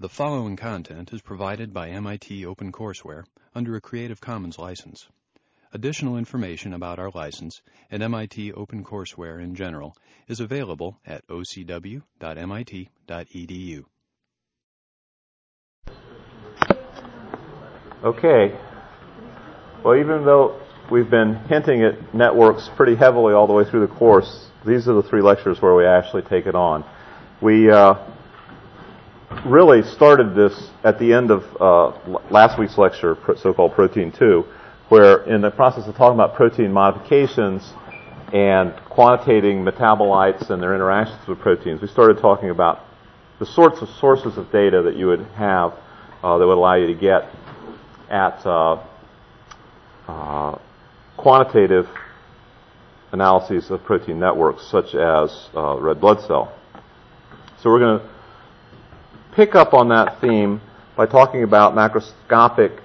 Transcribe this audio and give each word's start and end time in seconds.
The 0.00 0.08
following 0.08 0.54
content 0.54 1.12
is 1.12 1.22
provided 1.22 1.74
by 1.74 1.88
MIT 1.88 2.44
OpenCourseware 2.44 3.24
under 3.52 3.74
a 3.74 3.80
Creative 3.80 4.20
Commons 4.20 4.56
license. 4.56 5.08
Additional 5.72 6.16
information 6.16 6.72
about 6.72 7.00
our 7.00 7.10
license 7.10 7.62
and 7.90 8.00
MIT 8.00 8.52
OpenCourseware 8.52 9.42
in 9.42 9.56
general 9.56 9.96
is 10.28 10.38
available 10.38 11.00
at 11.04 11.26
ocw.mit.edu. 11.26 12.04
Okay. 18.04 18.56
Well, 19.82 19.96
even 19.96 20.24
though 20.24 20.60
we've 20.92 21.10
been 21.10 21.34
hinting 21.48 21.82
at 21.82 22.14
networks 22.14 22.70
pretty 22.76 22.94
heavily 22.94 23.34
all 23.34 23.48
the 23.48 23.52
way 23.52 23.64
through 23.64 23.80
the 23.80 23.92
course, 23.92 24.46
these 24.64 24.86
are 24.86 24.94
the 24.94 25.02
three 25.02 25.22
lectures 25.22 25.60
where 25.60 25.74
we 25.74 25.84
actually 25.84 26.22
take 26.22 26.46
it 26.46 26.54
on. 26.54 26.84
We 27.40 27.68
uh, 27.68 27.96
really 29.46 29.82
started 29.82 30.34
this 30.34 30.70
at 30.84 30.98
the 30.98 31.12
end 31.12 31.30
of 31.30 31.44
uh, 31.60 32.18
last 32.30 32.58
week's 32.58 32.78
lecture, 32.78 33.16
so-called 33.36 33.72
Protein 33.72 34.12
2, 34.12 34.44
where 34.88 35.24
in 35.24 35.40
the 35.40 35.50
process 35.50 35.86
of 35.86 35.94
talking 35.94 36.14
about 36.14 36.34
protein 36.34 36.72
modifications 36.72 37.72
and 38.32 38.74
quantitating 38.90 39.64
metabolites 39.64 40.50
and 40.50 40.62
their 40.62 40.74
interactions 40.74 41.26
with 41.28 41.38
proteins, 41.38 41.80
we 41.80 41.88
started 41.88 42.18
talking 42.18 42.50
about 42.50 42.84
the 43.38 43.46
sorts 43.46 43.80
of 43.80 43.88
sources 44.00 44.36
of 44.36 44.50
data 44.50 44.82
that 44.82 44.96
you 44.96 45.06
would 45.06 45.24
have 45.36 45.72
uh, 46.22 46.36
that 46.38 46.46
would 46.46 46.58
allow 46.58 46.74
you 46.74 46.86
to 46.86 46.94
get 46.94 47.30
at 48.10 48.44
uh, 48.44 48.82
uh, 50.08 50.58
quantitative 51.16 51.86
analyses 53.12 53.70
of 53.70 53.82
protein 53.84 54.18
networks, 54.18 54.68
such 54.70 54.94
as 54.94 55.48
uh, 55.54 55.78
red 55.78 56.00
blood 56.00 56.20
cell. 56.26 56.54
So 57.62 57.70
we're 57.70 57.78
going 57.78 58.00
to 58.00 58.17
pick 59.38 59.54
up 59.54 59.72
on 59.72 59.88
that 59.88 60.20
theme 60.20 60.60
by 60.96 61.06
talking 61.06 61.44
about 61.44 61.72
macroscopic 61.72 62.76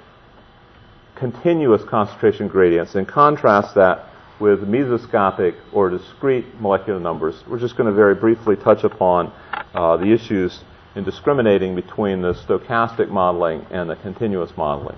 continuous 1.15 1.81
concentration 1.85 2.47
gradients 2.47 2.93
and 2.93 3.07
contrast 3.07 3.73
that 3.73 4.05
with 4.39 4.59
mesoscopic 4.59 5.55
or 5.71 5.89
discrete 5.89 6.45
molecular 6.61 6.99
numbers. 6.99 7.43
We're 7.49 7.57
just 7.57 7.75
going 7.75 7.89
to 7.89 7.95
very 7.95 8.13
briefly 8.13 8.55
touch 8.55 8.83
upon 8.83 9.33
uh, 9.73 9.97
the 9.97 10.13
issues 10.13 10.59
in 10.93 11.03
discriminating 11.03 11.73
between 11.73 12.21
the 12.21 12.35
stochastic 12.35 13.09
modeling 13.09 13.65
and 13.71 13.89
the 13.89 13.95
continuous 13.95 14.55
modeling. 14.55 14.97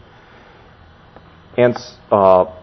And 1.58 1.78
uh, 2.12 2.54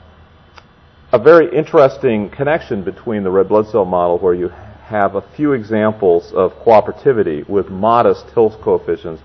a 1.13 1.19
very 1.19 1.57
interesting 1.57 2.29
connection 2.29 2.85
between 2.85 3.23
the 3.23 3.31
red 3.31 3.49
blood 3.49 3.69
cell 3.69 3.87
model, 3.87 4.19
where 4.19 4.35
you 4.35 4.53
have 4.93 5.15
a 5.15 5.23
few 5.37 5.55
examples 5.55 6.33
of 6.35 6.53
cooperativity 6.65 7.49
with 7.49 7.69
modest 7.69 8.27
Hill's 8.35 8.57
coefficients, 8.63 9.23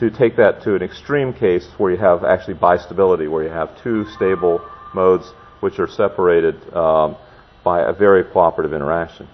to 0.00 0.10
take 0.10 0.36
that 0.36 0.60
to 0.62 0.74
an 0.74 0.82
extreme 0.82 1.32
case 1.32 1.66
where 1.78 1.92
you 1.92 1.98
have 1.98 2.24
actually 2.24 2.54
bistability, 2.54 3.30
where 3.30 3.44
you 3.44 3.50
have 3.50 3.80
two 3.80 4.04
stable 4.16 4.60
modes 4.92 5.30
which 5.60 5.78
are 5.78 5.86
separated 5.86 6.56
um, 6.74 7.16
by 7.62 7.88
a 7.88 7.92
very 7.92 8.24
cooperative 8.24 8.72
interaction. 8.72 9.28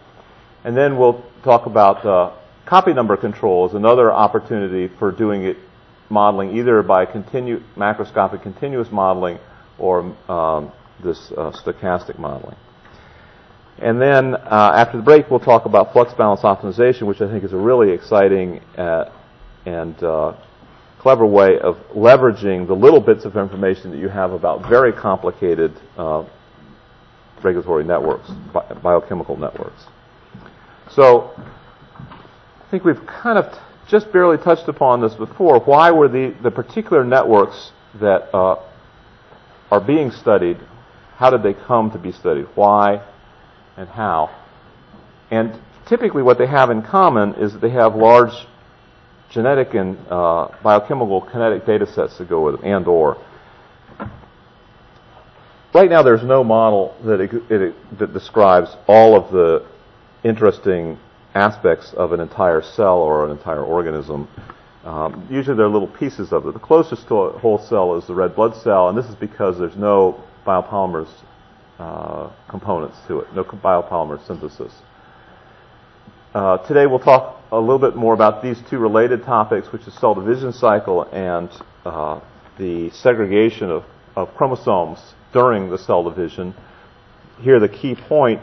And 0.64 0.76
then 0.76 0.98
we'll 0.98 1.24
talk 1.42 1.64
about 1.64 2.04
uh, 2.04 2.36
copy 2.66 2.92
number 2.92 3.16
control 3.16 3.66
as 3.66 3.74
another 3.74 4.12
opportunity 4.12 4.94
for 4.98 5.10
doing 5.10 5.44
it 5.44 5.56
modeling 6.10 6.56
either 6.58 6.82
by 6.82 7.06
continu- 7.06 7.62
macroscopic 7.76 8.42
continuous 8.42 8.88
modeling 8.92 9.38
or 9.78 10.00
um, 10.28 10.70
this 11.02 11.32
uh, 11.32 11.52
stochastic 11.52 12.18
modeling. 12.18 12.56
And 13.80 14.00
then 14.00 14.34
uh, 14.34 14.72
after 14.74 14.98
the 14.98 15.02
break, 15.02 15.30
we'll 15.30 15.40
talk 15.40 15.64
about 15.64 15.92
flux 15.92 16.12
balance 16.12 16.42
optimization, 16.42 17.02
which 17.06 17.22
I 17.22 17.30
think 17.30 17.44
is 17.44 17.52
a 17.54 17.56
really 17.56 17.92
exciting 17.92 18.60
uh, 18.76 19.10
and 19.64 20.02
uh, 20.02 20.36
clever 20.98 21.24
way 21.24 21.58
of 21.58 21.76
leveraging 21.94 22.66
the 22.66 22.74
little 22.74 23.00
bits 23.00 23.24
of 23.24 23.36
information 23.36 23.90
that 23.90 23.96
you 23.96 24.08
have 24.08 24.32
about 24.32 24.68
very 24.68 24.92
complicated 24.92 25.72
uh, 25.96 26.26
regulatory 27.42 27.84
networks, 27.84 28.28
bi- 28.52 28.74
biochemical 28.82 29.36
networks. 29.36 29.86
So 30.90 31.32
I 31.38 32.70
think 32.70 32.84
we've 32.84 33.06
kind 33.06 33.38
of 33.38 33.50
t- 33.50 33.58
just 33.88 34.12
barely 34.12 34.36
touched 34.36 34.68
upon 34.68 35.00
this 35.00 35.14
before. 35.14 35.58
Why 35.60 35.90
were 35.90 36.08
the, 36.08 36.36
the 36.42 36.50
particular 36.50 37.02
networks 37.02 37.72
that 37.98 38.34
uh, 38.34 38.62
are 39.70 39.80
being 39.80 40.10
studied, 40.10 40.58
how 41.16 41.30
did 41.30 41.42
they 41.42 41.54
come 41.54 41.90
to 41.92 41.98
be 41.98 42.12
studied? 42.12 42.46
Why 42.54 43.02
and 43.80 43.88
how? 43.88 44.30
And 45.30 45.58
typically 45.86 46.22
what 46.22 46.38
they 46.38 46.46
have 46.46 46.70
in 46.70 46.82
common 46.82 47.34
is 47.34 47.52
that 47.54 47.60
they 47.60 47.70
have 47.70 47.94
large 47.94 48.32
genetic 49.30 49.74
and 49.74 49.96
uh, 50.08 50.48
biochemical 50.62 51.22
kinetic 51.22 51.64
data 51.66 51.86
sets 51.86 52.16
to 52.18 52.24
go 52.24 52.44
with 52.44 52.60
them, 52.60 52.64
and 52.64 52.86
or. 52.86 53.16
Right 55.72 55.88
now 55.88 56.02
there's 56.02 56.24
no 56.24 56.42
model 56.42 56.96
that, 57.04 57.20
it, 57.20 57.32
it, 57.50 57.98
that 57.98 58.12
describes 58.12 58.76
all 58.88 59.16
of 59.16 59.32
the 59.32 59.64
interesting 60.24 60.98
aspects 61.34 61.94
of 61.94 62.12
an 62.12 62.20
entire 62.20 62.60
cell 62.60 62.98
or 62.98 63.24
an 63.24 63.30
entire 63.30 63.62
organism 63.62 64.28
um, 64.84 65.26
usually 65.30 65.56
they're 65.56 65.68
little 65.68 65.88
pieces 65.88 66.32
of 66.32 66.46
it. 66.46 66.54
The 66.54 66.58
closest 66.58 67.06
to 67.08 67.14
a 67.16 67.38
whole 67.38 67.58
cell 67.58 67.96
is 67.96 68.06
the 68.06 68.14
red 68.14 68.34
blood 68.34 68.56
cell, 68.56 68.88
and 68.88 68.96
this 68.96 69.06
is 69.06 69.14
because 69.14 69.58
there's 69.58 69.76
no 69.76 70.22
biopolymers 70.46 71.08
uh, 71.80 72.30
components 72.48 72.98
to 73.08 73.20
it, 73.20 73.34
no 73.34 73.42
biopolymer 73.42 74.24
synthesis. 74.26 74.72
Uh, 76.34 76.58
today 76.68 76.86
we'll 76.86 76.98
talk 76.98 77.42
a 77.50 77.58
little 77.58 77.78
bit 77.78 77.96
more 77.96 78.12
about 78.12 78.42
these 78.42 78.58
two 78.68 78.78
related 78.78 79.24
topics, 79.24 79.72
which 79.72 79.86
is 79.86 79.94
cell 79.98 80.14
division 80.14 80.52
cycle 80.52 81.04
and 81.04 81.48
uh, 81.84 82.20
the 82.58 82.90
segregation 82.90 83.70
of, 83.70 83.84
of 84.14 84.28
chromosomes 84.34 84.98
during 85.32 85.70
the 85.70 85.78
cell 85.78 86.04
division. 86.04 86.54
Here 87.40 87.58
the 87.58 87.68
key 87.68 87.94
point 87.94 88.42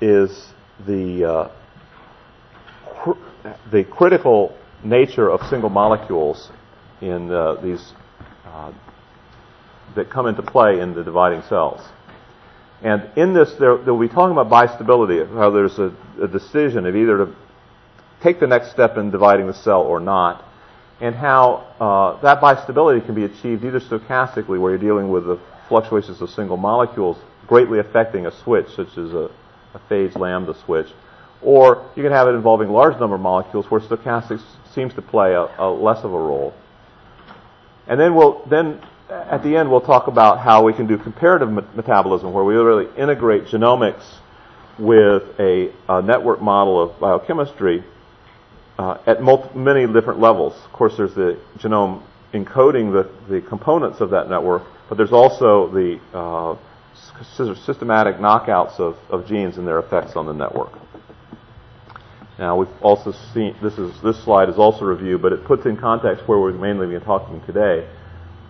is 0.00 0.46
the 0.86 1.24
uh, 1.24 1.50
cr- 3.02 3.50
the 3.72 3.82
critical 3.82 4.56
nature 4.84 5.28
of 5.28 5.40
single 5.50 5.70
molecules 5.70 6.50
in 7.00 7.32
uh, 7.32 7.60
these 7.60 7.92
that 9.96 10.10
come 10.10 10.26
into 10.26 10.42
play 10.42 10.80
in 10.80 10.94
the 10.94 11.02
dividing 11.02 11.42
cells. 11.48 11.80
And 12.82 13.10
in 13.16 13.34
this, 13.34 13.52
there, 13.58 13.74
will 13.76 13.98
be 13.98 14.08
talking 14.08 14.36
about 14.36 14.48
bistability, 14.48 15.26
how 15.34 15.50
there's 15.50 15.78
a, 15.78 15.92
a, 16.22 16.28
decision 16.28 16.86
of 16.86 16.94
either 16.94 17.18
to 17.18 17.34
take 18.22 18.38
the 18.38 18.46
next 18.46 18.70
step 18.70 18.96
in 18.96 19.10
dividing 19.10 19.48
the 19.48 19.54
cell 19.54 19.82
or 19.82 19.98
not, 19.98 20.44
and 21.00 21.14
how 21.14 21.66
uh, 21.80 22.20
that 22.20 22.40
bistability 22.40 23.04
can 23.04 23.14
be 23.14 23.24
achieved 23.24 23.64
either 23.64 23.80
stochastically, 23.80 24.60
where 24.60 24.70
you're 24.70 24.78
dealing 24.78 25.10
with 25.10 25.26
the 25.26 25.40
fluctuations 25.68 26.20
of 26.22 26.30
single 26.30 26.56
molecules 26.56 27.16
greatly 27.48 27.80
affecting 27.80 28.26
a 28.26 28.30
switch, 28.44 28.68
such 28.76 28.96
as 28.96 29.12
a, 29.12 29.30
a 29.74 29.78
phage 29.90 30.16
lambda 30.16 30.54
switch, 30.64 30.88
or 31.42 31.90
you 31.96 32.02
can 32.02 32.12
have 32.12 32.28
it 32.28 32.32
involving 32.32 32.68
large 32.68 32.98
number 33.00 33.16
of 33.16 33.20
molecules 33.20 33.66
where 33.70 33.80
stochastics 33.80 34.42
seems 34.72 34.94
to 34.94 35.02
play 35.02 35.32
a, 35.32 35.48
a 35.58 35.68
less 35.68 36.04
of 36.04 36.12
a 36.12 36.18
role. 36.18 36.54
And 37.88 37.98
then 37.98 38.14
we'll 38.14 38.44
then 38.46 38.80
at 39.10 39.42
the 39.42 39.56
end 39.56 39.70
we'll 39.70 39.80
talk 39.80 40.06
about 40.06 40.40
how 40.40 40.64
we 40.64 40.72
can 40.72 40.86
do 40.86 40.98
comparative 40.98 41.50
metabolism, 41.50 42.32
where 42.32 42.44
we 42.44 42.54
really 42.54 42.86
integrate 42.96 43.44
genomics 43.44 44.04
with 44.78 45.22
a, 45.40 45.72
a 45.88 46.02
network 46.02 46.40
model 46.40 46.80
of 46.80 46.98
biochemistry 47.00 47.82
uh, 48.78 48.98
at 49.06 49.22
multi, 49.22 49.58
many 49.58 49.86
different 49.92 50.20
levels. 50.20 50.54
Of 50.64 50.72
course, 50.72 50.96
there's 50.96 51.14
the 51.14 51.40
genome 51.58 52.02
encoding 52.32 52.92
the, 52.92 53.10
the 53.32 53.40
components 53.40 54.00
of 54.00 54.10
that 54.10 54.28
network, 54.28 54.62
but 54.88 54.96
there's 54.96 55.12
also 55.12 55.68
the 55.72 55.98
uh, 56.12 56.56
systematic 57.64 58.16
knockouts 58.16 58.78
of, 58.78 58.96
of 59.10 59.26
genes 59.26 59.56
and 59.56 59.66
their 59.66 59.78
effects 59.78 60.14
on 60.16 60.26
the 60.26 60.32
network. 60.32 60.72
Now 62.38 62.56
we've 62.56 62.82
also 62.82 63.12
seen 63.34 63.56
this 63.60 63.78
is 63.78 64.00
this 64.00 64.22
slide 64.22 64.48
is 64.48 64.58
also 64.58 64.84
a 64.84 64.94
review, 64.94 65.18
but 65.18 65.32
it 65.32 65.44
puts 65.44 65.66
in 65.66 65.76
context 65.76 66.28
where 66.28 66.38
we're 66.38 66.52
mainly 66.52 66.86
been 66.86 67.00
talking 67.00 67.42
today. 67.46 67.88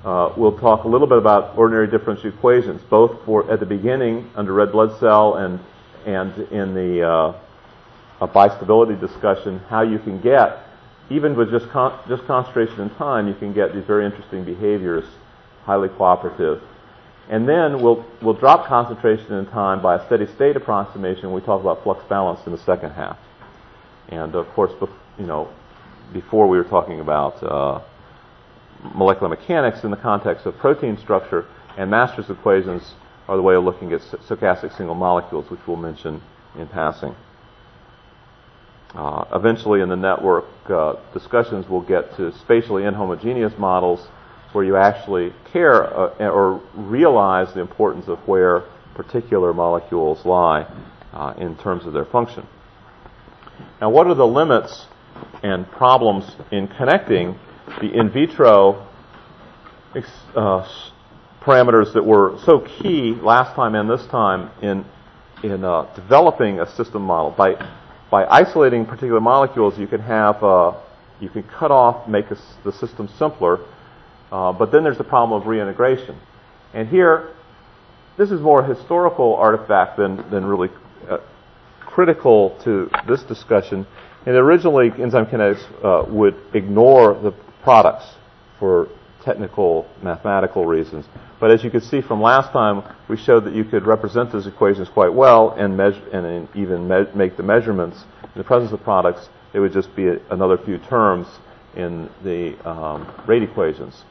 Uh, 0.04 0.32
we'll 0.36 0.56
talk 0.58 0.84
a 0.84 0.88
little 0.88 1.06
bit 1.06 1.18
about 1.18 1.56
ordinary 1.58 1.88
differential 1.88 2.28
equations, 2.28 2.80
both 2.88 3.24
for 3.24 3.50
at 3.50 3.60
the 3.60 3.66
beginning 3.66 4.30
under 4.36 4.52
red 4.52 4.72
blood 4.72 4.98
cell 5.00 5.34
and 5.36 5.58
and 6.06 6.38
in 6.52 6.72
the 6.72 7.02
uh, 7.02 8.26
bistability 8.28 8.98
discussion, 8.98 9.58
how 9.68 9.82
you 9.82 9.98
can 9.98 10.20
get 10.20 10.68
even 11.10 11.34
with 11.36 11.50
just 11.50 11.68
con- 11.70 11.98
just 12.08 12.24
concentration 12.26 12.80
and 12.80 12.94
time, 12.96 13.28
you 13.28 13.34
can 13.34 13.52
get 13.52 13.74
these 13.74 13.84
very 13.84 14.04
interesting 14.04 14.44
behaviors, 14.44 15.04
highly 15.64 15.88
cooperative. 15.88 16.62
And 17.30 17.48
then 17.48 17.80
we'll 17.82 18.04
we'll 18.22 18.34
drop 18.34 18.66
concentration 18.66 19.32
and 19.34 19.48
time 19.48 19.82
by 19.82 19.96
a 19.96 20.06
steady 20.06 20.26
state 20.26 20.56
approximation. 20.56 21.32
We 21.32 21.40
talk 21.40 21.60
about 21.60 21.82
flux 21.82 22.04
balance 22.08 22.40
in 22.46 22.52
the 22.52 22.58
second 22.58 22.90
half. 22.90 23.18
And 24.08 24.34
of 24.34 24.48
course, 24.50 24.72
you 25.18 25.26
know, 25.26 25.48
before 26.12 26.46
we 26.46 26.56
were 26.56 26.64
talking 26.64 27.00
about 27.00 27.42
uh, 27.42 27.80
molecular 28.94 29.28
mechanics 29.28 29.84
in 29.84 29.90
the 29.90 29.96
context 29.96 30.46
of 30.46 30.56
protein 30.58 30.96
structure, 30.98 31.46
and 31.76 31.90
Masters 31.90 32.30
equations 32.30 32.94
are 33.28 33.36
the 33.36 33.42
way 33.42 33.54
of 33.54 33.64
looking 33.64 33.92
at 33.92 34.00
stochastic 34.00 34.76
single 34.76 34.94
molecules, 34.94 35.50
which 35.50 35.60
we'll 35.66 35.76
mention 35.76 36.22
in 36.56 36.66
passing. 36.68 37.14
Uh, 38.94 39.24
eventually, 39.34 39.80
in 39.80 39.88
the 39.88 39.96
network 39.96 40.46
uh, 40.70 40.94
discussions, 41.12 41.66
we'll 41.68 41.82
get 41.82 42.16
to 42.16 42.32
spatially 42.38 42.84
inhomogeneous 42.84 43.56
models 43.58 44.06
where 44.52 44.64
you 44.64 44.76
actually 44.76 45.32
care 45.52 45.84
uh, 45.84 46.14
or 46.20 46.62
realize 46.74 47.52
the 47.52 47.60
importance 47.60 48.08
of 48.08 48.18
where 48.26 48.64
particular 48.94 49.52
molecules 49.52 50.24
lie 50.24 50.66
uh, 51.12 51.34
in 51.36 51.54
terms 51.58 51.84
of 51.84 51.92
their 51.92 52.06
function. 52.06 52.46
Now, 53.80 53.90
what 53.90 54.06
are 54.06 54.14
the 54.14 54.26
limits 54.26 54.86
and 55.42 55.70
problems 55.70 56.24
in 56.50 56.66
connecting 56.68 57.38
the 57.80 57.92
in 57.94 58.10
vitro 58.10 58.86
uh, 60.34 60.68
parameters 61.40 61.92
that 61.94 62.04
were 62.04 62.38
so 62.44 62.60
key 62.60 63.14
last 63.22 63.54
time 63.54 63.74
and 63.74 63.88
this 63.88 64.06
time 64.06 64.50
in 64.62 64.84
in 65.42 65.64
uh, 65.64 65.92
developing 65.94 66.60
a 66.60 66.66
system 66.76 67.02
model? 67.02 67.30
By 67.30 67.54
by 68.10 68.24
isolating 68.26 68.86
particular 68.86 69.20
molecules, 69.20 69.78
you 69.78 69.86
can 69.86 70.00
have 70.00 70.42
uh, 70.42 70.72
you 71.20 71.28
can 71.28 71.42
cut 71.42 71.70
off, 71.70 72.08
make 72.08 72.30
a, 72.30 72.36
the 72.64 72.72
system 72.72 73.08
simpler, 73.18 73.58
uh, 74.30 74.52
but 74.52 74.70
then 74.70 74.84
there's 74.84 74.98
the 74.98 75.04
problem 75.04 75.40
of 75.40 75.46
reintegration. 75.46 76.18
And 76.74 76.88
here, 76.88 77.34
this 78.16 78.30
is 78.30 78.40
more 78.40 78.62
a 78.62 78.74
historical 78.74 79.34
artifact 79.34 79.96
than, 79.96 80.28
than 80.30 80.44
really 80.44 80.68
uh, 81.08 81.18
critical 81.80 82.58
to 82.64 82.90
this 83.06 83.22
discussion. 83.22 83.86
And 84.26 84.36
originally, 84.36 84.90
enzyme 85.00 85.26
kinetics 85.26 85.64
uh, 85.84 86.10
would 86.10 86.36
ignore 86.54 87.14
the 87.14 87.32
products 87.68 88.14
for 88.58 88.88
technical 89.22 89.86
mathematical 90.02 90.64
reasons. 90.64 91.04
But 91.38 91.50
as 91.50 91.62
you 91.62 91.68
could 91.68 91.82
see 91.82 92.00
from 92.00 92.22
last 92.22 92.50
time, 92.50 92.82
we 93.10 93.18
showed 93.18 93.44
that 93.44 93.54
you 93.54 93.62
could 93.62 93.86
represent 93.86 94.32
those 94.32 94.46
equations 94.46 94.88
quite 94.88 95.12
well 95.12 95.50
and, 95.50 95.76
measure, 95.76 96.02
and 96.10 96.48
even 96.54 96.88
me- 96.88 97.12
make 97.14 97.36
the 97.36 97.42
measurements 97.42 98.06
in 98.22 98.38
the 98.38 98.42
presence 98.42 98.72
of 98.72 98.82
products. 98.82 99.28
It 99.52 99.60
would 99.60 99.74
just 99.74 99.94
be 99.94 100.06
a, 100.06 100.18
another 100.30 100.56
few 100.56 100.78
terms 100.78 101.26
in 101.76 102.08
the 102.24 102.56
um, 102.66 103.06
rate 103.26 103.42
equations. 103.42 104.02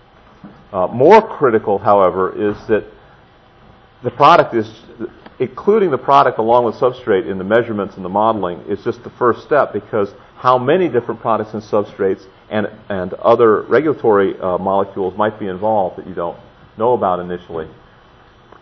Uh, 0.71 0.85
more 0.85 1.27
critical, 1.27 1.79
however, 1.79 2.29
is 2.33 2.55
that 2.67 2.85
the 4.03 4.11
product 4.11 4.53
is, 4.53 4.69
including 5.39 5.89
the 5.89 5.97
product 5.97 6.37
along 6.37 6.65
with 6.65 6.75
substrate 6.75 7.27
in 7.27 7.39
the 7.39 7.43
measurements 7.43 7.95
and 7.95 8.05
the 8.05 8.09
modeling, 8.23 8.59
is 8.69 8.83
just 8.83 9.03
the 9.03 9.09
first 9.17 9.41
step 9.41 9.73
because 9.73 10.13
how 10.35 10.59
many 10.59 10.87
different 10.87 11.19
products 11.19 11.55
and 11.55 11.63
substrates 11.63 12.23
and, 12.49 12.67
and 12.89 13.13
other 13.15 13.61
regulatory 13.63 14.39
uh, 14.39 14.57
molecules 14.57 15.17
might 15.17 15.39
be 15.39 15.47
involved 15.47 15.97
that 15.97 16.07
you 16.07 16.13
don't 16.13 16.39
know 16.77 16.93
about 16.93 17.19
initially. 17.19 17.67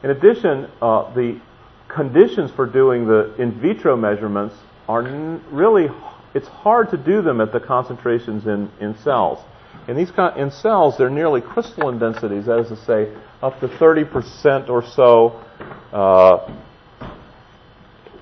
In 0.04 0.10
addition, 0.10 0.70
uh, 0.82 1.14
the 1.14 1.40
conditions 1.88 2.52
for 2.52 2.66
doing 2.66 3.08
the 3.08 3.34
in 3.42 3.60
vitro 3.60 3.96
measurements 3.96 4.56
are 4.88 5.08
n- 5.08 5.44
really, 5.52 5.88
it's 6.34 6.48
hard 6.48 6.90
to 6.92 6.98
do 6.98 7.22
them 7.22 7.42
at 7.42 7.52
the 7.52 7.60
concentrations 7.60 8.46
in, 8.46 8.72
in 8.80 8.98
cells. 9.00 9.40
In 9.88 9.96
these 9.96 10.12
in 10.38 10.52
cells, 10.52 10.98
they're 10.98 11.10
nearly 11.10 11.42
crystalline 11.42 12.00
densities, 12.00 12.46
that 12.46 12.60
is 12.60 12.70
to 12.70 12.86
say, 12.86 13.16
up 13.42 13.60
to 13.60 13.68
30% 13.68 14.70
or 14.70 14.84
so, 14.84 15.40
uh, 15.92 16.52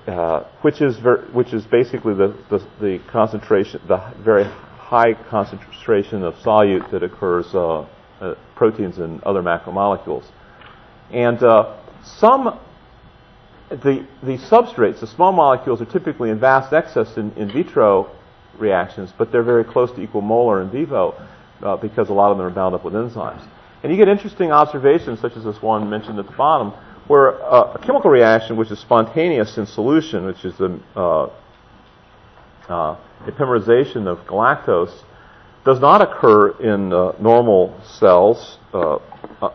uh, 0.06 0.44
which 0.60 0.82
is 0.82 0.98
ver- 0.98 1.26
which 1.32 1.54
is 1.54 1.64
basically 1.64 2.12
the, 2.14 2.36
the, 2.50 2.58
the 2.80 2.98
concentration, 3.10 3.80
the 3.88 4.12
very 4.22 4.44
high 4.84 5.14
concentration 5.30 6.22
of 6.22 6.34
solute 6.34 6.90
that 6.90 7.02
occurs 7.02 7.46
uh, 7.54 7.86
uh, 8.20 8.34
proteins 8.54 8.98
and 8.98 9.22
other 9.24 9.42
macromolecules. 9.42 10.24
And 11.10 11.42
uh, 11.42 11.76
some 12.02 12.60
the 13.70 14.06
the 14.22 14.36
substrates, 14.36 15.00
the 15.00 15.06
small 15.06 15.32
molecules, 15.32 15.80
are 15.80 15.86
typically 15.86 16.30
in 16.30 16.38
vast 16.38 16.72
excess 16.72 17.16
in 17.16 17.32
in 17.32 17.50
vitro 17.50 18.10
reactions, 18.58 19.12
but 19.16 19.32
they're 19.32 19.42
very 19.42 19.64
close 19.64 19.90
to 19.92 20.02
equal 20.02 20.20
molar 20.20 20.60
in 20.62 20.70
vivo 20.70 21.14
uh, 21.62 21.76
because 21.76 22.10
a 22.10 22.12
lot 22.12 22.30
of 22.30 22.36
them 22.36 22.46
are 22.46 22.50
bound 22.50 22.74
up 22.74 22.84
with 22.84 22.94
enzymes. 22.94 23.44
And 23.82 23.90
you 23.90 23.98
get 23.98 24.08
interesting 24.08 24.52
observations, 24.52 25.20
such 25.20 25.36
as 25.36 25.44
this 25.44 25.60
one 25.60 25.90
mentioned 25.90 26.18
at 26.18 26.26
the 26.26 26.36
bottom, 26.36 26.72
where 27.08 27.42
uh, 27.42 27.74
a 27.74 27.78
chemical 27.78 28.10
reaction 28.10 28.56
which 28.56 28.70
is 28.70 28.78
spontaneous 28.78 29.56
in 29.58 29.66
solution, 29.66 30.26
which 30.26 30.44
is 30.44 30.56
the 30.58 30.78
uh, 32.68 32.72
uh, 32.72 32.96
epimerization 33.26 34.06
of 34.06 34.18
galactose, 34.26 35.02
does 35.64 35.80
not 35.80 36.02
occur 36.02 36.50
in 36.60 36.92
uh, 36.92 37.12
normal 37.20 37.80
cells, 37.84 38.58
uh, 38.72 38.98
uh, 39.40 39.50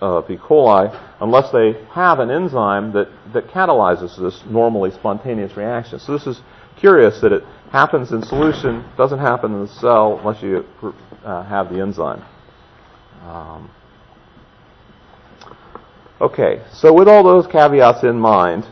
of 0.00 0.30
E. 0.30 0.36
coli, 0.36 0.88
unless 1.20 1.50
they 1.50 1.72
have 1.90 2.20
an 2.20 2.30
enzyme 2.30 2.92
that, 2.92 3.08
that 3.32 3.48
catalyzes 3.48 4.18
this 4.20 4.44
normally 4.48 4.90
spontaneous 4.90 5.56
reaction. 5.56 5.98
So 5.98 6.12
this 6.12 6.26
is 6.26 6.40
curious 6.76 7.20
that 7.20 7.32
it 7.32 7.42
happens 7.72 8.12
in 8.12 8.22
solution, 8.22 8.84
doesn't 8.96 9.18
happen 9.18 9.52
in 9.54 9.60
the 9.62 9.68
cell 9.68 10.18
unless 10.18 10.42
you 10.42 10.64
uh, 11.24 11.42
have 11.44 11.70
the 11.70 11.80
enzyme. 11.80 12.24
Um, 13.22 13.70
okay, 16.20 16.62
so 16.72 16.92
with 16.92 17.08
all 17.08 17.24
those 17.24 17.46
caveats 17.46 18.04
in 18.04 18.18
mind, 18.18 18.66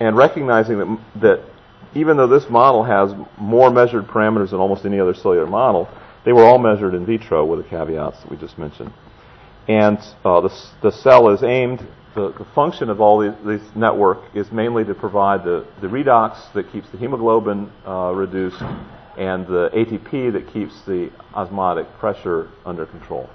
and 0.00 0.16
recognizing 0.16 0.78
that, 0.78 0.98
that 1.20 1.53
even 1.94 2.16
though 2.16 2.26
this 2.26 2.48
model 2.50 2.84
has 2.84 3.12
more 3.38 3.70
measured 3.70 4.06
parameters 4.06 4.50
than 4.50 4.60
almost 4.60 4.84
any 4.84 5.00
other 5.00 5.14
cellular 5.14 5.46
model, 5.46 5.88
they 6.24 6.32
were 6.32 6.44
all 6.44 6.58
measured 6.58 6.94
in 6.94 7.04
vitro 7.04 7.44
with 7.44 7.62
the 7.62 7.68
caveats 7.68 8.20
that 8.20 8.30
we 8.30 8.36
just 8.36 8.58
mentioned. 8.58 8.92
And 9.68 9.98
uh, 10.24 10.40
the, 10.42 10.52
the 10.82 10.90
cell 10.90 11.30
is 11.30 11.42
aimed 11.42 11.86
the, 12.14 12.32
the 12.38 12.46
function 12.54 12.90
of 12.90 13.00
all 13.00 13.20
these, 13.20 13.32
this 13.44 13.62
network 13.74 14.18
is 14.34 14.50
mainly 14.52 14.84
to 14.84 14.94
provide 14.94 15.44
the, 15.44 15.66
the 15.80 15.88
redox 15.88 16.52
that 16.54 16.70
keeps 16.70 16.88
the 16.90 16.98
hemoglobin 16.98 17.70
uh, 17.86 18.12
reduced 18.14 18.62
and 19.18 19.46
the 19.46 19.70
ATP 19.74 20.32
that 20.32 20.52
keeps 20.52 20.74
the 20.86 21.10
osmotic 21.34 21.86
pressure 21.98 22.50
under 22.64 22.86
control. 22.86 23.28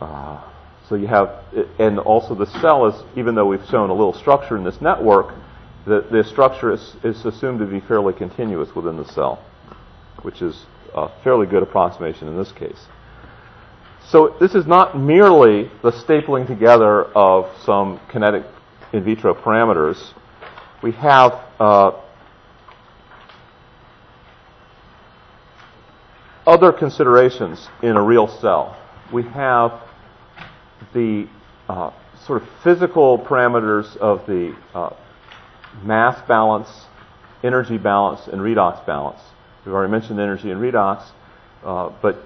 Uh, 0.00 0.42
so 0.88 0.94
you 0.94 1.06
have, 1.06 1.44
and 1.78 1.98
also 1.98 2.34
the 2.34 2.46
cell 2.60 2.86
is, 2.86 3.02
even 3.16 3.34
though 3.34 3.46
we've 3.46 3.64
shown 3.70 3.90
a 3.90 3.94
little 3.94 4.14
structure 4.14 4.56
in 4.56 4.64
this 4.64 4.80
network, 4.80 5.34
the, 5.86 6.06
the 6.10 6.24
structure 6.24 6.72
is, 6.72 6.96
is 7.02 7.24
assumed 7.24 7.58
to 7.58 7.66
be 7.66 7.80
fairly 7.80 8.12
continuous 8.12 8.74
within 8.74 8.96
the 8.96 9.04
cell, 9.04 9.44
which 10.22 10.42
is 10.42 10.66
a 10.94 11.08
fairly 11.24 11.46
good 11.46 11.62
approximation 11.62 12.28
in 12.28 12.36
this 12.36 12.52
case. 12.52 12.86
So 14.08 14.36
this 14.40 14.54
is 14.54 14.66
not 14.66 14.98
merely 14.98 15.70
the 15.82 15.90
stapling 15.90 16.46
together 16.46 17.04
of 17.16 17.50
some 17.64 18.00
kinetic 18.10 18.44
in 18.92 19.04
vitro 19.04 19.34
parameters. 19.34 20.12
We 20.82 20.92
have 20.92 21.32
uh, 21.58 21.92
other 26.46 26.72
considerations 26.72 27.68
in 27.82 27.96
a 27.96 28.02
real 28.02 28.28
cell. 28.40 28.76
We 29.12 29.22
have 29.24 29.80
the 30.92 31.28
uh, 31.68 31.92
sort 32.26 32.42
of 32.42 32.48
physical 32.62 33.18
parameters 33.18 33.96
of 33.96 34.26
the 34.26 34.54
uh, 34.74 34.90
mass 35.82 36.20
balance, 36.28 36.68
energy 37.42 37.78
balance, 37.78 38.28
and 38.28 38.40
redox 38.40 38.84
balance. 38.86 39.20
We've 39.64 39.74
already 39.74 39.92
mentioned 39.92 40.20
energy 40.20 40.50
and 40.50 40.60
redox, 40.60 41.08
uh, 41.64 41.90
but 42.02 42.16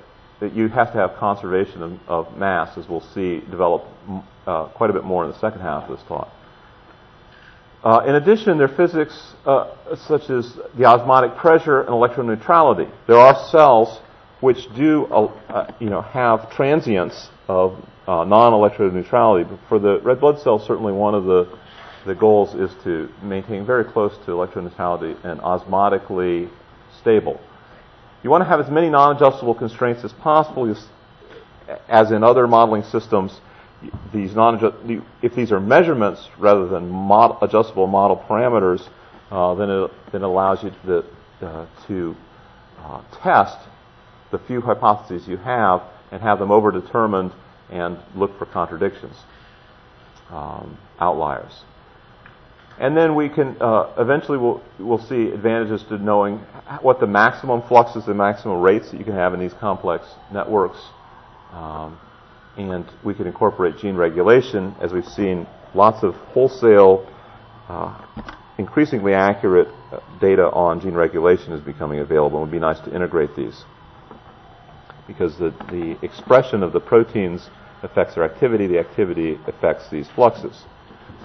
that 0.40 0.54
you 0.54 0.68
have 0.68 0.92
to 0.92 0.98
have 0.98 1.14
conservation 1.16 1.82
of, 1.82 1.92
of 2.08 2.36
mass, 2.36 2.76
as 2.76 2.88
we'll 2.88 3.06
see 3.14 3.40
develop 3.50 3.84
uh, 4.46 4.68
quite 4.68 4.90
a 4.90 4.92
bit 4.92 5.04
more 5.04 5.24
in 5.24 5.30
the 5.30 5.38
second 5.38 5.60
half 5.60 5.88
of 5.88 5.96
this 5.96 6.06
talk. 6.06 6.28
Uh, 7.82 8.04
in 8.06 8.16
addition, 8.16 8.58
there 8.58 8.68
are 8.68 8.76
physics 8.76 9.34
uh, 9.44 9.74
such 10.08 10.28
as 10.28 10.58
the 10.76 10.84
osmotic 10.84 11.36
pressure 11.36 11.82
and 11.82 11.90
electron 11.90 12.26
neutrality. 12.26 12.90
There 13.06 13.16
are 13.16 13.48
cells 13.50 14.00
which 14.40 14.58
do, 14.74 15.06
uh, 15.06 15.26
uh, 15.48 15.72
you 15.78 15.88
know, 15.88 16.02
have 16.02 16.50
transients 16.50 17.28
of 17.48 17.78
uh, 18.06 18.24
non-electroneutrality. 18.24 19.48
But 19.48 19.60
for 19.68 19.78
the 19.78 20.00
red 20.00 20.20
blood 20.20 20.40
cell, 20.40 20.58
certainly 20.58 20.92
one 20.92 21.14
of 21.14 21.24
the 21.24 21.58
the 22.06 22.14
goals 22.14 22.54
is 22.54 22.70
to 22.84 23.08
maintain 23.22 23.66
very 23.66 23.84
close 23.84 24.16
to 24.24 24.32
electroneutrality 24.32 25.22
and 25.24 25.40
osmotically 25.40 26.48
stable. 27.00 27.40
You 28.22 28.30
want 28.30 28.42
to 28.42 28.48
have 28.48 28.60
as 28.60 28.70
many 28.70 28.88
non-adjustable 28.88 29.54
constraints 29.54 30.04
as 30.04 30.12
possible. 30.12 30.74
As 31.88 32.12
in 32.12 32.22
other 32.22 32.46
modeling 32.46 32.84
systems, 32.84 33.40
these 34.12 34.34
non 34.34 35.04
if 35.22 35.34
these 35.34 35.52
are 35.52 35.60
measurements 35.60 36.28
rather 36.38 36.66
than 36.66 36.88
mod- 36.88 37.38
adjustable 37.42 37.86
model 37.86 38.16
parameters, 38.28 38.88
uh, 39.30 39.54
then, 39.54 39.68
it, 39.68 39.90
then 40.12 40.22
allows 40.22 40.62
you 40.62 40.70
to, 40.70 41.04
uh, 41.42 41.66
to 41.86 42.16
uh, 42.78 43.02
test 43.22 43.58
the 44.30 44.38
few 44.38 44.60
hypotheses 44.60 45.28
you 45.28 45.36
have 45.36 45.82
and 46.10 46.22
have 46.22 46.38
them 46.38 46.48
overdetermined 46.48 47.34
and 47.70 47.98
look 48.14 48.38
for 48.38 48.46
contradictions, 48.46 49.16
um, 50.30 50.78
outliers. 51.00 51.64
And 52.78 52.94
then 52.94 53.14
we 53.14 53.30
can 53.30 53.56
uh, 53.60 53.94
eventually 53.98 54.36
we'll 54.36 54.62
we'll 54.78 55.04
see 55.06 55.30
advantages 55.30 55.82
to 55.88 55.96
knowing 55.96 56.38
what 56.82 57.00
the 57.00 57.06
maximum 57.06 57.62
fluxes, 57.62 58.04
the 58.04 58.12
maximum 58.14 58.60
rates 58.60 58.90
that 58.90 58.98
you 58.98 59.04
can 59.04 59.14
have 59.14 59.32
in 59.32 59.40
these 59.40 59.54
complex 59.54 60.04
networks, 60.30 60.78
um, 61.52 61.98
and 62.58 62.84
we 63.02 63.14
can 63.14 63.26
incorporate 63.26 63.78
gene 63.78 63.96
regulation 63.96 64.74
as 64.82 64.92
we've 64.92 65.06
seen 65.06 65.46
lots 65.74 66.02
of 66.02 66.14
wholesale, 66.34 67.10
uh, 67.68 68.04
increasingly 68.58 69.14
accurate 69.14 69.68
uh, 69.90 70.00
data 70.20 70.44
on 70.50 70.78
gene 70.80 70.94
regulation 70.94 71.52
is 71.52 71.62
becoming 71.62 72.00
available. 72.00 72.38
It 72.38 72.42
would 72.42 72.50
be 72.50 72.58
nice 72.58 72.80
to 72.80 72.94
integrate 72.94 73.34
these 73.36 73.64
because 75.06 75.38
the, 75.38 75.50
the 75.70 75.96
expression 76.02 76.62
of 76.62 76.72
the 76.72 76.80
proteins 76.80 77.48
affects 77.82 78.16
their 78.16 78.24
activity, 78.24 78.66
the 78.66 78.78
activity 78.78 79.38
affects 79.46 79.88
these 79.90 80.08
fluxes. 80.14 80.64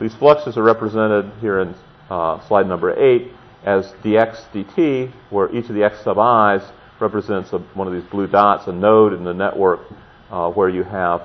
These 0.02 0.16
fluxes 0.16 0.58
are 0.58 0.64
represented 0.64 1.32
here 1.42 1.60
in 1.60 1.76
uh, 2.10 2.46
slide 2.48 2.68
number 2.68 2.92
8 3.00 3.32
as 3.64 3.86
dx 4.04 4.50
dt, 4.52 5.14
where 5.30 5.56
each 5.56 5.70
of 5.70 5.76
the 5.76 5.84
x 5.84 6.04
sub 6.04 6.18
i's 6.18 6.64
represents 7.00 7.54
a, 7.54 7.60
one 7.76 7.88
of 7.88 7.94
these 7.94 8.10
blue 8.10 8.26
dots, 8.26 8.66
a 8.66 8.72
node 8.72 9.14
in 9.14 9.24
the 9.24 9.34
network 9.34 9.82
uh, 10.32 10.50
where 10.50 10.70
you 10.70 10.82
have 10.82 11.22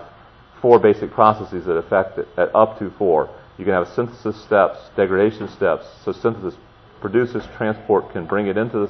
four 0.61 0.79
basic 0.79 1.11
processes 1.11 1.65
that 1.65 1.77
affect 1.77 2.19
it 2.19 2.29
at 2.37 2.55
up 2.55 2.79
to 2.79 2.91
four. 2.99 3.31
You 3.57 3.65
can 3.65 3.73
have 3.73 3.89
synthesis 3.95 4.45
steps, 4.45 4.79
degradation 4.95 5.49
steps. 5.49 5.87
So 6.05 6.13
synthesis 6.13 6.59
produces 7.01 7.45
transport, 7.57 8.13
can 8.13 8.27
bring 8.27 8.47
it 8.47 8.59
into 8.59 8.81
the, 8.81 8.89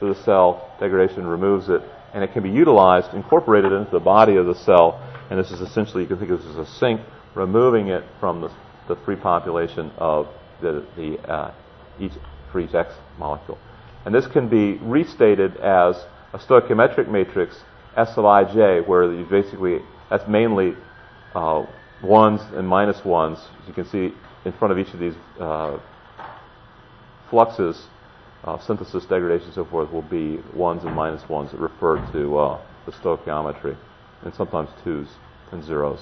to 0.00 0.14
the 0.14 0.24
cell, 0.24 0.74
degradation 0.80 1.26
removes 1.26 1.68
it, 1.68 1.82
and 2.14 2.24
it 2.24 2.32
can 2.32 2.42
be 2.42 2.50
utilized, 2.50 3.12
incorporated 3.12 3.72
into 3.72 3.90
the 3.90 4.00
body 4.00 4.36
of 4.36 4.46
the 4.46 4.54
cell. 4.54 4.98
And 5.28 5.38
this 5.38 5.50
is 5.50 5.60
essentially, 5.60 6.04
you 6.04 6.08
can 6.08 6.18
think 6.18 6.30
of 6.30 6.38
this 6.38 6.48
as 6.52 6.56
a 6.56 6.66
sink, 6.78 7.02
removing 7.34 7.88
it 7.88 8.04
from 8.18 8.40
the, 8.40 8.50
the 8.90 8.96
free 9.04 9.16
population 9.16 9.90
of 9.96 10.28
the, 10.60 10.84
the 10.96 11.18
uh, 11.30 11.54
each 11.98 12.12
for 12.52 12.60
X 12.60 12.92
molecule. 13.18 13.58
And 14.04 14.14
this 14.14 14.26
can 14.26 14.48
be 14.48 14.78
restated 14.82 15.56
as 15.58 15.96
a 16.32 16.38
stoichiometric 16.38 17.08
matrix 17.08 17.62
SLIJ, 17.96 18.86
where 18.86 19.12
you 19.12 19.24
basically 19.24 19.78
that's 20.08 20.26
mainly 20.28 20.74
uh, 21.34 21.64
ones 22.02 22.40
and 22.54 22.66
minus 22.66 23.04
ones. 23.04 23.38
As 23.62 23.68
you 23.68 23.74
can 23.74 23.86
see 23.86 24.12
in 24.44 24.52
front 24.52 24.72
of 24.72 24.78
each 24.78 24.92
of 24.92 25.00
these 25.00 25.14
uh, 25.38 25.78
fluxes, 27.28 27.86
uh, 28.44 28.58
synthesis, 28.58 29.04
degradation, 29.04 29.46
and 29.46 29.54
so 29.54 29.64
forth, 29.64 29.92
will 29.92 30.02
be 30.02 30.40
ones 30.54 30.82
and 30.84 30.94
minus 30.94 31.28
ones 31.28 31.52
that 31.52 31.60
refer 31.60 31.96
to 32.12 32.38
uh, 32.38 32.60
the 32.86 32.92
stoichiometry, 32.92 33.76
and 34.22 34.34
sometimes 34.34 34.70
twos 34.82 35.08
and 35.52 35.62
zeros. 35.62 36.00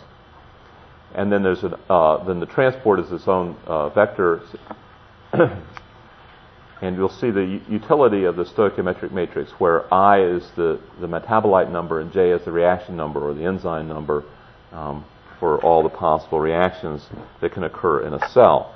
And 1.15 1.33
then 1.33 1.43
there's 1.43 1.63
an, 1.65 1.75
uh, 1.89 2.25
then 2.25 2.41
the 2.41 2.47
transport 2.47 3.01
is 3.01 3.11
its 3.11 3.27
own 3.27 3.57
uh, 3.67 3.89
vector. 3.91 4.43
and 5.33 6.97
you'll 6.97 7.09
see 7.09 7.31
the 7.31 7.61
utility 7.69 8.25
of 8.25 8.37
the 8.37 8.45
stoichiometric 8.45 9.11
matrix 9.11 9.51
where 9.59 9.93
I 9.93 10.23
is 10.23 10.51
the, 10.57 10.81
the 11.01 11.07
metabolite 11.07 11.71
number 11.71 12.01
and 12.01 12.13
J 12.13 12.31
is 12.31 12.45
the 12.45 12.53
reaction 12.53 12.97
number 12.97 13.21
or 13.21 13.35
the 13.35 13.45
enzyme 13.45 13.89
number 13.89 14.25
um, 14.73 15.05
for 15.41 15.59
all 15.63 15.83
the 15.83 15.89
possible 15.89 16.41
reactions 16.41 17.07
that 17.41 17.53
can 17.53 17.65
occur 17.65 18.07
in 18.07 18.15
a 18.15 18.29
cell. 18.31 18.75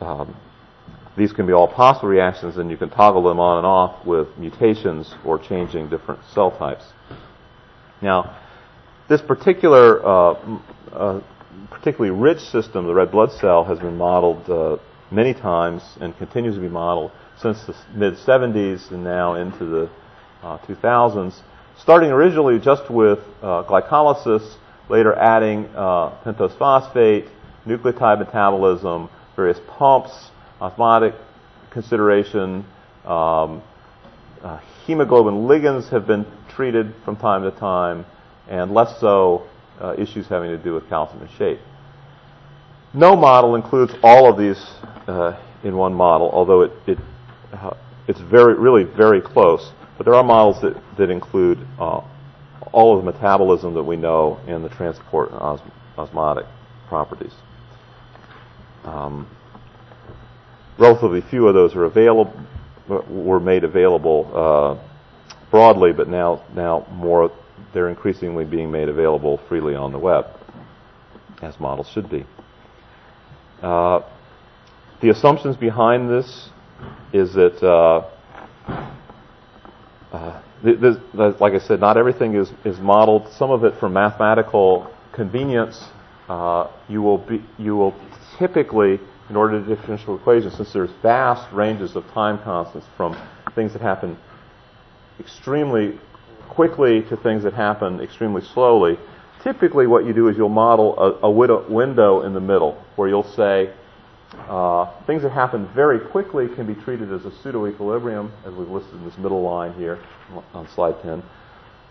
Um, 0.00 0.36
these 1.16 1.32
can 1.32 1.46
be 1.46 1.52
all 1.52 1.68
possible 1.68 2.08
reactions, 2.08 2.56
and 2.56 2.70
you 2.70 2.76
can 2.76 2.88
toggle 2.88 3.22
them 3.24 3.40
on 3.40 3.58
and 3.58 3.66
off 3.66 4.06
with 4.06 4.28
mutations 4.38 5.12
or 5.24 5.38
changing 5.38 5.90
different 5.90 6.20
cell 6.32 6.50
types. 6.56 6.84
Now, 8.00 8.36
this 9.08 9.20
particular, 9.20 10.06
uh, 10.06 10.58
uh, 10.92 11.20
particularly 11.70 12.10
rich 12.10 12.40
system, 12.40 12.86
the 12.86 12.94
red 12.94 13.10
blood 13.10 13.32
cell, 13.32 13.64
has 13.64 13.78
been 13.78 13.96
modeled 13.96 14.48
uh, 14.48 14.76
many 15.10 15.34
times 15.34 15.82
and 16.00 16.16
continues 16.18 16.54
to 16.54 16.60
be 16.60 16.68
modeled 16.68 17.10
since 17.40 17.64
the 17.66 17.74
mid 17.94 18.14
70s 18.14 18.90
and 18.90 19.02
now 19.02 19.34
into 19.34 19.64
the 19.64 19.90
2000s, 20.42 21.32
uh, 21.32 21.42
starting 21.78 22.10
originally 22.10 22.58
just 22.58 22.90
with 22.90 23.18
uh, 23.42 23.64
glycolysis 23.64 24.56
later 24.88 25.14
adding 25.14 25.66
uh, 25.76 26.10
pentose 26.24 26.56
phosphate, 26.58 27.26
nucleotide 27.66 28.18
metabolism, 28.18 29.08
various 29.36 29.58
pumps, 29.68 30.30
osmotic 30.60 31.14
consideration. 31.70 32.64
Um, 33.04 33.62
uh, 34.42 34.58
hemoglobin 34.86 35.46
ligands 35.46 35.88
have 35.90 36.06
been 36.06 36.26
treated 36.48 36.94
from 37.04 37.16
time 37.16 37.42
to 37.42 37.50
time, 37.52 38.04
and 38.48 38.72
less 38.72 38.98
so 39.00 39.46
uh, 39.80 39.94
issues 39.98 40.26
having 40.26 40.50
to 40.50 40.58
do 40.58 40.74
with 40.74 40.88
calcium 40.88 41.22
and 41.22 41.30
shape. 41.32 41.58
No 42.92 43.16
model 43.16 43.54
includes 43.54 43.92
all 44.02 44.30
of 44.30 44.38
these 44.38 44.60
uh, 45.06 45.40
in 45.62 45.76
one 45.76 45.94
model, 45.94 46.30
although 46.32 46.62
it, 46.62 46.72
it 46.86 46.98
uh, 47.52 47.74
it's 48.08 48.20
very 48.20 48.54
really 48.54 48.84
very 48.84 49.20
close. 49.20 49.72
But 49.96 50.04
there 50.06 50.14
are 50.14 50.24
models 50.24 50.60
that, 50.62 50.80
that 50.96 51.10
include 51.10 51.58
uh, 51.78 52.00
all 52.72 52.98
of 52.98 53.04
the 53.04 53.12
metabolism 53.12 53.74
that 53.74 53.82
we 53.82 53.96
know 53.96 54.40
and 54.46 54.64
the 54.64 54.68
transport 54.70 55.30
and 55.30 55.40
os- 55.40 55.60
osmotic 55.98 56.46
properties. 56.88 57.34
Um, 58.84 59.28
relatively 60.78 61.20
few 61.20 61.46
of 61.46 61.54
those 61.54 61.74
are 61.76 61.84
available, 61.84 62.32
were 62.88 63.40
made 63.40 63.62
available 63.62 64.30
uh, 64.34 65.48
broadly, 65.50 65.92
but 65.92 66.08
now 66.08 66.42
now 66.54 66.86
more 66.90 67.30
they're 67.72 67.88
increasingly 67.88 68.44
being 68.44 68.70
made 68.70 68.88
available 68.88 69.38
freely 69.48 69.74
on 69.74 69.92
the 69.92 69.98
web, 69.98 70.26
as 71.42 71.58
models 71.60 71.88
should 71.88 72.10
be. 72.10 72.24
Uh, 73.62 74.00
the 75.00 75.10
assumptions 75.10 75.56
behind 75.56 76.10
this 76.10 76.50
is 77.12 77.32
that 77.34 77.62
uh, 77.62 78.08
uh 80.12 80.42
this, 80.62 80.96
like 81.12 81.54
I 81.54 81.58
said, 81.58 81.80
not 81.80 81.96
everything 81.96 82.34
is, 82.34 82.52
is 82.64 82.78
modeled. 82.80 83.32
Some 83.32 83.50
of 83.50 83.64
it 83.64 83.74
for 83.80 83.88
mathematical 83.88 84.92
convenience. 85.12 85.82
Uh, 86.28 86.70
you 86.88 87.02
will 87.02 87.18
be 87.18 87.42
you 87.58 87.76
will 87.76 87.94
typically, 88.38 89.00
in 89.30 89.36
order 89.36 89.58
to 89.58 89.74
differential 89.74 90.16
equations, 90.16 90.56
since 90.56 90.72
there's 90.72 90.90
vast 91.02 91.50
ranges 91.52 91.96
of 91.96 92.04
time 92.12 92.38
constants 92.42 92.86
from 92.96 93.16
things 93.54 93.72
that 93.72 93.82
happen 93.82 94.18
extremely 95.18 95.98
quickly 96.50 97.02
to 97.02 97.16
things 97.16 97.44
that 97.44 97.54
happen 97.54 98.00
extremely 98.00 98.42
slowly. 98.42 98.98
Typically, 99.42 99.86
what 99.86 100.04
you 100.04 100.12
do 100.12 100.28
is 100.28 100.36
you'll 100.36 100.48
model 100.48 100.98
a, 100.98 101.26
a 101.26 101.30
window 101.30 102.22
in 102.22 102.34
the 102.34 102.40
middle 102.40 102.82
where 102.96 103.08
you'll 103.08 103.32
say 103.34 103.72
uh, 104.32 104.86
things 105.06 105.22
that 105.22 105.32
happen 105.32 105.68
very 105.74 105.98
quickly 105.98 106.48
can 106.48 106.66
be 106.66 106.74
treated 106.74 107.12
as 107.12 107.24
a 107.24 107.32
pseudo 107.42 107.66
equilibrium, 107.66 108.32
as 108.44 108.54
we've 108.54 108.68
listed 108.68 108.94
in 108.94 109.04
this 109.04 109.16
middle 109.18 109.42
line 109.42 109.72
here 109.74 109.98
on 110.54 110.68
slide 110.68 111.00
10. 111.02 111.22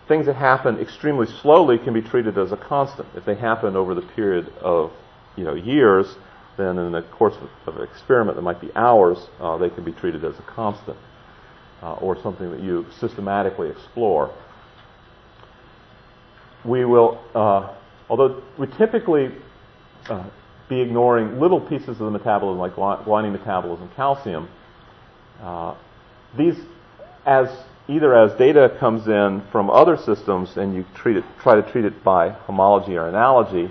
Things 0.08 0.26
that 0.26 0.36
happen 0.36 0.78
extremely 0.78 1.26
slowly 1.26 1.78
can 1.78 1.92
be 1.92 2.02
treated 2.02 2.38
as 2.38 2.52
a 2.52 2.56
constant. 2.56 3.08
If 3.14 3.24
they 3.24 3.34
happen 3.34 3.76
over 3.76 3.94
the 3.94 4.02
period 4.02 4.52
of 4.60 4.92
you 5.36 5.44
know, 5.44 5.54
years, 5.54 6.16
then 6.56 6.78
in 6.78 6.92
the 6.92 7.02
course 7.02 7.34
of, 7.66 7.76
an 7.76 7.82
experiment 7.82 8.36
that 8.36 8.42
might 8.42 8.60
be 8.60 8.70
hours, 8.74 9.18
uh, 9.38 9.56
they 9.58 9.70
can 9.70 9.84
be 9.84 9.92
treated 9.92 10.24
as 10.24 10.38
a 10.38 10.42
constant 10.42 10.96
uh, 11.82 11.94
or 11.94 12.20
something 12.22 12.50
that 12.50 12.60
you 12.60 12.86
systematically 12.98 13.70
explore. 13.70 14.34
We 16.64 16.84
will, 16.84 17.18
uh, 17.34 17.74
although 18.08 18.42
we 18.58 18.66
typically 18.78 19.32
uh, 20.08 20.28
be 20.68 20.80
ignoring 20.80 21.40
little 21.40 21.60
pieces 21.60 21.88
of 21.88 21.98
the 21.98 22.10
metabolism 22.10 22.58
like 22.58 22.74
guanine 22.74 23.32
metabolism, 23.32 23.90
calcium. 23.96 24.48
Uh, 25.42 25.74
these, 26.36 26.56
as 27.26 27.48
either 27.88 28.14
as 28.14 28.32
data 28.38 28.76
comes 28.78 29.08
in 29.08 29.42
from 29.50 29.68
other 29.68 29.96
systems 29.96 30.56
and 30.56 30.74
you 30.74 30.84
treat 30.94 31.16
it, 31.16 31.24
try 31.42 31.60
to 31.60 31.72
treat 31.72 31.84
it 31.84 32.04
by 32.04 32.30
homology 32.30 32.96
or 32.96 33.08
analogy. 33.08 33.70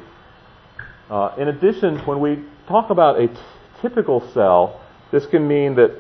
Uh, 1.10 1.34
in 1.38 1.48
addition, 1.48 1.98
when 2.00 2.20
we 2.20 2.44
talk 2.68 2.90
about 2.90 3.20
a 3.20 3.28
t- 3.28 3.34
typical 3.82 4.20
cell, 4.34 4.82
this 5.12 5.26
can 5.26 5.48
mean 5.48 5.76
that 5.76 5.92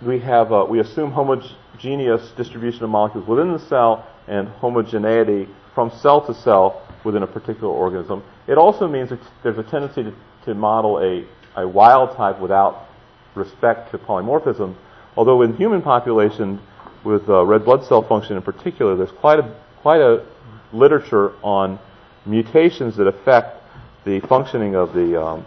we 0.00 0.18
have 0.20 0.50
we 0.68 0.80
assume 0.80 1.12
homogeneous 1.12 2.30
distribution 2.36 2.82
of 2.82 2.90
molecules 2.90 3.28
within 3.28 3.52
the 3.52 3.58
cell 3.58 4.06
and 4.26 4.48
homogeneity 4.48 5.46
from 5.74 5.90
cell 5.90 6.24
to 6.26 6.34
cell 6.34 6.86
within 7.04 7.22
a 7.22 7.26
particular 7.26 7.72
organism. 7.72 8.22
It 8.46 8.58
also 8.58 8.86
means 8.88 9.10
that 9.10 9.20
there's 9.42 9.58
a 9.58 9.62
tendency 9.62 10.02
to 10.04 10.14
to 10.44 10.54
model 10.54 10.98
a, 10.98 11.24
a 11.60 11.66
wild 11.66 12.16
type 12.16 12.40
without 12.40 12.86
respect 13.34 13.90
to 13.90 13.98
polymorphism. 13.98 14.74
Although 15.16 15.42
in 15.42 15.56
human 15.56 15.82
population, 15.82 16.60
with 17.04 17.28
uh, 17.28 17.44
red 17.44 17.64
blood 17.64 17.84
cell 17.84 18.02
function 18.02 18.36
in 18.36 18.42
particular, 18.42 18.96
there's 18.96 19.12
quite 19.12 19.38
a 19.38 19.56
quite 19.82 20.00
a 20.00 20.24
literature 20.72 21.32
on 21.42 21.78
mutations 22.26 22.96
that 22.96 23.06
affect 23.06 23.62
the 24.04 24.20
functioning 24.20 24.74
of 24.74 24.92
the 24.92 25.20
um, 25.20 25.44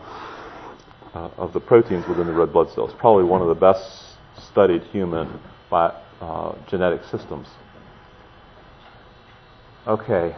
uh, 1.14 1.30
of 1.38 1.54
the 1.54 1.60
proteins 1.60 2.08
within 2.08 2.28
the 2.28 2.34
red 2.34 2.52
blood 2.52 2.72
cells. 2.72 2.92
Probably 2.98 3.24
one 3.24 3.42
of 3.42 3.48
the 3.48 3.56
best 3.56 4.16
studied 4.50 4.84
human 4.84 5.40
bi- 5.70 5.96
uh, 6.22 6.56
genetic 6.68 7.04
systems. 7.06 7.48
Okay. 9.86 10.36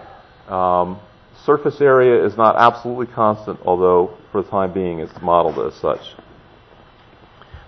Um, 0.47 0.99
surface 1.45 1.79
area 1.79 2.25
is 2.25 2.35
not 2.35 2.55
absolutely 2.55 3.07
constant, 3.13 3.59
although 3.63 4.17
for 4.31 4.41
the 4.41 4.49
time 4.49 4.73
being 4.73 4.99
it's 4.99 5.21
modeled 5.21 5.59
as 5.59 5.79
such. 5.79 6.01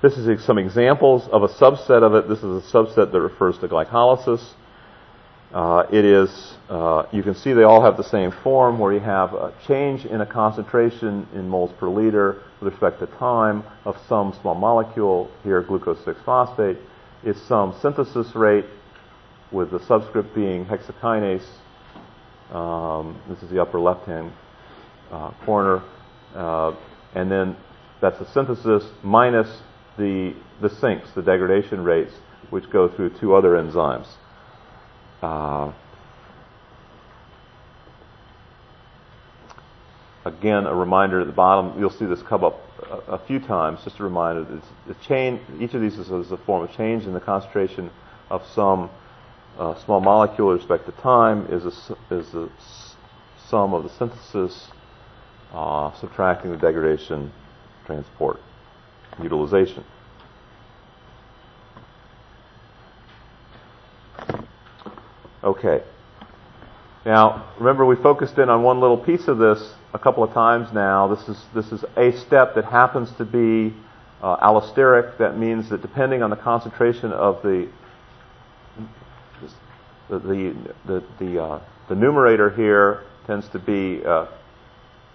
This 0.02 0.18
is 0.18 0.44
some 0.44 0.58
examples 0.58 1.28
of 1.30 1.44
a 1.44 1.48
subset 1.48 2.04
of 2.04 2.14
it. 2.14 2.28
This 2.28 2.40
is 2.40 2.44
a 2.44 2.72
subset 2.72 3.12
that 3.12 3.22
refers 3.22 3.58
to 3.60 3.68
glycolysis. 3.68 4.44
Uh, 5.54 5.86
it 5.92 6.04
is, 6.04 6.56
uh, 6.70 7.04
you 7.12 7.24
can 7.24 7.34
see 7.34 7.54
they 7.54 7.64
all 7.64 7.82
have 7.82 7.96
the 7.96 8.04
same 8.04 8.32
form 8.44 8.80
where 8.80 8.92
you 8.92 9.00
have 9.00 9.34
a 9.34 9.54
change 9.66 10.06
in 10.06 10.22
a 10.22 10.26
concentration 10.26 11.28
in 11.34 11.48
moles 11.48 11.72
per 11.80 11.88
liter 11.88 12.44
with 12.60 12.74
respect 12.74 13.00
to 13.00 13.08
time 13.18 13.64
of 13.86 13.96
some 14.10 14.34
small 14.42 14.56
molecule, 14.56 15.32
here 15.44 15.62
glucose 15.62 16.04
6 16.04 16.20
phosphate, 16.26 16.78
is 17.24 17.42
some 17.44 17.74
synthesis 17.82 18.36
rate 18.36 18.66
with 19.52 19.72
the 19.72 19.80
subscript 19.86 20.36
being 20.36 20.66
hexokinase. 20.66 21.48
Um, 22.52 23.22
this 23.30 23.42
is 23.44 23.50
the 23.50 23.62
upper 23.62 23.80
left 23.80 24.06
hand 24.06 24.32
uh, 25.12 25.32
corner. 25.46 25.84
Uh, 26.36 26.76
and 27.16 27.32
then 27.32 27.56
that's 28.02 28.20
the 28.20 28.28
synthesis 28.32 28.84
minus 29.04 29.62
the, 29.98 30.36
the 30.62 30.70
sinks, 30.70 31.10
the 31.16 31.22
degradation 31.22 31.84
rates, 31.84 32.14
which 32.50 32.70
go 32.70 32.88
through 32.88 33.18
two 33.20 33.36
other 33.36 33.52
enzymes. 33.52 34.08
Uh, 35.22 35.74
again, 40.26 40.66
a 40.68 40.76
reminder 40.76 41.22
at 41.22 41.28
the 41.28 41.34
bottom, 41.34 41.80
you'll 41.80 41.90
see 41.90 42.06
this 42.06 42.22
come 42.22 42.44
up 42.44 42.60
a, 42.84 43.14
a 43.14 43.26
few 43.26 43.40
times, 43.40 43.80
just 43.84 44.00
a 44.00 44.04
reminder 44.04 44.44
that 44.44 44.62
the 44.88 44.96
change, 45.08 45.42
each 45.60 45.74
of 45.74 45.82
these 45.82 45.98
is, 45.98 46.10
is, 46.12 46.32
a 46.32 46.38
form 46.38 46.64
of 46.64 46.76
change 46.76 47.06
in 47.06 47.14
the 47.14 47.20
concentration 47.20 47.90
of 48.30 48.46
some 48.54 48.90
uh, 49.58 49.76
small 49.84 50.00
molecule 50.00 50.50
with 50.50 50.58
respect 50.60 50.86
to 50.86 50.92
time, 51.02 51.48
is, 51.50 51.66
a, 51.66 52.16
is 52.16 52.32
the 52.32 52.50
sum 53.50 53.74
of 53.74 53.84
the 53.84 53.90
synthesis 53.90 54.68
uh, 55.54 55.94
subtracting 56.00 56.52
the 56.52 56.58
degradation, 56.58 57.32
transport, 57.86 58.40
utilization. 59.22 59.84
Okay. 65.44 65.82
Now, 67.06 67.54
remember 67.58 67.86
we 67.86 67.96
focused 67.96 68.38
in 68.38 68.50
on 68.50 68.64
one 68.64 68.82
little 68.82 68.98
piece 68.98 69.30
of 69.30 69.38
this 69.38 69.76
a 69.94 70.00
couple 70.00 70.24
of 70.24 70.34
times 70.34 70.74
now. 70.74 71.08
This 71.08 71.30
is, 71.30 71.46
this 71.56 71.72
is 71.72 71.86
a 71.96 72.12
step 72.12 72.54
that 72.56 72.66
happens 72.66 73.10
to 73.14 73.24
be 73.24 73.74
uh, 74.22 74.38
allosteric. 74.38 75.18
That 75.18 75.38
means 75.38 75.70
that 75.70 75.82
depending 75.82 76.22
on 76.22 76.30
the 76.30 76.36
concentration 76.36 77.14
of 77.14 77.42
the 77.44 77.70
the 80.10 80.56
the 80.86 81.04
the, 81.20 81.44
uh, 81.44 81.62
the 81.90 81.96
numerator 81.96 82.50
here 82.50 83.04
tends 83.26 83.48
to 83.50 83.60
be 83.60 84.04
uh, 84.06 84.28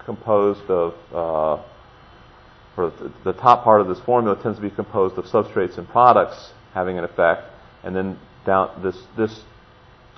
composed 0.05 0.69
of 0.69 0.95
uh, 1.13 1.63
or 2.77 2.93
the 3.25 3.33
top 3.35 3.65
part 3.65 3.81
of 3.81 3.89
this 3.89 4.01
formula 4.01 4.41
tends 4.43 4.59
to 4.59 4.63
be 4.63 4.71
composed 4.71 5.19
of 5.19 5.25
substrates 5.27 5.77
and 5.79 5.89
products 5.89 6.53
having 6.73 6.99
an 6.99 7.05
effect, 7.05 7.43
and 7.85 7.95
then 7.95 8.19
down 8.47 8.83
this 8.83 8.97
this 9.17 9.43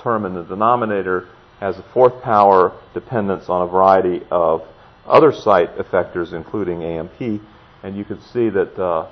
term 0.03 0.25
in 0.25 0.35
the 0.35 0.45
denominator 0.45 1.29
has 1.61 1.79
a 1.79 1.83
fourth 1.93 2.23
power 2.23 2.79
dependence 2.93 3.49
on 3.49 3.63
a 3.63 3.71
variety 3.71 4.25
of 4.31 4.63
other 5.07 5.33
site 5.33 5.77
effectors, 5.77 6.33
including 6.33 6.83
AMP, 6.83 7.41
and 7.83 7.97
you 7.97 8.05
can 8.05 8.21
see 8.21 8.49
that 8.51 8.79
uh, 8.79 9.09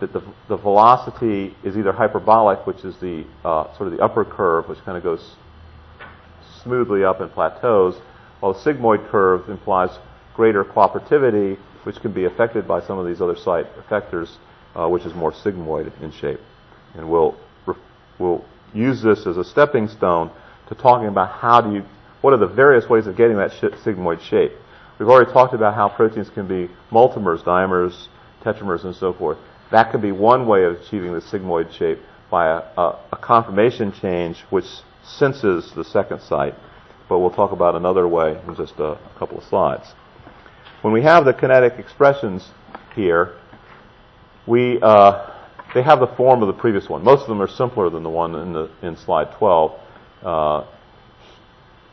that 0.00 0.12
the, 0.12 0.22
the 0.48 0.56
velocity 0.56 1.54
is 1.64 1.76
either 1.76 1.92
hyperbolic, 1.92 2.66
which 2.66 2.84
is 2.84 2.96
the 2.98 3.24
uh, 3.44 3.74
sort 3.76 3.90
of 3.90 3.96
the 3.96 4.02
upper 4.02 4.24
curve, 4.24 4.68
which 4.68 4.78
kind 4.84 4.96
of 4.96 5.02
goes 5.02 5.36
smoothly 6.62 7.04
up 7.04 7.20
and 7.20 7.30
plateaus, 7.32 7.96
while 8.40 8.52
the 8.52 8.60
sigmoid 8.60 9.08
curve 9.10 9.48
implies 9.48 9.90
greater 10.34 10.64
cooperativity, 10.64 11.58
which 11.82 11.96
can 12.00 12.12
be 12.12 12.24
affected 12.24 12.66
by 12.68 12.80
some 12.80 12.98
of 12.98 13.06
these 13.06 13.20
other 13.20 13.36
site 13.36 13.66
effectors, 13.76 14.36
uh, 14.74 14.88
which 14.88 15.04
is 15.04 15.14
more 15.14 15.32
sigmoid 15.32 15.90
in 16.02 16.12
shape. 16.12 16.40
And 16.94 17.10
we'll 17.10 17.36
we'll 18.18 18.44
use 18.74 19.02
this 19.02 19.26
as 19.26 19.36
a 19.36 19.44
stepping 19.44 19.88
stone 19.88 20.30
to 20.68 20.74
talking 20.74 21.08
about 21.08 21.30
how 21.38 21.60
do 21.60 21.74
you, 21.74 21.84
what 22.20 22.32
are 22.32 22.38
the 22.38 22.46
various 22.46 22.88
ways 22.88 23.06
of 23.06 23.16
getting 23.16 23.36
that 23.36 23.50
sigmoid 23.50 24.20
shape. 24.20 24.52
We've 24.98 25.08
already 25.08 25.32
talked 25.32 25.54
about 25.54 25.74
how 25.74 25.88
proteins 25.88 26.28
can 26.28 26.46
be 26.48 26.68
multimers, 26.90 27.42
dimers, 27.42 28.08
tetramers, 28.42 28.84
and 28.84 28.94
so 28.94 29.12
forth. 29.12 29.38
That 29.70 29.90
could 29.90 30.02
be 30.02 30.12
one 30.12 30.46
way 30.46 30.64
of 30.64 30.80
achieving 30.80 31.12
the 31.12 31.20
sigmoid 31.20 31.72
shape 31.76 31.98
by 32.30 32.48
a, 32.48 32.80
a, 32.80 32.98
a 33.12 33.16
conformation 33.16 33.92
change 33.92 34.38
which 34.50 34.66
senses 35.02 35.72
the 35.74 35.84
second 35.84 36.20
site. 36.22 36.54
But 37.08 37.18
we'll 37.18 37.30
talk 37.30 37.52
about 37.52 37.74
another 37.74 38.06
way 38.06 38.40
in 38.46 38.54
just 38.54 38.74
a, 38.78 38.92
a 38.92 39.14
couple 39.18 39.38
of 39.38 39.44
slides. 39.44 39.92
When 40.82 40.92
we 40.92 41.02
have 41.02 41.24
the 41.24 41.32
kinetic 41.32 41.78
expressions 41.78 42.50
here, 42.94 43.34
we 44.46 44.78
uh, 44.80 45.34
they 45.74 45.82
have 45.82 46.00
the 46.00 46.06
form 46.06 46.42
of 46.42 46.46
the 46.46 46.58
previous 46.60 46.88
one. 46.88 47.04
Most 47.04 47.22
of 47.22 47.28
them 47.28 47.42
are 47.42 47.48
simpler 47.48 47.90
than 47.90 48.02
the 48.02 48.10
one 48.10 48.34
in, 48.34 48.52
the, 48.52 48.70
in 48.82 48.96
slide 48.96 49.32
12. 49.38 49.80
Uh, 50.22 50.66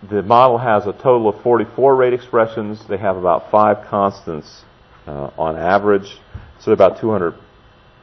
the 0.10 0.22
model 0.22 0.58
has 0.58 0.86
a 0.86 0.94
total 0.94 1.28
of 1.30 1.42
44 1.42 1.96
rate 1.96 2.14
expressions. 2.14 2.80
They 2.88 2.98
have 2.98 3.18
about 3.18 3.52
five 3.52 3.86
constants 3.88 4.64
uh, 5.08 5.32
on 5.38 5.58
average, 5.58 6.18
so 6.60 6.72
about 6.72 7.02
200 7.02 7.36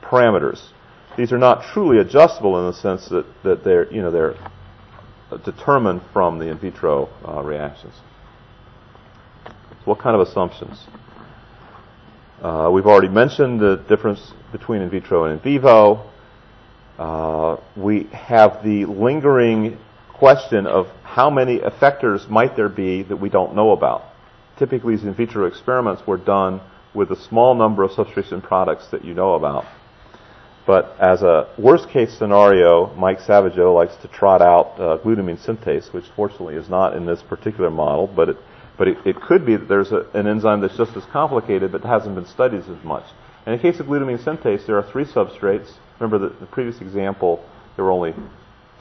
parameters. 0.03 0.61
These 1.17 1.33
are 1.33 1.39
not 1.39 1.65
truly 1.73 1.99
adjustable 1.99 2.59
in 2.59 2.73
the 2.73 2.77
sense 2.79 3.09
that, 3.09 3.27
that 3.45 3.65
they're, 3.65 3.93
you 3.93 4.03
know, 4.03 4.11
they're 4.11 4.35
determined 5.45 6.03
from 6.13 6.39
the 6.39 6.47
in 6.47 6.59
vitro 6.59 7.09
uh, 7.27 7.43
reactions. 7.43 7.95
So 9.45 9.53
what 9.85 9.99
kind 9.99 10.15
of 10.15 10.27
assumptions? 10.27 10.87
Uh, 12.41 12.71
we've 12.73 12.87
already 12.87 13.09
mentioned 13.09 13.61
the 13.61 13.77
difference 13.89 14.33
between 14.53 14.83
in 14.83 14.91
vitro 14.91 15.25
and 15.25 15.39
in 15.39 15.41
vivo. 15.41 16.11
Uh, 16.99 17.57
we 17.77 18.05
have 18.13 18.65
the 18.65 18.85
lingering 18.85 19.79
question 20.13 20.67
of 20.67 20.87
how 21.03 21.31
many 21.31 21.59
effectors 21.59 22.29
might 22.29 22.57
there 22.57 22.69
be 22.69 23.03
that 23.03 23.17
we 23.17 23.29
don't 23.29 23.55
know 23.55 23.73
about. 23.73 24.03
Typically, 24.59 24.95
these 24.97 25.05
in 25.05 25.15
vitro 25.15 25.47
experiments 25.47 26.07
were 26.07 26.17
done 26.17 26.61
with 26.95 27.11
a 27.11 27.17
small 27.17 27.55
number 27.55 27.83
of 27.83 27.91
substrates 27.93 28.33
and 28.33 28.43
products 28.43 28.87
that 28.91 29.05
you 29.05 29.15
know 29.15 29.35
about. 29.35 29.65
But 30.67 30.97
as 31.01 31.23
a 31.23 31.49
worst 31.59 31.89
case 31.89 32.17
scenario, 32.17 32.95
Mike 32.95 33.19
Savageau 33.21 33.75
likes 33.75 33.97
to 34.03 34.09
trot 34.09 34.41
out 34.41 34.79
uh, 34.79 34.99
glutamine 34.99 35.45
synthase, 35.45 35.93
which 35.93 36.05
fortunately 36.15 36.55
is 36.55 36.69
not 36.69 36.97
in 36.97 37.05
this 37.05 37.21
particular 37.23 37.71
model, 37.71 38.07
but 38.07 38.29
it, 38.29 38.37
but 38.79 38.87
it, 38.87 38.99
it 39.05 39.21
could 39.21 39.45
be 39.45 39.57
that 39.57 39.69
there's 39.69 39.91
a, 39.91 40.07
an 40.15 40.29
enzyme 40.29 40.61
that's 40.61 40.77
just 40.77 40.97
as 40.97 41.05
complicated 41.07 41.73
but 41.73 41.83
hasn't 41.83 42.15
been 42.15 42.27
studied 42.27 42.61
as 42.61 42.85
much. 42.85 43.05
In 43.45 43.53
the 43.53 43.59
case 43.59 43.81
of 43.81 43.87
glutamine 43.87 44.23
synthase, 44.23 44.65
there 44.67 44.79
are 44.79 44.89
three 44.89 45.05
substrates. 45.05 45.73
Remember 45.99 46.29
the, 46.29 46.35
the 46.39 46.47
previous 46.47 46.81
example, 46.81 47.45
there 47.75 47.85
were 47.85 47.91
only 47.91 48.15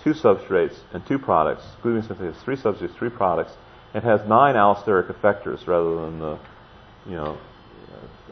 two 0.03 0.13
substrates 0.13 0.77
and 0.93 1.05
two 1.07 1.17
products. 1.17 1.63
Glutamine 1.83 2.07
synthase 2.07 2.33
has 2.35 2.43
three 2.43 2.57
substrates, 2.57 2.95
three 2.95 3.09
products. 3.09 3.53
It 3.95 4.03
has 4.03 4.21
nine 4.27 4.53
allosteric 4.53 5.11
effectors 5.11 5.65
rather 5.65 5.95
than 5.95 6.19
the, 6.19 6.39
you 7.07 7.15
know, 7.15 7.37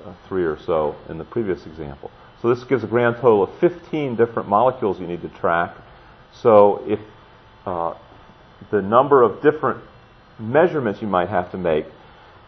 uh, 0.06 0.14
three 0.28 0.44
or 0.46 0.58
so 0.66 0.96
in 1.10 1.18
the 1.18 1.26
previous 1.26 1.66
example. 1.66 2.12
So 2.42 2.54
this 2.54 2.64
gives 2.64 2.84
a 2.84 2.88
grand 2.88 3.16
total 3.18 3.44
of 3.44 3.60
15 3.60 4.16
different 4.16 4.48
molecules 4.48 5.00
you 5.00 5.08
need 5.08 5.22
to 5.22 5.30
track. 5.30 5.76
So 6.42 6.84
if 6.88 7.00
uh, 7.66 7.96
the 8.72 8.82
number 8.82 9.24
of 9.24 9.42
different 9.42 9.84
measurements 10.38 11.02
you 11.02 11.08
might 11.08 11.30
have 11.30 11.52
to 11.52 11.58
make 11.58 11.86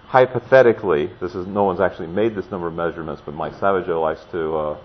hypothetically, 0.08 1.10
this 1.20 1.36
is 1.36 1.48
no 1.48 1.64
one's 1.64 1.80
actually 1.80 2.08
made 2.08 2.36
this 2.36 2.50
number 2.52 2.68
of 2.68 2.74
measurements, 2.74 3.22
but 3.26 3.34
Mike 3.34 3.54
Savageau 3.54 4.02
likes 4.02 4.22
to 4.32 4.56
uh, 4.56 4.80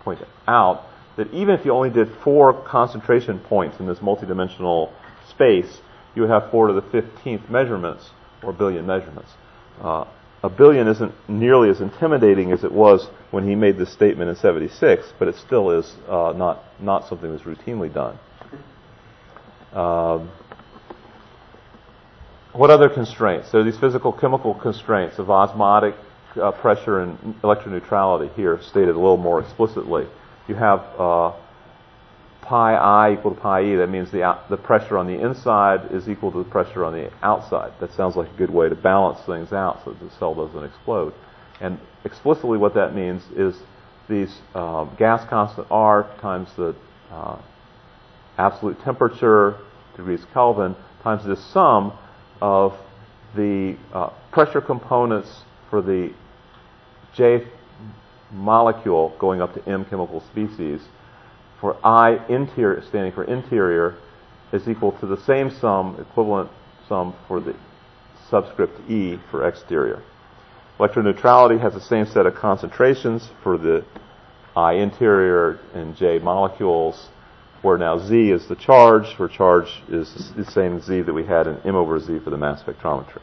point 0.00 0.20
out 0.46 0.84
that 1.16 1.32
even 1.32 1.54
if 1.54 1.64
you 1.64 1.72
only 1.72 1.90
did 1.90 2.08
four 2.22 2.52
concentration 2.64 3.40
points 3.40 3.80
in 3.80 3.86
this 3.86 3.98
multidimensional 3.98 4.92
space, 5.28 5.80
you 6.14 6.22
would 6.22 6.30
have 6.30 6.50
four 6.50 6.68
to 6.68 6.72
the 6.72 6.82
15th 6.82 7.50
measurements, 7.50 8.10
or 8.42 8.52
billion 8.52 8.86
measurements. 8.86 9.30
Uh, 9.80 10.04
a 10.42 10.48
billion 10.48 10.86
isn't 10.86 11.12
nearly 11.28 11.68
as 11.68 11.80
intimidating 11.80 12.52
as 12.52 12.62
it 12.62 12.72
was 12.72 13.08
when 13.30 13.48
he 13.48 13.54
made 13.54 13.76
this 13.76 13.92
statement 13.92 14.30
in 14.30 14.36
76, 14.36 15.12
but 15.18 15.28
it 15.28 15.34
still 15.34 15.70
is 15.70 15.96
uh, 16.08 16.32
not, 16.36 16.62
not 16.80 17.08
something 17.08 17.30
that's 17.30 17.42
routinely 17.42 17.92
done. 17.92 18.18
Um, 19.72 20.30
what 22.52 22.70
other 22.70 22.88
constraints? 22.88 23.52
There 23.52 23.60
are 23.60 23.64
these 23.64 23.78
physical 23.78 24.12
chemical 24.12 24.54
constraints 24.54 25.18
of 25.18 25.30
osmotic 25.30 25.94
uh, 26.40 26.52
pressure 26.52 27.00
and 27.00 27.18
electroneutrality 27.42 28.32
here 28.34 28.60
stated 28.62 28.90
a 28.90 28.98
little 28.98 29.16
more 29.16 29.40
explicitly. 29.40 30.06
You 30.46 30.54
have 30.54 30.80
uh, 30.98 31.36
pi 32.42 32.74
i 32.74 33.12
equal 33.12 33.34
to 33.34 33.40
pi 33.40 33.62
e. 33.62 33.76
That 33.76 33.88
means 33.88 34.10
the, 34.10 34.38
the 34.48 34.56
pressure 34.56 34.96
on 34.96 35.06
the 35.06 35.20
inside 35.20 35.92
is 35.92 36.08
equal 36.08 36.32
to 36.32 36.38
the 36.38 36.50
pressure 36.50 36.84
on 36.84 36.92
the 36.92 37.10
outside. 37.22 37.72
That 37.80 37.92
sounds 37.92 38.16
like 38.16 38.28
a 38.30 38.36
good 38.36 38.50
way 38.50 38.68
to 38.68 38.74
balance 38.74 39.20
things 39.26 39.52
out 39.52 39.82
so 39.84 39.92
that 39.92 40.00
the 40.00 40.10
cell 40.18 40.34
doesn't 40.34 40.64
explode. 40.64 41.12
And 41.60 41.78
explicitly 42.04 42.58
what 42.58 42.74
that 42.74 42.94
means 42.94 43.22
is 43.36 43.56
these 44.08 44.38
uh, 44.54 44.84
gas 44.96 45.28
constant 45.28 45.66
R 45.70 46.08
times 46.20 46.48
the 46.56 46.74
uh, 47.10 47.38
absolute 48.38 48.80
temperature, 48.82 49.56
degrees 49.96 50.24
Kelvin, 50.32 50.74
times 51.02 51.24
this 51.24 51.44
sum 51.52 51.92
of 52.40 52.74
the 53.36 53.76
uh, 53.92 54.10
pressure 54.32 54.60
components 54.60 55.42
for 55.68 55.82
the 55.82 56.12
J 57.14 57.46
molecule 58.32 59.14
going 59.18 59.40
up 59.42 59.54
to 59.54 59.68
M 59.68 59.84
chemical 59.84 60.22
species, 60.30 60.80
for 61.60 61.76
I 61.84 62.24
interior 62.28 62.82
standing 62.88 63.12
for 63.12 63.24
interior, 63.24 63.96
is 64.52 64.68
equal 64.68 64.92
to 65.00 65.06
the 65.06 65.20
same 65.24 65.50
sum, 65.50 65.96
equivalent 66.00 66.50
sum 66.88 67.14
for 67.26 67.40
the 67.40 67.54
subscript 68.30 68.80
E 68.90 69.18
for 69.30 69.46
exterior. 69.46 70.02
Electroneutrality 70.78 71.60
has 71.60 71.74
the 71.74 71.80
same 71.80 72.06
set 72.06 72.26
of 72.26 72.34
concentrations 72.34 73.28
for 73.42 73.58
the 73.58 73.84
I 74.56 74.74
interior 74.74 75.58
and 75.74 75.96
J 75.96 76.18
molecules, 76.18 77.08
where 77.62 77.76
now 77.76 77.98
Z 77.98 78.30
is 78.30 78.46
the 78.48 78.56
charge, 78.56 79.18
where 79.18 79.28
charge 79.28 79.82
is 79.88 80.32
the 80.36 80.44
same 80.44 80.80
Z 80.80 81.02
that 81.02 81.12
we 81.12 81.24
had 81.24 81.46
in 81.46 81.58
M 81.64 81.74
over 81.74 81.98
Z 81.98 82.20
for 82.20 82.30
the 82.30 82.36
mass 82.36 82.62
spectrometry. 82.62 83.22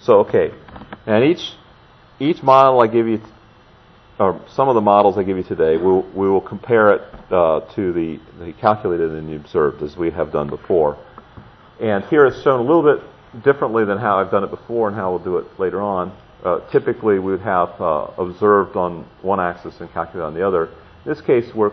So, 0.00 0.20
okay. 0.20 0.52
And 1.06 1.24
each, 1.24 1.52
each 2.18 2.42
model 2.42 2.80
I 2.80 2.86
give 2.86 3.06
you, 3.06 3.20
or 4.22 4.40
some 4.54 4.68
of 4.68 4.74
the 4.74 4.80
models 4.80 5.18
I 5.18 5.24
give 5.24 5.36
you 5.36 5.42
today, 5.42 5.76
we'll, 5.76 6.02
we 6.14 6.28
will 6.28 6.40
compare 6.40 6.92
it 6.92 7.02
uh, 7.32 7.60
to 7.74 7.92
the, 7.92 8.20
the 8.38 8.52
calculated 8.52 9.10
and 9.10 9.28
the 9.28 9.34
observed, 9.34 9.82
as 9.82 9.96
we 9.96 10.10
have 10.10 10.30
done 10.30 10.48
before. 10.48 10.96
And 11.80 12.04
here 12.04 12.26
it's 12.26 12.40
shown 12.42 12.60
a 12.60 12.62
little 12.62 12.84
bit 12.84 13.02
differently 13.42 13.84
than 13.84 13.98
how 13.98 14.20
I've 14.20 14.30
done 14.30 14.44
it 14.44 14.50
before 14.50 14.86
and 14.86 14.96
how 14.96 15.10
we'll 15.10 15.24
do 15.24 15.38
it 15.38 15.58
later 15.58 15.82
on. 15.82 16.16
Uh, 16.44 16.60
typically, 16.70 17.18
we 17.18 17.32
would 17.32 17.40
have 17.40 17.80
uh, 17.80 18.10
observed 18.16 18.76
on 18.76 19.04
one 19.22 19.40
axis 19.40 19.80
and 19.80 19.92
calculated 19.92 20.24
on 20.24 20.34
the 20.34 20.46
other. 20.46 20.66
In 20.66 20.72
this 21.06 21.20
case, 21.20 21.52
we're, 21.54 21.72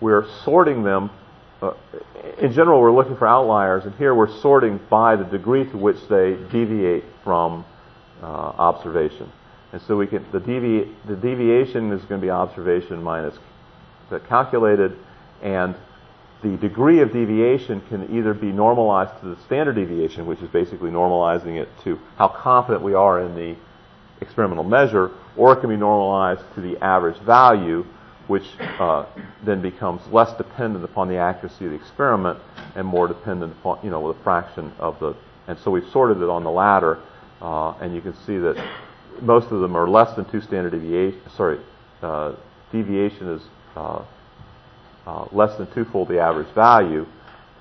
we're 0.00 0.26
sorting 0.44 0.82
them. 0.82 1.10
Uh, 1.62 1.72
in 2.38 2.52
general, 2.52 2.80
we're 2.80 2.94
looking 2.94 3.16
for 3.16 3.26
outliers, 3.26 3.84
and 3.86 3.94
here 3.94 4.14
we're 4.14 4.40
sorting 4.40 4.80
by 4.90 5.16
the 5.16 5.24
degree 5.24 5.64
to 5.70 5.76
which 5.78 5.96
they 6.10 6.36
deviate 6.52 7.04
from 7.24 7.64
uh, 8.20 8.26
observation. 8.26 9.32
And 9.72 9.82
so 9.82 9.96
we 9.96 10.06
can 10.06 10.24
the, 10.32 10.40
devi- 10.40 10.94
the 11.06 11.16
deviation 11.16 11.92
is 11.92 12.04
going 12.04 12.20
to 12.20 12.24
be 12.24 12.30
observation 12.30 13.02
minus 13.02 13.36
the 14.10 14.20
calculated, 14.20 14.96
and 15.42 15.74
the 16.42 16.56
degree 16.58 17.00
of 17.00 17.12
deviation 17.12 17.80
can 17.88 18.16
either 18.16 18.34
be 18.34 18.52
normalized 18.52 19.20
to 19.20 19.34
the 19.34 19.42
standard 19.42 19.74
deviation, 19.74 20.26
which 20.26 20.40
is 20.40 20.48
basically 20.50 20.90
normalizing 20.90 21.60
it 21.60 21.68
to 21.82 21.98
how 22.16 22.28
confident 22.28 22.82
we 22.82 22.94
are 22.94 23.20
in 23.20 23.34
the 23.34 23.56
experimental 24.20 24.64
measure, 24.64 25.10
or 25.36 25.52
it 25.52 25.60
can 25.60 25.70
be 25.70 25.76
normalized 25.76 26.42
to 26.54 26.60
the 26.60 26.76
average 26.82 27.18
value, 27.22 27.84
which 28.28 28.46
uh, 28.60 29.06
then 29.44 29.60
becomes 29.60 30.00
less 30.12 30.36
dependent 30.36 30.84
upon 30.84 31.08
the 31.08 31.16
accuracy 31.16 31.64
of 31.64 31.70
the 31.70 31.76
experiment 31.76 32.38
and 32.74 32.86
more 32.86 33.08
dependent 33.08 33.52
upon, 33.52 33.78
you 33.82 33.90
know, 33.90 34.12
the 34.12 34.18
fraction 34.22 34.72
of 34.78 34.98
the. 35.00 35.14
And 35.48 35.58
so 35.60 35.70
we've 35.70 35.88
sorted 35.90 36.22
it 36.22 36.28
on 36.28 36.44
the 36.44 36.50
latter, 36.50 36.98
uh, 37.40 37.72
and 37.80 37.94
you 37.94 38.00
can 38.00 38.14
see 38.24 38.38
that 38.38 38.56
most 39.22 39.52
of 39.52 39.60
them 39.60 39.76
are 39.76 39.88
less 39.88 40.14
than 40.16 40.30
two 40.30 40.40
standard 40.40 40.70
deviation. 40.70 41.20
Sorry, 41.36 41.60
uh, 42.02 42.34
deviation 42.72 43.28
is 43.28 43.42
uh, 43.74 44.04
uh, 45.06 45.28
less 45.32 45.56
than 45.58 45.72
twofold 45.72 46.08
the 46.08 46.20
average 46.20 46.52
value 46.54 47.06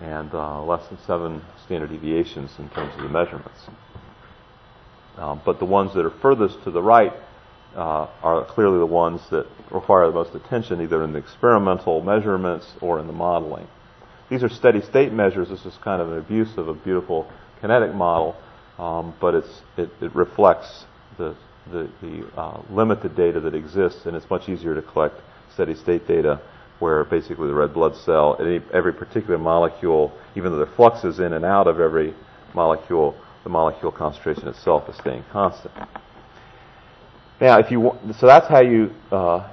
and 0.01 0.33
uh, 0.33 0.63
less 0.63 0.87
than 0.89 0.97
seven 1.05 1.41
standard 1.65 1.89
deviations 1.89 2.51
in 2.59 2.69
terms 2.69 2.93
of 2.95 3.03
the 3.03 3.09
measurements. 3.09 3.59
Um, 5.17 5.41
but 5.45 5.59
the 5.59 5.65
ones 5.65 5.93
that 5.93 6.05
are 6.05 6.13
furthest 6.21 6.63
to 6.63 6.71
the 6.71 6.81
right 6.81 7.13
uh, 7.75 8.07
are 8.21 8.45
clearly 8.45 8.79
the 8.79 8.85
ones 8.85 9.21
that 9.31 9.45
require 9.71 10.07
the 10.07 10.13
most 10.13 10.35
attention, 10.35 10.81
either 10.81 11.03
in 11.03 11.13
the 11.13 11.19
experimental 11.19 12.01
measurements 12.01 12.65
or 12.81 12.99
in 12.99 13.07
the 13.07 13.13
modeling. 13.13 13.67
These 14.29 14.43
are 14.43 14.49
steady 14.49 14.81
state 14.81 15.13
measures. 15.13 15.49
This 15.49 15.65
is 15.65 15.77
kind 15.83 16.01
of 16.01 16.11
an 16.11 16.17
abuse 16.17 16.57
of 16.57 16.67
a 16.67 16.73
beautiful 16.73 17.29
kinetic 17.61 17.93
model, 17.93 18.35
um, 18.77 19.13
but 19.21 19.35
it, 19.35 19.45
it, 19.77 20.15
reflects 20.15 20.85
the, 21.17 21.35
the, 21.71 21.89
the 22.01 22.27
uh, 22.37 22.61
limited 22.69 23.15
data 23.15 23.39
that 23.39 23.55
exists, 23.55 24.05
and 24.05 24.15
it's 24.15 24.29
much 24.29 24.49
easier 24.49 24.75
to 24.75 24.81
collect 24.81 25.15
steady 25.53 25.75
state 25.75 26.07
data 26.07 26.41
where 26.79 27.05
basically 27.05 27.47
the 27.47 27.53
red 27.53 27.73
blood 27.73 27.95
cell, 27.95 28.37
any, 28.39 28.59
every 28.73 28.93
particular 28.93 29.37
molecule, 29.37 30.11
even 30.35 30.51
though 30.51 30.57
there 30.57 30.75
fluxes 30.75 31.19
in 31.19 31.33
and 31.33 31.45
out 31.45 31.67
of 31.67 31.79
every 31.79 32.13
molecule, 32.53 33.15
the 33.43 33.49
molecule 33.49 33.91
concentration 33.91 34.47
itself 34.47 34.89
is 34.89 34.95
staying 34.97 35.23
constant. 35.31 35.73
Now, 37.39 37.59
if 37.59 37.71
you 37.71 37.79
want, 37.79 38.15
so 38.15 38.27
that's 38.27 38.47
how 38.47 38.61
you, 38.61 38.91
uh, 39.11 39.49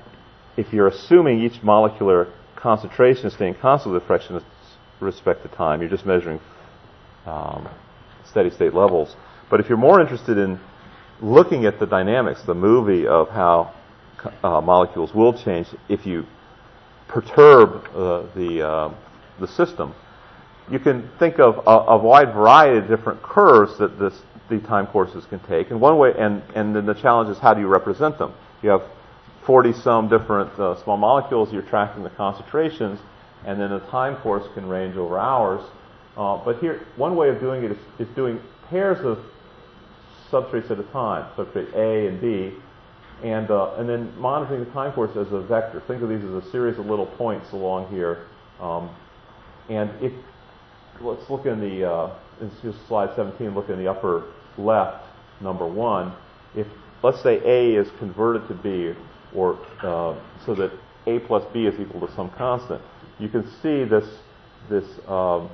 if 0.57 0.73
you're 0.73 0.89
assuming 0.89 1.41
each 1.41 1.63
molecular 1.63 2.33
concentration 2.57 3.27
is 3.27 3.35
staying 3.35 3.55
constant 3.55 3.95
with 3.95 4.09
with 4.09 4.45
respect 5.01 5.43
to 5.43 5.49
time, 5.49 5.81
you're 5.81 5.91
just 5.91 6.07
measuring 6.07 6.41
um, 7.27 7.69
steady 8.25 8.51
state 8.51 8.73
levels. 8.73 9.17
But 9.51 9.61
if 9.61 9.69
you're 9.69 9.79
more 9.79 10.01
interested 10.01 10.39
in 10.39 10.61
looking 11.23 11.65
at 11.65 11.79
the 11.79 11.87
dynamics, 11.87 12.43
the 12.43 12.55
movie 12.55 13.07
of 13.07 13.29
how 13.31 13.73
uh, 14.43 14.61
molecules 14.61 15.15
will 15.15 15.33
change, 15.33 15.69
if 15.89 16.05
you 16.05 16.27
perturb 17.09 17.87
uh, 17.95 18.27
the, 18.35 18.67
uh, 18.67 18.95
the 19.41 19.47
system, 19.47 19.95
you 20.71 20.79
can 20.79 21.09
think 21.19 21.39
of 21.39 21.59
a, 21.67 21.93
a, 21.93 21.99
wide 21.99 22.33
variety 22.33 22.79
of 22.79 22.89
different 22.89 23.23
curves 23.23 23.79
that 23.79 23.99
this, 23.99 24.15
the 24.49 24.61
time 24.61 24.87
courses 24.87 25.25
can 25.27 25.41
take. 25.41 25.71
And 25.71 25.81
one 25.81 25.99
way, 25.99 26.13
and, 26.17 26.43
and 26.55 26.75
then 26.75 26.87
the 26.87 26.95
challenge 26.95 27.31
is 27.31 27.39
how 27.39 27.55
do 27.55 27.61
you 27.61 27.67
represent 27.67 28.19
them? 28.19 28.33
You 28.63 28.71
have 28.71 28.83
40 29.45 29.73
some 29.73 30.09
different 30.09 30.51
uh, 30.59 30.83
small 30.83 30.97
molecules, 30.97 31.53
you're 31.53 31.63
tracking 31.63 32.03
the 32.03 32.11
concentrations, 32.11 33.01
and 33.45 33.61
then 33.61 33.71
the 33.71 33.81
time 33.91 34.17
course 34.19 34.45
can 34.55 34.69
range 34.69 34.97
over 34.97 35.19
hours. 35.19 35.63
Uh, 36.17 36.43
but 36.45 36.59
here, 36.59 36.87
one 36.97 37.17
way 37.17 37.29
of 37.29 37.41
doing 37.41 37.65
it 37.65 37.73
is, 37.73 37.79
is 37.99 38.09
doing 38.15 38.41
pairs 38.69 39.05
of 39.05 39.19
substrates 40.33 40.71
at 40.71 40.81
a 40.81 40.85
time, 40.85 41.31
substrate 41.37 41.73
A 41.75 42.09
and 42.09 42.21
B, 42.21 42.55
and, 43.23 43.51
uh, 43.51 43.75
and 43.77 43.89
then 43.89 44.19
monitoring 44.19 44.65
the 44.65 44.71
time 44.73 44.93
course 44.93 45.11
as 45.17 45.31
a 45.33 45.41
vector. 45.41 45.83
Think 45.87 46.03
of 46.03 46.09
these 46.09 46.25
as 46.25 46.45
a 46.45 46.51
series 46.51 46.79
of 46.79 46.87
little 46.87 47.07
points 47.07 47.53
along 47.53 47.89
here. 47.95 48.27
Um, 48.61 48.91
and 49.69 49.91
if, 50.03 50.13
let's 51.01 51.29
look 51.31 51.47
in 51.47 51.61
the, 51.61 51.89
uh, 51.89 52.15
in 52.41 52.51
slide 52.89 53.11
17, 53.15 53.55
look 53.55 53.69
in 53.69 53.79
the 53.79 53.89
upper 53.89 54.25
left, 54.59 55.05
number 55.41 55.67
one. 55.67 56.13
If, 56.57 56.67
let's 57.03 57.23
say 57.23 57.41
A 57.45 57.81
is 57.81 57.89
converted 57.99 58.49
to 58.49 58.55
B, 58.55 58.99
or 59.35 59.59
uh, 59.83 60.19
so 60.45 60.55
that 60.55 60.73
A 61.07 61.21
plus 61.21 61.45
B 61.53 61.67
is 61.67 61.79
equal 61.79 62.07
to 62.07 62.15
some 62.15 62.31
constant, 62.31 62.83
you 63.19 63.29
can 63.29 63.49
see 63.63 63.85
this, 63.85 64.09
this 64.69 64.85
um, 65.07 65.49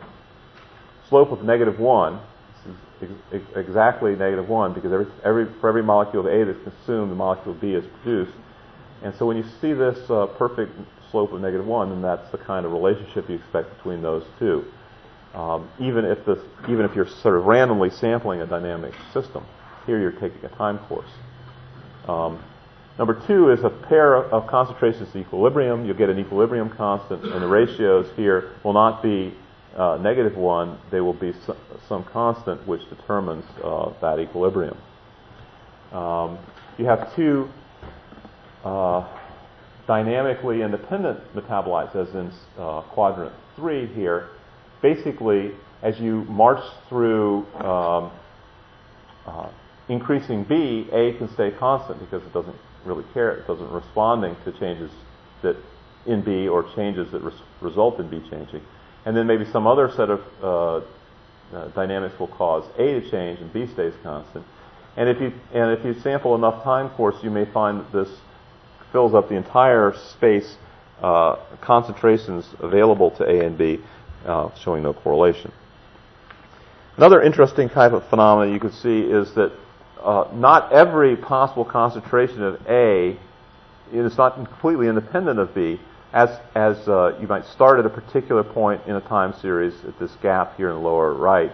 slope 1.08 1.32
of 1.32 1.42
negative 1.42 1.78
1 1.78 2.20
ex- 3.02 3.42
exactly 3.56 4.14
negative 4.14 4.48
1 4.48 4.74
because 4.74 4.92
every, 4.92 5.06
every, 5.24 5.46
for 5.60 5.68
every 5.68 5.82
molecule 5.82 6.26
of 6.26 6.32
A 6.32 6.44
that's 6.44 6.62
consumed, 6.62 7.10
the 7.10 7.16
molecule 7.16 7.54
of 7.54 7.60
B 7.60 7.72
is 7.72 7.84
produced. 8.02 8.36
And 9.02 9.14
so 9.16 9.26
when 9.26 9.36
you 9.36 9.44
see 9.60 9.72
this 9.72 9.98
uh, 10.10 10.26
perfect 10.38 10.72
slope 11.10 11.32
of 11.32 11.40
negative 11.40 11.66
1, 11.66 11.90
then 11.90 12.02
that's 12.02 12.30
the 12.30 12.38
kind 12.38 12.66
of 12.66 12.72
relationship 12.72 13.28
you 13.28 13.36
expect 13.36 13.76
between 13.76 14.02
those 14.02 14.24
two. 14.38 14.64
Um, 15.34 15.68
even 15.78 16.04
if 16.04 16.24
this, 16.24 16.38
even 16.64 16.84
if 16.84 16.94
you're 16.94 17.08
sort 17.08 17.38
of 17.38 17.44
randomly 17.44 17.90
sampling 17.90 18.40
a 18.40 18.46
dynamic 18.46 18.94
system, 19.12 19.44
here 19.86 20.00
you're 20.00 20.12
taking 20.12 20.44
a 20.44 20.48
time 20.48 20.78
course. 20.78 21.10
Um, 22.08 22.42
number 22.98 23.22
two 23.26 23.50
is 23.50 23.62
a 23.62 23.70
pair 23.70 24.16
of 24.16 24.48
concentrations 24.48 25.12
to 25.12 25.18
equilibrium. 25.18 25.84
You'll 25.84 25.96
get 25.96 26.08
an 26.08 26.18
equilibrium 26.18 26.70
constant, 26.70 27.24
and 27.24 27.42
the 27.42 27.46
ratios 27.46 28.06
here 28.16 28.52
will 28.64 28.72
not 28.72 29.02
be 29.02 29.34
uh, 29.78 29.96
negative 29.98 30.36
1, 30.36 30.78
there 30.90 31.04
will 31.04 31.14
be 31.14 31.32
some, 31.46 31.56
some 31.88 32.04
constant 32.04 32.66
which 32.66 32.82
determines 32.90 33.44
uh, 33.62 33.92
that 34.00 34.18
equilibrium. 34.18 34.76
Um, 35.92 36.38
you 36.78 36.84
have 36.84 37.14
two 37.14 37.48
uh, 38.64 39.06
dynamically 39.86 40.62
independent 40.62 41.20
metabolites, 41.34 41.94
as 41.94 42.12
in 42.14 42.32
uh, 42.58 42.82
quadrant 42.82 43.32
3 43.56 43.86
here. 43.94 44.30
Basically, 44.82 45.52
as 45.82 45.98
you 46.00 46.24
march 46.24 46.62
through 46.88 47.46
um, 47.56 48.10
uh, 49.26 49.48
increasing 49.88 50.42
B, 50.42 50.88
A 50.92 51.16
can 51.18 51.32
stay 51.34 51.52
constant 51.52 52.00
because 52.00 52.26
it 52.26 52.32
doesn't 52.32 52.56
really 52.84 53.04
care. 53.14 53.36
It 53.36 53.46
doesn't 53.46 53.70
responding 53.70 54.36
to 54.44 54.52
changes 54.58 54.90
that 55.42 55.56
in 56.04 56.24
B 56.24 56.48
or 56.48 56.64
changes 56.74 57.12
that 57.12 57.22
res- 57.22 57.42
result 57.60 58.00
in 58.00 58.10
B 58.10 58.20
changing 58.28 58.62
and 59.04 59.16
then 59.16 59.26
maybe 59.26 59.44
some 59.50 59.66
other 59.66 59.90
set 59.90 60.10
of 60.10 60.20
uh, 60.42 61.56
uh, 61.56 61.68
dynamics 61.68 62.18
will 62.18 62.28
cause 62.28 62.64
A 62.78 63.00
to 63.00 63.10
change 63.10 63.40
and 63.40 63.52
B 63.52 63.66
stays 63.66 63.94
constant. 64.02 64.44
And 64.96 65.08
if 65.08 65.20
you 65.20 65.32
and 65.52 65.78
if 65.78 65.84
you 65.84 65.94
sample 66.02 66.34
enough 66.34 66.64
time 66.64 66.90
course, 66.90 67.16
you 67.22 67.30
may 67.30 67.44
find 67.44 67.80
that 67.80 67.92
this 67.92 68.08
fills 68.92 69.14
up 69.14 69.28
the 69.28 69.36
entire 69.36 69.94
space 70.12 70.56
uh, 71.02 71.36
concentrations 71.60 72.46
available 72.60 73.10
to 73.12 73.24
A 73.24 73.46
and 73.46 73.56
B, 73.56 73.78
uh, 74.26 74.50
showing 74.56 74.82
no 74.82 74.92
correlation. 74.92 75.52
Another 76.96 77.22
interesting 77.22 77.68
type 77.68 77.92
of 77.92 78.08
phenomenon 78.08 78.52
you 78.52 78.58
could 78.58 78.74
see 78.74 79.00
is 79.00 79.32
that 79.34 79.52
uh, 80.02 80.28
not 80.34 80.72
every 80.72 81.16
possible 81.16 81.64
concentration 81.64 82.42
of 82.42 82.60
A 82.68 83.16
is 83.92 84.16
not 84.16 84.34
completely 84.34 84.88
independent 84.88 85.38
of 85.38 85.54
B 85.54 85.78
as, 86.12 86.30
as 86.54 86.76
uh, 86.88 87.16
you 87.20 87.26
might 87.26 87.44
start 87.46 87.78
at 87.78 87.86
a 87.86 87.90
particular 87.90 88.42
point 88.42 88.80
in 88.86 88.96
a 88.96 89.00
time 89.00 89.34
series 89.40 89.74
at 89.84 89.98
this 89.98 90.12
gap 90.22 90.56
here 90.56 90.68
in 90.68 90.74
the 90.74 90.80
lower 90.80 91.12
right, 91.12 91.52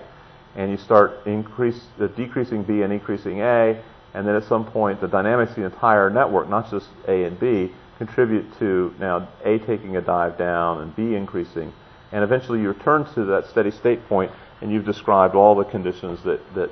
and 0.55 0.71
you 0.71 0.77
start 0.77 1.27
increase, 1.27 1.81
decreasing 2.17 2.63
B 2.63 2.83
and 2.83 2.93
increasing 2.93 3.41
A, 3.41 3.83
and 4.15 4.27
then 4.27 4.37
at 4.37 4.45
some 4.45 4.65
point 4.65 5.01
the 5.01 5.09
dynamics 5.09 5.51
of 5.51 5.57
the 5.57 5.65
entire 5.65 6.09
network, 6.09 6.49
not 6.49 6.71
just 6.71 6.89
A 7.09 7.25
and 7.25 7.39
B, 7.41 7.73
contribute 7.99 8.47
to 8.59 8.95
now 8.99 9.29
A 9.45 9.59
taking 9.59 9.97
a 9.97 10.01
dive 10.01 10.39
down 10.39 10.83
and 10.83 10.95
B 10.95 11.17
increasing, 11.17 11.73
and 12.13 12.23
eventually 12.23 12.61
you 12.61 12.69
return 12.69 13.05
to 13.15 13.25
that 13.25 13.47
steady 13.49 13.73
state 13.73 14.07
point, 14.09 14.31
and 14.61 14.71
you've 14.71 14.85
described 14.85 15.35
all 15.35 15.57
the 15.57 15.65
conditions 15.65 16.23
that, 16.23 16.41
that, 16.55 16.71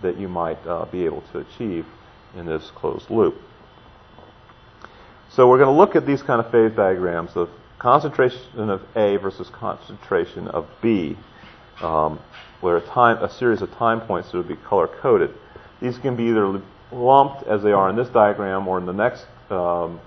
that 0.00 0.16
you 0.16 0.28
might 0.28 0.64
uh, 0.66 0.86
be 0.86 1.04
able 1.04 1.22
to 1.32 1.38
achieve 1.38 1.84
in 2.34 2.46
this 2.46 2.70
closed 2.74 3.10
loop. 3.10 3.40
So 5.30 5.46
we're 5.46 5.58
going 5.58 5.68
to 5.68 5.78
look 5.78 5.94
at 5.94 6.06
these 6.06 6.22
kind 6.22 6.44
of 6.44 6.50
phase 6.50 6.74
diagrams 6.74 7.32
of 7.36 7.50
concentration 7.78 8.70
of 8.70 8.82
A 8.96 9.16
versus 9.18 9.48
concentration 9.50 10.48
of 10.48 10.66
B, 10.82 11.18
um, 11.82 12.18
where 12.60 12.78
a, 12.78 12.80
time, 12.80 13.22
a 13.22 13.30
series 13.30 13.60
of 13.60 13.70
time 13.72 14.00
points 14.00 14.32
that 14.32 14.38
would 14.38 14.48
be 14.48 14.56
color 14.56 14.88
coded. 14.88 15.30
These 15.82 15.98
can 15.98 16.16
be 16.16 16.24
either 16.24 16.62
lumped 16.90 17.46
as 17.46 17.62
they 17.62 17.72
are 17.72 17.90
in 17.90 17.96
this 17.96 18.08
diagram, 18.08 18.66
or 18.66 18.78
in 18.78 18.86
the 18.86 18.92
next 18.92 19.26
um, 19.50 20.00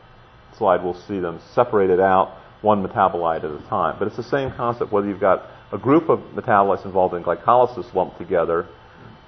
slide 0.58 0.84
we'll 0.84 1.00
see 1.08 1.20
them 1.20 1.40
separated 1.54 2.00
out 2.00 2.38
one 2.62 2.86
metabolite 2.86 3.44
at 3.44 3.52
a 3.52 3.70
time. 3.70 3.98
But 4.00 4.08
it's 4.08 4.18
the 4.18 4.24
same 4.24 4.52
concept 4.52 4.92
whether 4.92 5.08
you've 5.08 5.20
got 5.20 5.46
a 5.72 5.78
group 5.78 6.10
of 6.10 6.20
metabolites 6.34 6.84
involved 6.84 7.14
in 7.14 7.24
glycolysis 7.24 7.94
lumped 7.94 8.18
together 8.18 8.68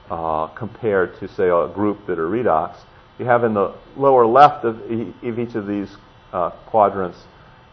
uh, 0.10 0.48
compared 0.48 1.20
to, 1.20 1.28
say, 1.28 1.50
a 1.50 1.68
group 1.74 2.08
that 2.08 2.20
are 2.20 2.28
redox. 2.28 2.78
You 3.20 3.26
have 3.26 3.44
in 3.44 3.54
the 3.54 3.76
lower 3.96 4.26
left 4.26 4.66
of, 4.66 4.92
e- 4.92 5.14
of 5.24 5.40
each 5.40 5.56
of 5.56 5.68
these 5.68 5.96
uh, 6.32 6.50
quadrants 6.66 7.18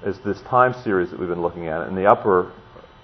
is 0.04 0.18
this 0.20 0.40
time 0.42 0.74
series 0.82 1.10
that 1.10 1.18
we've 1.18 1.28
been 1.28 1.42
looking 1.42 1.68
at. 1.68 1.86
And 1.86 1.96
the 1.96 2.06
upper 2.06 2.52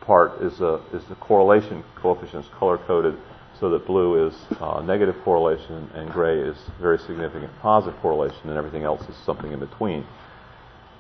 part 0.01 0.41
is, 0.43 0.61
a, 0.61 0.81
is 0.93 1.05
the 1.07 1.15
correlation 1.17 1.83
coefficients 1.97 2.49
color 2.59 2.79
coded 2.79 3.17
so 3.59 3.71
that 3.71 3.87
blue 3.87 4.27
is 4.27 4.35
uh, 4.61 4.83
negative 4.83 5.17
correlation 5.25 5.91
and 5.95 6.11
gray 6.11 6.39
is 6.39 6.57
very 6.81 6.99
significant 6.99 7.51
positive 7.61 7.99
correlation, 8.01 8.51
and 8.51 8.59
everything 8.59 8.83
else 8.83 9.01
is 9.09 9.17
something 9.25 9.53
in 9.53 9.59
between. 9.59 10.07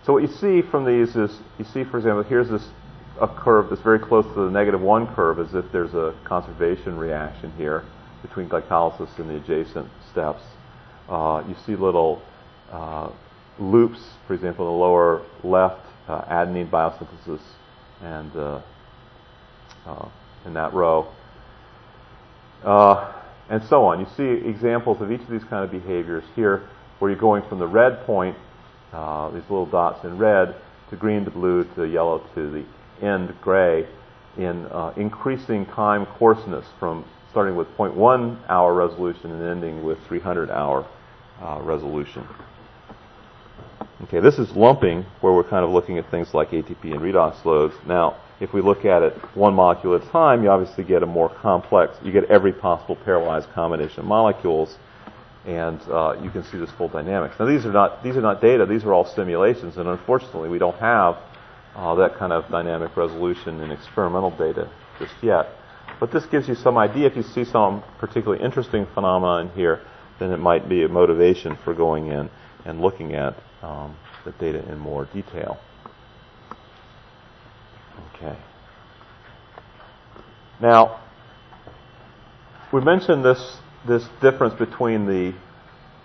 So 0.04 0.14
what 0.14 0.22
you 0.22 0.28
see 0.28 0.62
from 0.62 0.84
these 0.84 1.16
is, 1.16 1.38
you 1.58 1.64
see, 1.64 1.84
for 1.84 1.98
example, 1.98 2.22
here's 2.22 2.48
this 2.48 2.66
a 3.20 3.28
curve 3.28 3.70
that's 3.70 3.82
very 3.82 3.98
close 3.98 4.24
to 4.26 4.44
the 4.44 4.50
negative 4.50 4.80
one 4.80 5.06
curve, 5.14 5.38
as 5.38 5.54
if 5.54 5.70
there's 5.72 5.94
a 5.94 6.14
conservation 6.24 6.96
reaction 6.96 7.52
here 7.56 7.84
between 8.22 8.48
glycolysis 8.48 9.18
and 9.18 9.28
the 9.28 9.36
adjacent 9.36 9.88
steps. 10.10 10.42
Uh, 11.08 11.44
you 11.48 11.54
see 11.64 11.76
little 11.76 12.20
uh, 12.70 13.10
loops, 13.58 14.00
for 14.26 14.34
example, 14.34 14.66
in 14.66 14.72
the 14.72 14.78
lower 14.78 15.22
left, 15.44 15.80
uh, 16.08 16.22
adenine 16.22 16.68
biosynthesis, 16.68 17.40
and 18.02 18.34
uh, 18.36 18.60
uh, 19.86 20.08
in 20.44 20.54
that 20.54 20.72
row, 20.74 21.06
and 23.48 23.62
so 23.64 23.84
on. 23.84 24.00
You 24.00 24.06
see 24.16 24.48
examples 24.48 25.00
of 25.00 25.12
each 25.12 25.20
of 25.20 25.28
these 25.28 25.44
kind 25.44 25.64
of 25.64 25.70
behaviors 25.70 26.24
here, 26.34 26.68
where 26.98 27.10
you're 27.10 27.20
going 27.20 27.42
from 27.48 27.58
the 27.58 27.66
red 27.66 28.04
point, 28.04 28.36
these 28.92 29.42
little 29.48 29.66
dots 29.66 30.04
in 30.04 30.18
red, 30.18 30.56
to 30.90 30.96
green 30.96 31.24
to 31.24 31.30
blue 31.30 31.64
to 31.74 31.84
yellow 31.84 32.22
to 32.34 32.50
the 32.50 32.64
end 33.04 33.34
gray 33.40 33.86
in 34.36 34.66
uh, 34.66 34.92
increasing 34.96 35.66
time 35.66 36.06
coarseness 36.06 36.66
from 36.78 37.04
starting 37.36 37.54
with 37.54 37.68
0.1 37.76 38.38
hour 38.48 38.72
resolution 38.72 39.30
and 39.30 39.42
ending 39.42 39.84
with 39.84 39.98
300 40.08 40.50
hour 40.50 40.88
uh, 41.42 41.60
resolution. 41.62 42.26
Okay, 44.04 44.20
this 44.20 44.38
is 44.38 44.50
lumping 44.52 45.04
where 45.20 45.34
we're 45.34 45.44
kind 45.44 45.62
of 45.62 45.70
looking 45.70 45.98
at 45.98 46.10
things 46.10 46.32
like 46.32 46.48
ATP 46.52 46.84
and 46.84 47.00
redox 47.00 47.44
loads. 47.44 47.74
Now, 47.86 48.16
if 48.40 48.54
we 48.54 48.62
look 48.62 48.86
at 48.86 49.02
it 49.02 49.12
one 49.36 49.52
molecule 49.52 49.96
at 49.96 50.02
a 50.02 50.10
time, 50.10 50.44
you 50.44 50.48
obviously 50.48 50.82
get 50.82 51.02
a 51.02 51.06
more 51.06 51.28
complex, 51.28 51.98
you 52.02 52.10
get 52.10 52.24
every 52.30 52.54
possible 52.54 52.96
pairwise 52.96 53.46
combination 53.52 53.98
of 53.98 54.06
molecules, 54.06 54.74
and 55.44 55.78
uh, 55.90 56.18
you 56.22 56.30
can 56.30 56.42
see 56.42 56.56
this 56.56 56.70
full 56.78 56.88
dynamics. 56.88 57.34
Now, 57.38 57.44
these 57.44 57.66
are 57.66 57.72
not 57.72 58.02
these 58.02 58.16
are 58.16 58.22
not 58.22 58.40
data; 58.40 58.64
these 58.64 58.84
are 58.84 58.94
all 58.94 59.04
simulations, 59.04 59.76
and 59.76 59.86
unfortunately, 59.86 60.48
we 60.48 60.58
don't 60.58 60.78
have 60.78 61.18
uh, 61.74 61.94
that 61.96 62.16
kind 62.16 62.32
of 62.32 62.50
dynamic 62.50 62.96
resolution 62.96 63.60
in 63.60 63.70
experimental 63.72 64.30
data 64.30 64.70
just 64.98 65.12
yet. 65.22 65.48
But 65.98 66.12
this 66.12 66.26
gives 66.26 66.48
you 66.48 66.54
some 66.54 66.76
idea. 66.76 67.06
If 67.06 67.16
you 67.16 67.22
see 67.22 67.44
some 67.44 67.82
particularly 67.98 68.44
interesting 68.44 68.86
phenomenon 68.94 69.50
here, 69.54 69.80
then 70.18 70.30
it 70.30 70.38
might 70.38 70.68
be 70.68 70.84
a 70.84 70.88
motivation 70.88 71.56
for 71.64 71.74
going 71.74 72.08
in 72.08 72.30
and 72.64 72.80
looking 72.80 73.14
at 73.14 73.34
um, 73.62 73.96
the 74.24 74.32
data 74.32 74.66
in 74.70 74.78
more 74.78 75.06
detail. 75.12 75.58
Okay. 78.14 78.36
Now, 80.60 81.00
we 82.72 82.80
mentioned 82.80 83.24
this 83.24 83.58
this 83.86 84.04
difference 84.20 84.54
between 84.54 85.06
the 85.06 85.34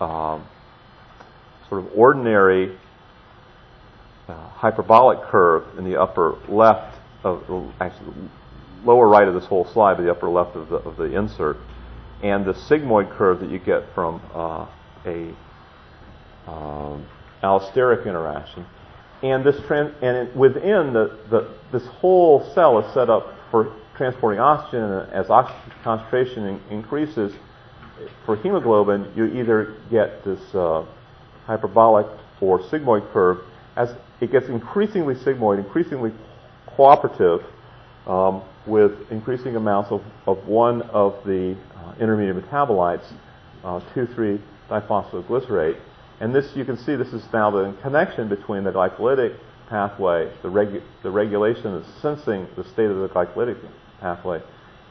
um, 0.03 0.45
sort 1.67 1.83
of 1.83 1.91
ordinary 1.95 2.77
uh, 4.27 4.49
hyperbolic 4.49 5.21
curve 5.29 5.77
in 5.77 5.83
the 5.83 5.99
upper 5.99 6.37
left 6.47 6.97
of 7.23 7.73
actually 7.79 8.13
lower 8.83 9.07
right 9.07 9.27
of 9.27 9.33
this 9.33 9.45
whole 9.45 9.65
slide, 9.65 9.95
but 9.97 10.03
the 10.03 10.11
upper 10.11 10.29
left 10.29 10.55
of 10.55 10.69
the, 10.69 10.75
of 10.77 10.97
the 10.97 11.15
insert, 11.17 11.57
and 12.23 12.45
the 12.45 12.53
sigmoid 12.53 13.15
curve 13.17 13.39
that 13.39 13.49
you 13.49 13.59
get 13.59 13.83
from 13.93 14.21
uh, 14.33 14.67
a 15.05 15.33
um, 16.47 17.05
allosteric 17.43 18.05
interaction. 18.05 18.65
And 19.23 19.43
this 19.43 19.59
trans- 19.67 19.93
and 20.01 20.17
it, 20.17 20.35
within 20.35 20.93
the, 20.93 21.19
the, 21.29 21.53
this 21.71 21.85
whole 21.87 22.51
cell 22.53 22.79
is 22.79 22.93
set 22.93 23.09
up 23.09 23.33
for 23.51 23.75
transporting 23.95 24.39
oxygen. 24.39 24.83
And 24.83 25.11
as 25.11 25.29
oxygen 25.29 25.71
concentration 25.83 26.45
in- 26.47 26.61
increases 26.69 27.33
for 28.25 28.35
hemoglobin, 28.35 29.11
you 29.15 29.25
either 29.25 29.75
get 29.91 30.23
this 30.23 30.39
uh, 30.55 30.85
hyperbolic 31.45 32.07
or 32.39 32.59
sigmoid 32.59 33.11
curve 33.13 33.39
as 33.75 33.93
it 34.19 34.31
gets 34.31 34.47
increasingly 34.47 35.15
sigmoid, 35.15 35.59
increasingly 35.59 36.11
cooperative 36.75 37.45
um, 38.07 38.41
with 38.65 38.91
increasing 39.11 39.55
amounts 39.55 39.91
of, 39.91 40.01
of 40.27 40.45
one 40.47 40.81
of 40.83 41.23
the 41.25 41.55
uh, 41.75 41.93
intermediate 41.99 42.43
metabolites, 42.45 43.05
uh, 43.63 43.79
2,3 43.93 44.41
diphosphoglycerate. 44.69 45.79
And 46.19 46.33
this, 46.35 46.55
you 46.55 46.65
can 46.65 46.77
see, 46.77 46.95
this 46.95 47.13
is 47.13 47.23
now 47.33 47.49
the 47.51 47.75
connection 47.81 48.29
between 48.29 48.63
the 48.63 48.71
glycolytic 48.71 49.37
pathway, 49.69 50.31
the, 50.41 50.49
regu- 50.49 50.83
the 51.03 51.11
regulation 51.11 51.73
of 51.73 51.85
sensing 52.01 52.47
the 52.55 52.63
state 52.63 52.89
of 52.89 52.97
the 52.97 53.09
glycolytic 53.09 53.57
pathway, 53.99 54.41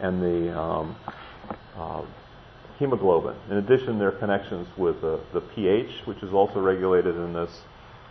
and 0.00 0.22
the 0.22 0.58
um, 0.58 0.96
uh, 1.76 2.02
hemoglobin. 2.78 3.36
In 3.50 3.58
addition, 3.58 3.98
there 3.98 4.08
are 4.08 4.18
connections 4.18 4.66
with 4.76 5.00
the, 5.00 5.20
the 5.32 5.40
pH, 5.40 6.06
which 6.06 6.22
is 6.22 6.32
also 6.32 6.60
regulated 6.60 7.14
in 7.14 7.32
this 7.32 7.50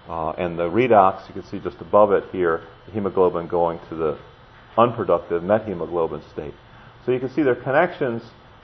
uh, 0.09 0.31
and 0.31 0.57
the 0.57 0.63
redox, 0.63 1.27
you 1.27 1.33
can 1.33 1.43
see 1.43 1.59
just 1.59 1.79
above 1.81 2.11
it 2.11 2.23
here, 2.31 2.63
the 2.87 2.91
hemoglobin 2.91 3.47
going 3.47 3.79
to 3.89 3.95
the 3.95 4.17
unproductive 4.77 5.43
methemoglobin 5.43 6.21
state. 6.31 6.53
So 7.05 7.11
you 7.11 7.19
can 7.19 7.29
see 7.29 7.43
there 7.43 7.53
are 7.53 7.63
connections 7.63 8.23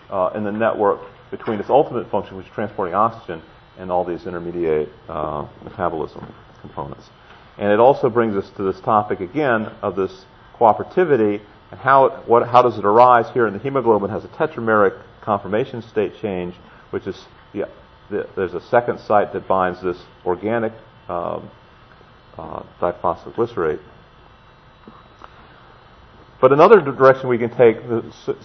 uh, 0.10 0.32
in 0.36 0.44
the 0.44 0.52
network 0.52 1.02
between 1.32 1.60
its 1.60 1.70
ultimate 1.70 2.10
function, 2.10 2.38
which 2.38 2.46
is 2.46 2.52
transporting 2.54 2.94
oxygen, 2.94 3.42
and 3.78 3.92
all 3.92 4.06
these 4.06 4.26
intermediate 4.26 4.90
uh, 5.10 5.48
metabolism 5.64 6.34
components. 6.62 7.10
And 7.58 7.72
it 7.72 7.80
also 7.80 8.10
brings 8.10 8.36
us 8.36 8.50
to 8.58 8.64
this 8.64 8.80
topic 8.82 9.20
again 9.20 9.66
of 9.82 9.96
this 9.96 10.26
cooperativity 10.56 11.42
and 11.72 11.80
how, 11.80 12.06
it, 12.06 12.28
what, 12.28 12.48
how 12.48 12.62
does 12.62 12.78
it 12.78 12.86
arise 12.86 13.26
here? 13.34 13.48
in 13.48 13.54
the 13.54 13.60
hemoglobin 13.60 14.10
has 14.10 14.24
a 14.24 14.28
tetrameric 14.30 15.02
conformation 15.22 15.82
state 15.82 16.14
change, 16.22 16.56
which 16.92 17.08
is 17.08 17.26
the, 17.54 17.68
the, 18.10 18.30
there's 18.36 18.54
a 18.54 18.62
second 18.62 19.00
site 19.00 19.34
that 19.34 19.48
binds 19.48 19.82
this 19.82 19.98
organic 20.26 20.74
um, 21.10 21.50
uh, 22.38 22.64
diphosphoglycerate. 22.80 23.80
But 26.42 26.52
another 26.52 26.82
direction 26.82 27.30
we 27.30 27.38
can 27.38 27.50
take, 27.50 27.78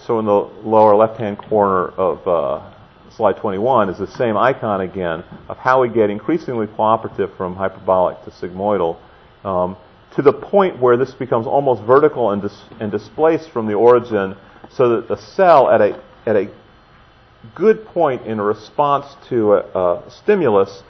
so 0.05 0.19
in 0.19 0.25
the 0.25 0.49
lower 0.63 0.95
left-hand 0.95 1.37
corner 1.37 1.89
of 1.89 2.25
uh, 2.27 2.71
slide 3.15 3.37
21 3.37 3.89
is 3.89 3.97
the 3.97 4.07
same 4.07 4.37
icon 4.37 4.81
again 4.81 5.23
of 5.49 5.57
how 5.57 5.81
we 5.81 5.89
get 5.89 6.09
increasingly 6.09 6.67
cooperative 6.67 7.35
from 7.35 7.55
hyperbolic 7.55 8.23
to 8.23 8.31
sigmoidal 8.31 8.97
um, 9.43 9.75
to 10.15 10.21
the 10.21 10.31
point 10.31 10.79
where 10.79 10.95
this 10.95 11.13
becomes 11.13 11.45
almost 11.45 11.81
vertical 11.83 12.31
and, 12.31 12.41
dis- 12.41 12.63
and 12.79 12.91
displaced 12.91 13.49
from 13.49 13.67
the 13.67 13.73
origin 13.73 14.35
so 14.69 14.95
that 14.95 15.07
the 15.07 15.17
cell 15.17 15.69
at 15.69 15.81
a, 15.81 16.01
at 16.25 16.35
a 16.35 16.49
good 17.55 17.85
point 17.85 18.25
in 18.25 18.39
response 18.39 19.05
to 19.27 19.53
a, 19.53 19.59
a 19.59 20.11
stimulus 20.11 20.83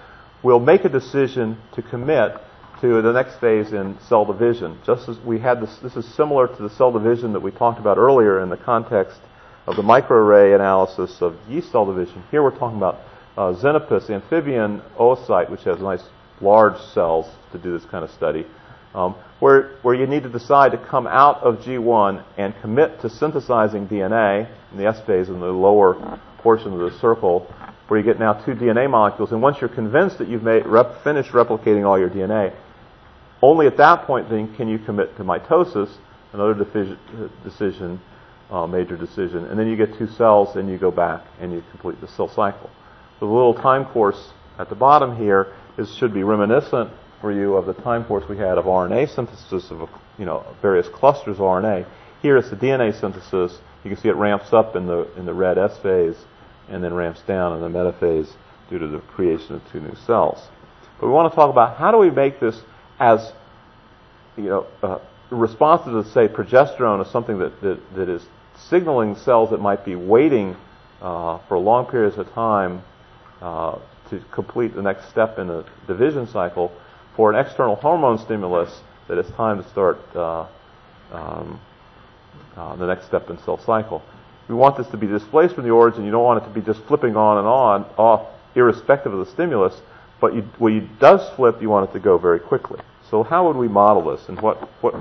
will 0.44 0.60
make 0.60 0.86
a 0.86 0.90
decision 0.90 1.58
to 1.74 1.82
commit 1.82 2.34
to 2.82 3.02
the 3.04 3.12
next 3.12 3.40
phase 3.40 3.74
in 3.74 3.96
cell 4.10 4.26
division. 4.26 4.80
Just 4.86 5.08
as 5.08 5.20
we 5.20 5.40
had 5.40 5.62
this, 5.62 5.78
this 5.84 5.96
is 5.96 6.06
similar 6.16 6.48
to 6.48 6.64
the 6.64 6.70
cell 6.72 6.92
division 6.92 7.34
that 7.34 7.40
we 7.40 7.52
talked 7.52 7.80
about 7.80 7.98
earlier 7.98 8.42
in 8.42 8.50
the 8.50 8.58
context 8.58 9.20
of 9.68 9.76
the 9.76 9.84
microarray 9.84 10.56
analysis 10.56 11.22
of 11.22 11.36
yeast 11.48 11.72
cell 11.72 11.86
division. 11.86 12.24
Here 12.32 12.42
we're 12.42 12.58
talking 12.58 12.78
about 12.78 13.00
uh, 13.38 13.54
Xenopus, 13.54 14.10
amphibian 14.10 14.82
oocyte, 15.00 15.52
which 15.52 15.64
has 15.64 15.80
nice 15.80 16.02
large 16.42 16.82
cells 16.94 17.28
to 17.52 17.60
do 17.60 17.78
this 17.78 17.88
kind 17.90 18.04
of 18.04 18.10
study, 18.10 18.48
um, 18.96 19.16
where, 19.40 19.78
where 19.84 19.94
you 19.94 20.08
need 20.08 20.24
to 20.24 20.30
decide 20.30 20.72
to 20.72 20.78
come 20.80 21.06
out 21.06 21.44
of 21.44 21.60
G1 21.60 22.24
and 22.38 22.56
commit 22.62 23.00
to 23.02 23.10
synthesizing 23.10 23.88
DNA 23.88 24.50
in 24.72 24.78
the 24.78 24.88
S 24.88 25.00
phase 25.06 25.30
in 25.30 25.40
the 25.40 25.46
lower 25.46 26.20
portion 26.40 26.74
of 26.74 26.80
the 26.80 26.98
circle 27.00 27.48
where 27.88 28.00
you 28.00 28.06
get 28.06 28.20
now 28.20 28.34
two 28.34 28.54
DNA 28.54 28.90
molecules. 28.90 29.32
And 29.32 29.42
once 29.42 29.58
you're 29.62 29.70
convinced 29.70 30.18
that 30.18 30.28
you've 30.28 30.44
made, 30.44 30.66
rep, 30.66 31.04
finished 31.04 31.32
replicating 31.32 31.86
all 31.86 32.00
your 32.00 32.10
DNA, 32.10 32.56
only 33.42 33.68
at 33.68 33.78
that 33.78 34.06
point 34.06 34.30
then 34.30 34.54
can 34.56 34.68
you 34.68 34.80
commit 34.80 35.16
to 35.18 35.24
mitosis 35.24 35.98
another 36.34 36.54
decision, 37.44 38.00
uh, 38.50 38.68
major 38.68 38.96
decision, 38.96 39.46
and 39.46 39.60
then 39.60 39.68
you 39.68 39.76
get 39.76 39.98
two 39.98 40.08
cells, 40.08 40.56
and 40.56 40.70
you 40.70 40.78
go 40.78 40.92
back 40.92 41.26
and 41.40 41.52
you 41.52 41.64
complete 41.72 42.00
the 42.02 42.08
cell 42.08 42.30
cycle. 42.30 42.70
The 43.20 43.26
little 43.26 43.54
time 43.54 43.86
course 43.86 44.32
at 44.58 44.70
the 44.70 44.76
bottom 44.76 45.18
here 45.18 45.54
is 45.78 45.94
should 45.96 46.14
be 46.14 46.24
reminiscent 46.24 46.92
for 47.20 47.32
you 47.32 47.56
of 47.56 47.66
the 47.66 47.74
time 47.74 48.04
course 48.06 48.28
we 48.28 48.38
had 48.38 48.58
of 48.58 48.66
RNA 48.66 49.14
synthesis 49.14 49.70
of 49.72 49.90
you 50.18 50.26
know 50.26 50.44
various 50.62 50.88
clusters 50.90 51.38
of 51.38 51.42
RNA. 51.42 51.86
Here 52.22 52.38
it's 52.38 52.50
the 52.50 52.56
DNA 52.56 53.00
synthesis. 53.00 53.60
You 53.84 53.92
can 53.92 53.98
see 54.02 54.10
it 54.10 54.16
ramps 54.16 54.54
up 54.54 54.76
in 54.76 54.88
the 54.88 55.08
in 55.18 55.26
the 55.26 55.34
red 55.34 55.58
S 55.58 55.78
phase 55.80 56.16
and 56.70 56.84
then 56.84 56.94
ramps 56.94 57.22
down 57.22 57.54
in 57.54 57.62
the 57.62 57.80
metaphase 57.80 58.32
due 58.70 58.80
to 58.80 58.88
the 58.88 59.00
creation 59.00 59.56
of 59.56 59.62
two 59.72 59.80
new 59.80 59.96
cells. 60.06 60.48
But 61.00 61.08
we 61.08 61.14
want 61.14 61.32
to 61.32 61.36
talk 61.36 61.50
about 61.50 61.78
how 61.78 61.92
do 61.92 61.98
we 61.98 62.10
make 62.10 62.40
this 62.40 62.62
as 63.02 63.32
you 64.38 64.44
know 64.44 64.68
uh, 64.84 65.00
responsive 65.32 65.92
to 65.92 66.10
say 66.12 66.28
progesterone 66.28 67.04
is 67.04 67.12
something 67.12 67.40
that, 67.40 67.60
that, 67.62 67.80
that 67.96 68.08
is 68.08 68.22
signaling 68.70 69.16
cells 69.16 69.50
that 69.50 69.60
might 69.60 69.84
be 69.84 69.96
waiting 69.96 70.56
uh, 71.02 71.40
for 71.48 71.58
long 71.58 71.86
periods 71.88 72.18
of 72.18 72.32
time 72.34 72.84
uh, 73.42 73.80
to 74.10 74.24
complete 74.32 74.76
the 74.76 74.82
next 74.82 75.10
step 75.10 75.40
in 75.40 75.48
the 75.48 75.66
division 75.88 76.28
cycle 76.28 76.72
for 77.16 77.34
an 77.34 77.44
external 77.44 77.76
hormone 77.76 78.20
stimulus 78.20 78.82
that 79.08 79.18
it's 79.18 79.32
time 79.32 79.62
to 79.62 79.68
start 79.70 79.98
uh, 80.16 80.48
um, 81.12 81.60
uh, 82.56 82.76
the 82.76 82.86
next 82.86 83.08
step 83.08 83.30
in 83.32 83.38
cell 83.40 83.60
cycle. 83.66 84.04
We 84.48 84.54
want 84.54 84.78
this 84.78 84.88
to 84.88 84.98
be 84.98 85.08
displaced 85.08 85.56
from 85.56 85.64
the 85.64 85.72
origin. 85.72 86.06
You 86.06 86.12
don't 86.12 86.24
want 86.24 86.44
it 86.44 86.48
to 86.48 86.54
be 86.54 86.62
just 86.62 86.86
flipping 86.86 87.16
on 87.16 87.40
and 87.40 87.48
on, 87.48 87.84
off, 87.98 88.28
irrespective 88.54 89.12
of 89.12 89.26
the 89.26 89.32
stimulus. 89.32 89.74
But 90.20 90.36
you, 90.36 90.42
when 90.60 90.78
it 90.78 91.00
does 91.00 91.28
flip, 91.36 91.62
you 91.62 91.70
want 91.70 91.90
it 91.90 91.94
to 91.94 92.00
go 92.00 92.18
very 92.18 92.40
quickly. 92.40 92.80
So 93.12 93.24
how 93.24 93.48
would 93.48 93.58
we 93.58 93.68
model 93.68 94.16
this? 94.16 94.28
And 94.30 94.40
what, 94.42 94.58
what 94.82 94.96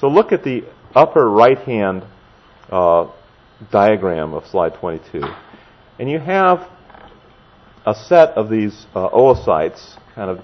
so 0.00 0.08
look 0.08 0.30
at 0.30 0.44
the 0.44 0.62
upper 0.94 1.28
right-hand 1.28 2.04
uh, 2.70 3.10
diagram 3.72 4.32
of 4.32 4.46
slide 4.46 4.74
22, 4.74 5.22
and 5.98 6.08
you 6.08 6.20
have 6.20 6.70
a 7.84 7.94
set 7.94 8.30
of 8.30 8.48
these 8.48 8.86
uh, 8.94 9.08
oocytes, 9.10 9.96
kind 10.14 10.30
of 10.30 10.40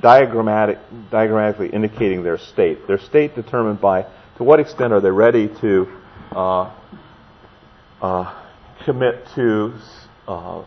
diagrammatic, 0.00 0.78
diagrammatically 1.10 1.72
indicating 1.72 2.24
their 2.24 2.38
state. 2.38 2.84
Their 2.88 2.98
state 2.98 3.36
determined 3.36 3.80
by 3.80 4.02
to 4.38 4.44
what 4.44 4.58
extent 4.58 4.92
are 4.92 5.00
they 5.00 5.10
ready 5.10 5.48
to 5.60 5.86
uh, 6.32 6.74
uh, 8.02 8.44
commit 8.84 9.24
to 9.36 9.74
uh, 10.26 10.64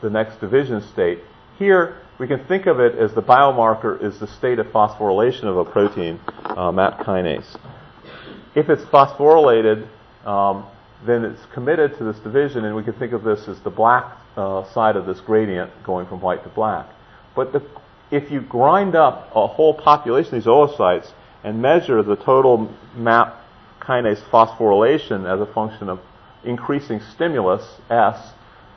the 0.00 0.08
next 0.08 0.40
division 0.40 0.80
state. 0.92 1.18
Here, 1.62 1.94
we 2.18 2.26
can 2.26 2.44
think 2.46 2.66
of 2.66 2.80
it 2.80 2.96
as 2.96 3.14
the 3.14 3.22
biomarker 3.22 4.02
is 4.02 4.18
the 4.18 4.26
state 4.26 4.58
of 4.58 4.66
phosphorylation 4.66 5.44
of 5.44 5.58
a 5.58 5.64
protein, 5.64 6.18
uh, 6.42 6.72
MAP 6.72 6.98
kinase. 7.06 7.56
If 8.56 8.68
it's 8.68 8.82
phosphorylated, 8.86 9.86
um, 10.26 10.66
then 11.06 11.24
it's 11.24 11.40
committed 11.54 11.96
to 11.98 12.04
this 12.04 12.18
division, 12.18 12.64
and 12.64 12.74
we 12.74 12.82
can 12.82 12.94
think 12.94 13.12
of 13.12 13.22
this 13.22 13.46
as 13.46 13.60
the 13.60 13.70
black 13.70 14.16
uh, 14.36 14.64
side 14.72 14.96
of 14.96 15.06
this 15.06 15.20
gradient 15.20 15.70
going 15.84 16.08
from 16.08 16.20
white 16.20 16.42
to 16.42 16.48
black. 16.48 16.90
But 17.36 17.52
the, 17.52 17.64
if 18.10 18.28
you 18.32 18.40
grind 18.40 18.96
up 18.96 19.30
a 19.32 19.46
whole 19.46 19.72
population 19.72 20.34
of 20.34 20.42
these 20.42 20.48
oocytes 20.48 21.12
and 21.44 21.62
measure 21.62 22.02
the 22.02 22.16
total 22.16 22.74
MAP 22.96 23.40
kinase 23.80 24.20
phosphorylation 24.32 25.32
as 25.32 25.40
a 25.40 25.46
function 25.52 25.88
of 25.88 26.00
increasing 26.42 27.00
stimulus, 27.14 27.62
S, 27.88 28.32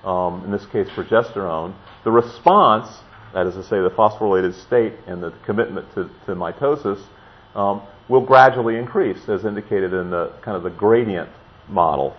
um, 0.06 0.44
in 0.46 0.52
this 0.52 0.66
case 0.68 0.88
progesterone, 0.90 1.76
the 2.04 2.12
response, 2.12 2.88
that 3.34 3.48
is 3.48 3.56
to 3.56 3.64
say 3.64 3.82
the 3.82 3.90
phosphorylated 3.90 4.54
state 4.66 4.94
and 5.08 5.22
the 5.22 5.34
commitment 5.46 5.88
to, 5.96 6.10
to 6.26 6.36
mitosis, 6.36 7.04
um, 7.56 7.82
will 8.08 8.26
gradually 8.26 8.78
increase, 8.78 9.28
as 9.28 9.46
indicated 9.46 9.92
in 9.94 10.12
the 10.12 10.32
kind 10.44 10.56
of 10.56 10.64
the 10.64 10.70
gradient 10.70 11.30
model. 11.68 12.16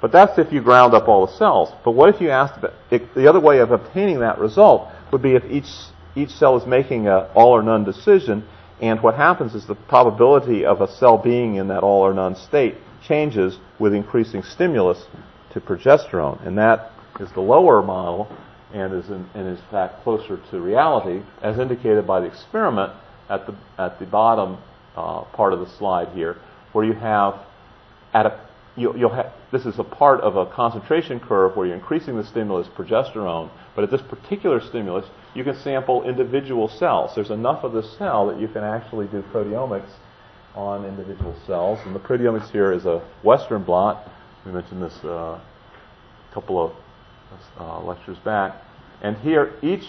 But 0.00 0.12
that's 0.12 0.38
if 0.38 0.52
you 0.52 0.62
ground 0.62 0.94
up 0.94 1.08
all 1.08 1.26
the 1.26 1.32
cells. 1.32 1.70
But 1.84 1.92
what 1.92 2.14
if 2.14 2.20
you 2.20 2.30
asked, 2.30 2.64
if, 2.90 3.02
the 3.14 3.28
other 3.28 3.40
way 3.40 3.58
of 3.58 3.70
obtaining 3.70 4.20
that 4.20 4.38
result 4.38 4.90
would 5.12 5.22
be 5.22 5.34
if 5.34 5.44
each, 5.44 5.68
each 6.14 6.30
cell 6.30 6.56
is 6.56 6.66
making 6.66 7.06
an 7.06 7.26
all 7.34 7.52
or 7.52 7.62
none 7.62 7.84
decision, 7.84 8.44
and 8.80 9.02
what 9.02 9.14
happens 9.14 9.54
is 9.54 9.66
the 9.66 9.74
probability 9.74 10.64
of 10.64 10.80
a 10.80 10.88
cell 10.96 11.16
being 11.16 11.56
in 11.56 11.68
that 11.68 11.82
all 11.82 12.02
or 12.02 12.12
none 12.12 12.36
state 12.36 12.76
changes 13.06 13.58
with 13.78 13.94
increasing 13.94 14.42
stimulus 14.42 15.04
to 15.52 15.60
progesterone. 15.60 16.44
And 16.46 16.58
that 16.58 16.92
is 17.20 17.30
the 17.32 17.40
lower 17.40 17.82
model 17.82 18.28
and 18.72 18.92
is 18.92 19.08
in, 19.08 19.28
and 19.34 19.48
is 19.48 19.58
in 19.58 19.64
fact 19.70 20.02
closer 20.02 20.38
to 20.50 20.60
reality, 20.60 21.22
as 21.42 21.58
indicated 21.58 22.06
by 22.06 22.20
the 22.20 22.26
experiment 22.26 22.92
at 23.28 23.46
the, 23.46 23.54
at 23.78 23.98
the 23.98 24.06
bottom 24.06 24.58
uh, 24.96 25.22
part 25.22 25.52
of 25.52 25.60
the 25.60 25.68
slide 25.78 26.08
here, 26.08 26.36
where 26.72 26.84
you 26.84 26.92
have 26.92 27.40
at 28.12 28.26
a 28.26 28.46
you'll, 28.76 28.96
you'll 28.96 29.14
have, 29.14 29.32
this 29.52 29.66
is 29.66 29.78
a 29.78 29.84
part 29.84 30.20
of 30.20 30.36
a 30.36 30.46
concentration 30.46 31.18
curve 31.18 31.56
where 31.56 31.66
you're 31.66 31.76
increasing 31.76 32.16
the 32.16 32.24
stimulus 32.24 32.68
progesterone, 32.76 33.50
but 33.74 33.84
at 33.84 33.90
this 33.90 34.02
particular 34.02 34.60
stimulus, 34.60 35.06
you 35.34 35.42
can 35.44 35.56
sample 35.60 36.02
individual 36.04 36.68
cells. 36.68 37.12
There's 37.14 37.30
enough 37.30 37.64
of 37.64 37.72
the 37.72 37.82
cell 37.82 38.26
that 38.28 38.40
you 38.40 38.48
can 38.48 38.62
actually 38.62 39.06
do 39.06 39.22
proteomics 39.32 39.90
on 40.54 40.84
individual 40.84 41.34
cells. 41.46 41.78
And 41.84 41.94
the 41.94 42.00
proteomics 42.00 42.50
here 42.50 42.72
is 42.72 42.86
a 42.86 43.02
Western 43.22 43.62
blot. 43.62 44.10
We 44.44 44.52
mentioned 44.52 44.82
this 44.82 44.98
uh, 45.04 45.08
a 45.08 45.42
couple 46.32 46.62
of 46.62 46.72
uh, 47.58 47.80
lectures 47.82 48.18
back. 48.18 48.62
And 49.02 49.16
here, 49.18 49.54
each, 49.62 49.84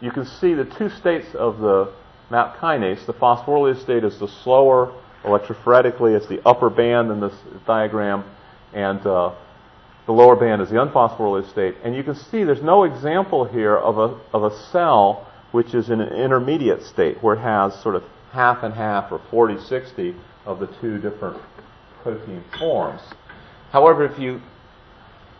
you 0.00 0.10
can 0.10 0.24
see 0.24 0.54
the 0.54 0.64
two 0.64 0.88
states 0.90 1.34
of 1.34 1.58
the 1.58 1.92
MAP 2.30 2.56
kinase. 2.56 3.06
The 3.06 3.14
phosphorylated 3.14 3.82
state 3.82 4.04
is 4.04 4.18
the 4.18 4.28
slower 4.28 4.92
electrophoretically. 5.24 6.16
It's 6.16 6.26
the 6.28 6.40
upper 6.46 6.70
band 6.70 7.10
in 7.10 7.20
this 7.20 7.34
diagram. 7.66 8.24
And 8.72 9.04
uh, 9.06 9.34
the 10.06 10.12
lower 10.12 10.36
band 10.36 10.62
is 10.62 10.70
the 10.70 10.76
unphosphorylated 10.76 11.50
state. 11.50 11.76
And 11.84 11.94
you 11.94 12.02
can 12.02 12.14
see 12.14 12.44
there's 12.44 12.62
no 12.62 12.84
example 12.84 13.44
here 13.44 13.76
of 13.76 13.98
a, 13.98 14.18
of 14.32 14.44
a 14.44 14.56
cell 14.70 15.28
which 15.52 15.74
is 15.74 15.90
in 15.90 16.00
an 16.00 16.12
intermediate 16.12 16.82
state 16.82 17.22
where 17.22 17.36
it 17.36 17.40
has 17.40 17.80
sort 17.82 17.94
of 17.94 18.02
half 18.32 18.62
and 18.62 18.74
half 18.74 19.12
or 19.12 19.20
40 19.30 19.60
60 19.60 20.16
of 20.46 20.58
the 20.58 20.66
two 20.80 20.98
different 20.98 21.40
protein 22.02 22.42
forms. 22.58 23.02
However, 23.70 24.04
if 24.04 24.18
you, 24.18 24.40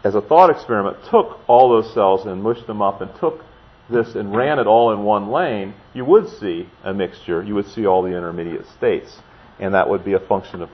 as 0.05 0.15
a 0.15 0.21
thought 0.21 0.51
experiment, 0.51 0.97
took 1.11 1.39
all 1.47 1.69
those 1.69 1.93
cells 1.95 2.27
and 2.27 2.43
mushed 2.43 2.67
them 2.67 2.83
up 2.83 3.01
and 3.01 3.11
took 3.21 3.45
this 3.91 4.15
and 4.15 4.35
ran 4.35 4.59
it 4.59 4.67
all 4.67 4.93
in 4.93 5.05
one 5.05 5.31
lane, 5.31 5.75
you 5.95 6.05
would 6.05 6.29
see 6.29 6.69
a 6.83 6.93
mixture. 6.93 7.43
You 7.43 7.55
would 7.55 7.69
see 7.69 7.87
all 7.87 8.03
the 8.03 8.17
intermediate 8.17 8.67
states. 8.77 9.19
And 9.59 9.75
that 9.75 9.89
would 9.89 10.05
be 10.05 10.15
a 10.15 10.19
function 10.19 10.63
of 10.63 10.71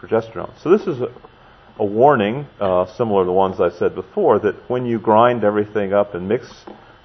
progesterone. 0.00 0.52
So 0.62 0.70
this 0.70 0.86
is 0.86 1.00
a, 1.00 1.12
a 1.78 1.84
warning, 1.84 2.46
uh, 2.60 2.86
similar 2.96 3.22
to 3.22 3.26
the 3.26 3.32
ones 3.32 3.60
I 3.60 3.70
said 3.70 3.94
before, 3.94 4.38
that 4.38 4.54
when 4.70 4.86
you 4.86 4.98
grind 4.98 5.44
everything 5.44 5.92
up 5.92 6.14
and 6.14 6.28
mix 6.28 6.46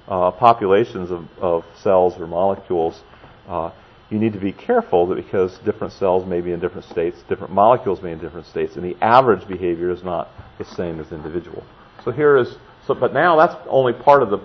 uh, 0.08 0.30
populations 0.30 1.10
of, 1.10 1.26
of, 1.40 1.64
cells 1.82 2.14
or 2.18 2.26
molecules, 2.26 3.00
uh, 3.48 3.70
you 4.10 4.18
need 4.18 4.32
to 4.32 4.40
be 4.40 4.52
careful 4.52 5.06
that 5.06 5.14
because 5.14 5.56
different 5.64 5.92
cells 5.92 6.26
may 6.26 6.40
be 6.40 6.52
in 6.52 6.58
different 6.58 6.86
states, 6.86 7.18
different 7.28 7.52
molecules 7.52 8.02
may 8.02 8.08
be 8.08 8.12
in 8.14 8.18
different 8.20 8.46
states, 8.46 8.74
and 8.74 8.84
the 8.84 8.96
average 9.00 9.46
behavior 9.46 9.90
is 9.90 10.02
not 10.02 10.28
the 10.58 10.64
same 10.64 11.00
as 11.00 11.12
individual. 11.12 11.62
So 12.04 12.10
here 12.10 12.36
is, 12.36 12.56
so, 12.86 12.94
but 12.94 13.14
now 13.14 13.36
that's 13.36 13.54
only 13.68 13.92
part 13.92 14.22
of 14.22 14.30
the, 14.30 14.38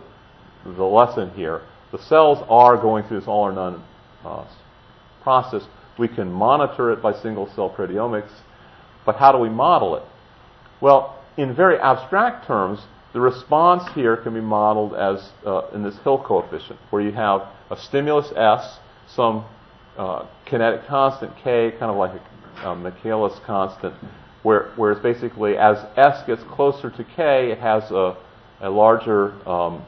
the 0.65 0.83
lesson 0.83 1.31
here. 1.31 1.61
The 1.91 1.97
cells 1.97 2.45
are 2.47 2.77
going 2.77 3.07
through 3.07 3.21
this 3.21 3.27
all 3.27 3.43
or 3.43 3.53
none 3.53 3.83
uh, 4.23 4.47
process. 5.23 5.63
We 5.97 6.09
can 6.09 6.31
monitor 6.31 6.91
it 6.91 7.01
by 7.01 7.13
single 7.13 7.51
cell 7.55 7.73
proteomics, 7.75 8.31
but 9.05 9.15
how 9.15 9.31
do 9.31 9.39
we 9.39 9.49
model 9.49 9.95
it? 9.95 10.03
Well, 10.79 11.23
in 11.37 11.55
very 11.55 11.79
abstract 11.79 12.45
terms, 12.45 12.81
the 13.13 13.21
response 13.21 13.83
here 13.95 14.17
can 14.17 14.33
be 14.33 14.41
modeled 14.41 14.93
as 14.93 15.31
uh, 15.45 15.69
in 15.73 15.83
this 15.83 15.97
Hill 15.99 16.23
coefficient, 16.23 16.77
where 16.89 17.01
you 17.01 17.13
have 17.13 17.47
a 17.71 17.77
stimulus 17.77 18.31
S, 18.35 18.77
some 19.07 19.45
uh, 19.97 20.27
kinetic 20.45 20.85
constant 20.87 21.35
k, 21.37 21.71
kind 21.71 21.91
of 21.91 21.97
like 21.97 22.11
a, 22.63 22.69
a 22.69 22.75
Michaelis 22.75 23.39
constant, 23.45 23.93
where, 24.43 24.71
where 24.75 24.91
it's 24.91 25.01
basically 25.01 25.57
as 25.57 25.77
s 25.97 26.25
gets 26.27 26.43
closer 26.43 26.89
to 26.89 27.03
k, 27.03 27.51
it 27.51 27.59
has 27.59 27.89
a, 27.91 28.17
a 28.61 28.69
larger 28.69 29.31
um, 29.47 29.83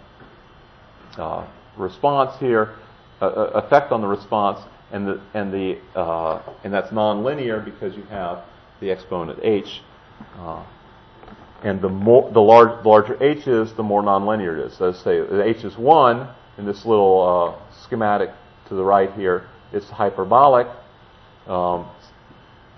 uh, 1.18 1.46
response 1.78 2.40
here, 2.40 2.76
effect 3.22 3.92
on 3.92 4.02
the 4.02 4.08
response, 4.08 4.60
and 4.92 5.08
the 5.08 5.22
and 5.34 5.52
the 5.52 5.78
uh, 5.96 6.42
and 6.64 6.74
that's 6.74 6.90
nonlinear 6.92 7.64
because 7.64 7.96
you 7.96 8.04
have 8.04 8.46
the 8.80 8.90
exponent 8.90 9.40
h. 9.44 9.82
Uh, 10.38 10.64
and 11.64 11.82
the 11.82 11.90
more 11.90 12.32
the 12.32 12.40
large, 12.40 12.86
larger 12.86 13.22
h 13.22 13.48
is, 13.48 13.74
the 13.74 13.84
more 13.84 14.04
nonlinear 14.04 14.60
it 14.60 14.68
is. 14.68 14.78
So 14.78 14.86
let's 14.86 15.04
say 15.04 15.20
h 15.20 15.64
is 15.64 15.78
one 15.78 16.30
in 16.58 16.66
this 16.66 16.86
little 16.86 17.58
uh, 17.60 17.74
schematic 17.84 18.30
to 18.70 18.76
the 18.76 18.84
right 18.84 19.12
here 19.14 19.48
it's 19.74 19.90
hyperbolic, 19.90 20.68
um, 21.48 21.90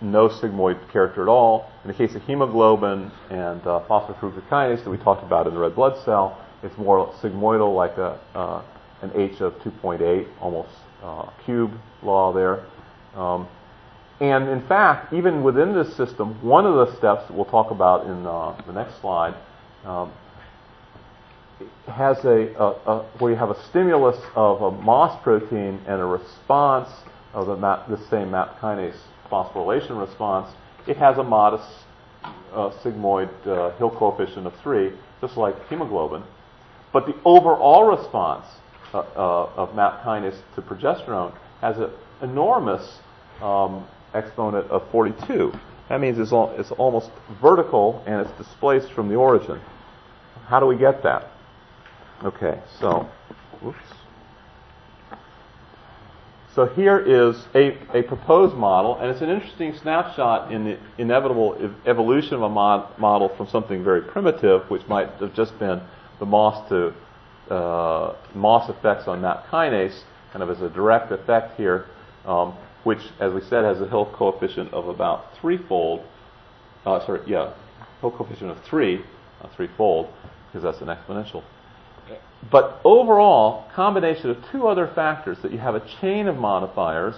no 0.02 0.30
sigmoid 0.30 0.92
character 0.92 1.22
at 1.22 1.28
all. 1.28 1.72
In 1.84 1.88
the 1.90 1.94
case 1.94 2.16
of 2.16 2.24
hemoglobin 2.24 3.12
and 3.30 3.62
uh, 3.62 3.82
phosphoglucokinase 3.88 4.84
that 4.84 4.90
we 4.90 4.98
talked 4.98 5.24
about 5.24 5.48
in 5.48 5.54
the 5.54 5.60
red 5.60 5.76
blood 5.76 6.04
cell, 6.06 6.38
it's 6.64 6.78
more 6.78 7.14
sigmoidal, 7.22 7.76
like 7.76 7.98
a, 7.98 8.20
uh, 8.36 8.64
an 9.02 9.12
H 9.16 9.42
of 9.42 9.54
2.8, 9.60 10.28
almost 10.42 10.70
uh, 11.04 11.30
cube 11.46 11.72
law 12.04 12.34
there. 12.34 12.66
Um, 13.16 13.48
and 14.20 14.50
in 14.50 14.66
fact, 14.68 15.14
even 15.14 15.44
within 15.44 15.74
this 15.74 15.96
system, 15.96 16.42
one 16.46 16.66
of 16.66 16.76
the 16.76 16.98
steps 16.98 17.28
that 17.28 17.34
we'll 17.34 17.46
talk 17.46 17.72
about 17.72 18.06
in 18.06 18.26
uh, 18.26 18.62
the 18.68 18.74
next 18.74 19.00
slide 19.00 19.34
um, 19.86 20.12
has 21.88 22.18
a, 22.24 22.54
a, 22.56 22.92
a, 22.92 23.06
where 23.20 23.32
you 23.32 23.38
have 23.38 23.50
a 23.50 23.64
stimulus 23.70 24.18
of 24.36 24.62
a 24.62 24.72
MOS 24.72 25.22
protein 25.24 25.80
and 25.88 26.02
a 26.02 26.06
response 26.06 26.90
of 27.34 27.48
the, 27.48 27.56
MAP, 27.56 27.90
same 28.10 28.32
MAP 28.32 28.60
kinase 28.60 28.98
phosphorylation 29.30 30.00
response. 30.00 30.54
It 30.88 30.98
has 30.98 31.18
a 31.18 31.24
modest 31.24 31.68
uh, 32.24 32.72
sigmoid 32.84 33.30
uh, 33.46 33.76
Hill 33.78 33.92
coefficient 33.92 34.48
of 34.48 34.54
3, 34.62 34.92
just 35.22 35.38
like 35.38 35.56
hemoglobin. 35.68 36.24
But 36.92 37.06
the 37.06 37.16
overall 37.24 37.84
response 37.86 38.46
uh, 38.92 39.00
uh 39.00 39.50
of 39.56 39.76
MAP 39.76 40.02
kinase 40.02 40.40
to 40.56 40.62
progesterone 40.62 41.36
has 41.62 41.78
an 41.78 41.92
enormous 42.22 43.00
um, 43.42 43.88
exponent 44.14 44.68
of 44.72 44.90
42. 44.92 45.54
That 45.90 46.00
means 46.00 46.18
it's, 46.20 46.32
all, 46.32 46.54
it's 46.58 46.72
almost 46.72 47.10
vertical 47.42 48.04
and 48.08 48.26
it's 48.26 48.38
displaced 48.38 48.92
from 48.94 49.10
the 49.10 49.16
origin. 49.16 49.60
How 50.48 50.60
do 50.60 50.66
we 50.66 50.78
get 50.78 51.04
that? 51.04 51.30
Okay, 52.24 52.60
so, 52.82 53.08
whoops. 53.62 53.78
So 56.54 56.66
here 56.66 57.00
is 57.00 57.48
a, 57.56 57.78
a 57.98 58.04
proposed 58.04 58.56
model, 58.56 58.98
and 58.98 59.10
it's 59.10 59.22
an 59.22 59.30
interesting 59.30 59.74
snapshot 59.78 60.52
in 60.52 60.66
the 60.66 60.78
inevitable 60.98 61.56
ev- 61.62 61.76
evolution 61.86 62.34
of 62.34 62.42
a 62.42 62.50
mod- 62.50 63.00
model 63.00 63.30
from 63.38 63.48
something 63.48 63.84
very 63.86 64.02
primitive, 64.02 64.70
which 64.70 64.86
might 64.88 65.10
have 65.22 65.34
just 65.34 65.58
been 65.60 65.82
the 66.20 66.26
MOS 66.26 66.68
to 66.68 66.94
uh, 67.54 68.16
MOS 68.36 68.70
effects 68.70 69.08
on 69.08 69.22
MAP 69.22 69.48
kinase, 69.48 70.02
kind 70.34 70.44
of 70.44 70.50
as 70.50 70.62
a 70.62 70.70
direct 70.70 71.14
effect 71.14 71.56
here, 71.56 71.86
um, 72.26 72.54
which, 72.84 73.00
as 73.22 73.32
we 73.32 73.42
said, 73.42 73.64
has 73.64 73.80
a 73.80 73.88
Hill 73.88 74.12
coefficient 74.14 74.74
of 74.74 74.90
about 74.90 75.38
threefold. 75.40 76.04
Uh, 76.86 77.00
sorry, 77.06 77.22
yeah, 77.28 77.54
Hill 78.02 78.12
coefficient 78.12 78.52
of 78.52 78.62
three, 78.66 79.06
uh, 79.42 79.48
threefold, 79.56 80.10
because 80.48 80.64
that's 80.64 80.82
an 80.82 80.88
exponential. 80.88 81.44
But 82.52 82.80
overall, 82.84 83.70
combination 83.76 84.30
of 84.30 84.38
two 84.52 84.68
other 84.68 84.92
factors 84.96 85.38
that 85.44 85.52
you 85.52 85.58
have 85.58 85.76
a 85.76 85.86
chain 86.02 86.28
of 86.28 86.38
modifiers, 86.38 87.16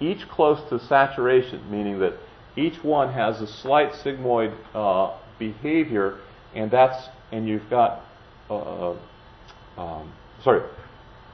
each 0.00 0.28
close 0.28 0.60
to 0.70 0.78
saturation, 0.86 1.70
meaning 1.70 1.98
that 2.00 2.14
each 2.56 2.82
one 2.82 3.12
has 3.12 3.40
a 3.40 3.46
slight 3.46 3.92
sigmoid 3.92 4.56
uh, 4.74 5.16
behavior, 5.38 6.18
and 6.54 6.70
that's 6.70 7.08
and 7.32 7.48
you've 7.48 7.68
got 7.68 8.02
uh, 8.48 8.94
um, 9.76 10.12
sorry, 10.42 10.62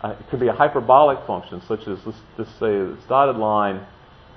uh, 0.03 0.15
it 0.19 0.29
could 0.31 0.41
be 0.41 0.49
a 0.49 0.53
hyperbolic 0.53 1.27
function, 1.27 1.63
such 1.67 1.81
as 1.81 1.99
let's 2.05 2.19
just 2.37 2.51
say 2.59 2.79
this 2.79 3.05
dotted 3.09 3.37
line 3.37 3.87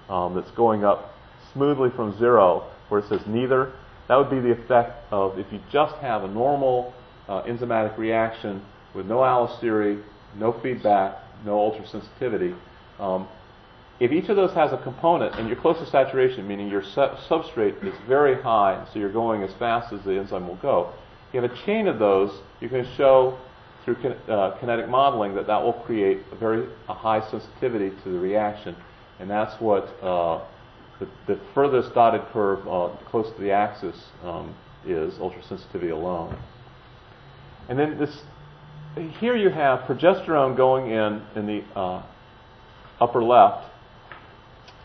um, 0.09 0.35
that's 0.35 0.51
going 0.51 0.83
up 0.83 1.13
smoothly 1.53 1.89
from 1.95 2.17
zero, 2.17 2.69
where 2.89 3.01
it 3.01 3.09
says 3.09 3.21
neither. 3.27 3.73
That 4.07 4.15
would 4.15 4.29
be 4.29 4.39
the 4.39 4.51
effect 4.51 5.11
of 5.11 5.37
if 5.37 5.51
you 5.51 5.59
just 5.71 5.95
have 5.97 6.23
a 6.23 6.27
normal 6.27 6.93
uh, 7.27 7.43
enzymatic 7.43 7.97
reaction 7.97 8.63
with 8.93 9.05
no 9.05 9.17
allostery, 9.17 10.01
no 10.35 10.53
feedback, 10.61 11.17
no 11.45 11.57
ultrasensitivity. 11.57 12.55
Um, 12.99 13.27
if 13.99 14.11
each 14.11 14.29
of 14.29 14.35
those 14.35 14.53
has 14.53 14.71
a 14.71 14.77
component 14.77 15.35
and 15.35 15.47
you're 15.47 15.59
close 15.59 15.77
to 15.79 15.85
saturation, 15.89 16.47
meaning 16.47 16.69
your 16.69 16.83
su- 16.83 17.15
substrate 17.29 17.83
is 17.85 17.93
very 18.07 18.41
high, 18.41 18.85
so 18.91 18.99
you're 18.99 19.11
going 19.11 19.43
as 19.43 19.53
fast 19.59 19.91
as 19.91 20.01
the 20.03 20.17
enzyme 20.17 20.47
will 20.47 20.55
go, 20.57 20.93
you 21.33 21.41
have 21.41 21.51
a 21.51 21.65
chain 21.65 21.87
of 21.87 21.99
those, 21.99 22.31
you 22.61 22.69
can 22.69 22.87
show 22.95 23.37
through 23.83 23.95
kin- 23.95 24.17
uh, 24.29 24.57
kinetic 24.59 24.87
modeling 24.87 25.35
that 25.35 25.47
that 25.47 25.61
will 25.61 25.73
create 25.73 26.19
a 26.31 26.35
very 26.35 26.67
a 26.87 26.93
high 26.93 27.29
sensitivity 27.29 27.91
to 28.03 28.09
the 28.09 28.19
reaction. 28.19 28.75
And 29.19 29.29
that's 29.29 29.59
what 29.61 29.83
uh, 30.01 30.45
the, 30.99 31.07
the, 31.27 31.39
furthest 31.53 31.93
dotted 31.93 32.21
curve 32.31 32.65
uh, 32.67 32.95
close 33.09 33.33
to 33.35 33.41
the 33.41 33.51
axis 33.51 33.95
um, 34.23 34.55
is, 34.85 35.13
ultrasensitivity 35.15 35.91
alone. 35.91 36.37
And 37.67 37.77
then 37.77 37.97
this 37.97 38.21
here 38.95 39.35
you 39.35 39.49
have 39.49 39.81
progesterone 39.81 40.57
going 40.57 40.91
in 40.91 41.21
in 41.35 41.45
the 41.45 41.63
uh, 41.75 42.03
upper 42.99 43.23
left, 43.23 43.69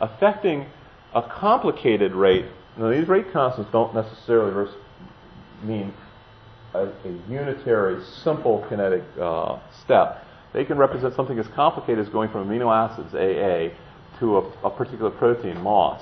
affecting 0.01 0.67
a 1.15 1.23
complicated 1.23 2.13
rate. 2.13 2.47
Now, 2.77 2.91
these 2.91 3.09
rate 3.09 3.33
constants 3.33 3.71
don't 3.73 3.95
necessarily 3.95 4.71
mean 5.63 5.95
a, 6.75 6.87
a 6.87 7.13
unitary, 7.29 8.03
simple 8.05 8.67
kinetic 8.69 9.05
uh, 9.21 9.59
step. 9.85 10.25
They 10.53 10.65
can 10.65 10.77
represent 10.77 11.15
something 11.15 11.39
as 11.39 11.47
complicated 11.49 12.05
as 12.05 12.13
going 12.13 12.31
from 12.31 12.49
amino 12.49 12.73
acids, 12.73 13.15
AA, 13.15 13.75
to 14.21 14.39
a, 14.39 14.67
a 14.67 14.71
particular 14.71 15.11
protein, 15.11 15.61
MOS. 15.61 16.01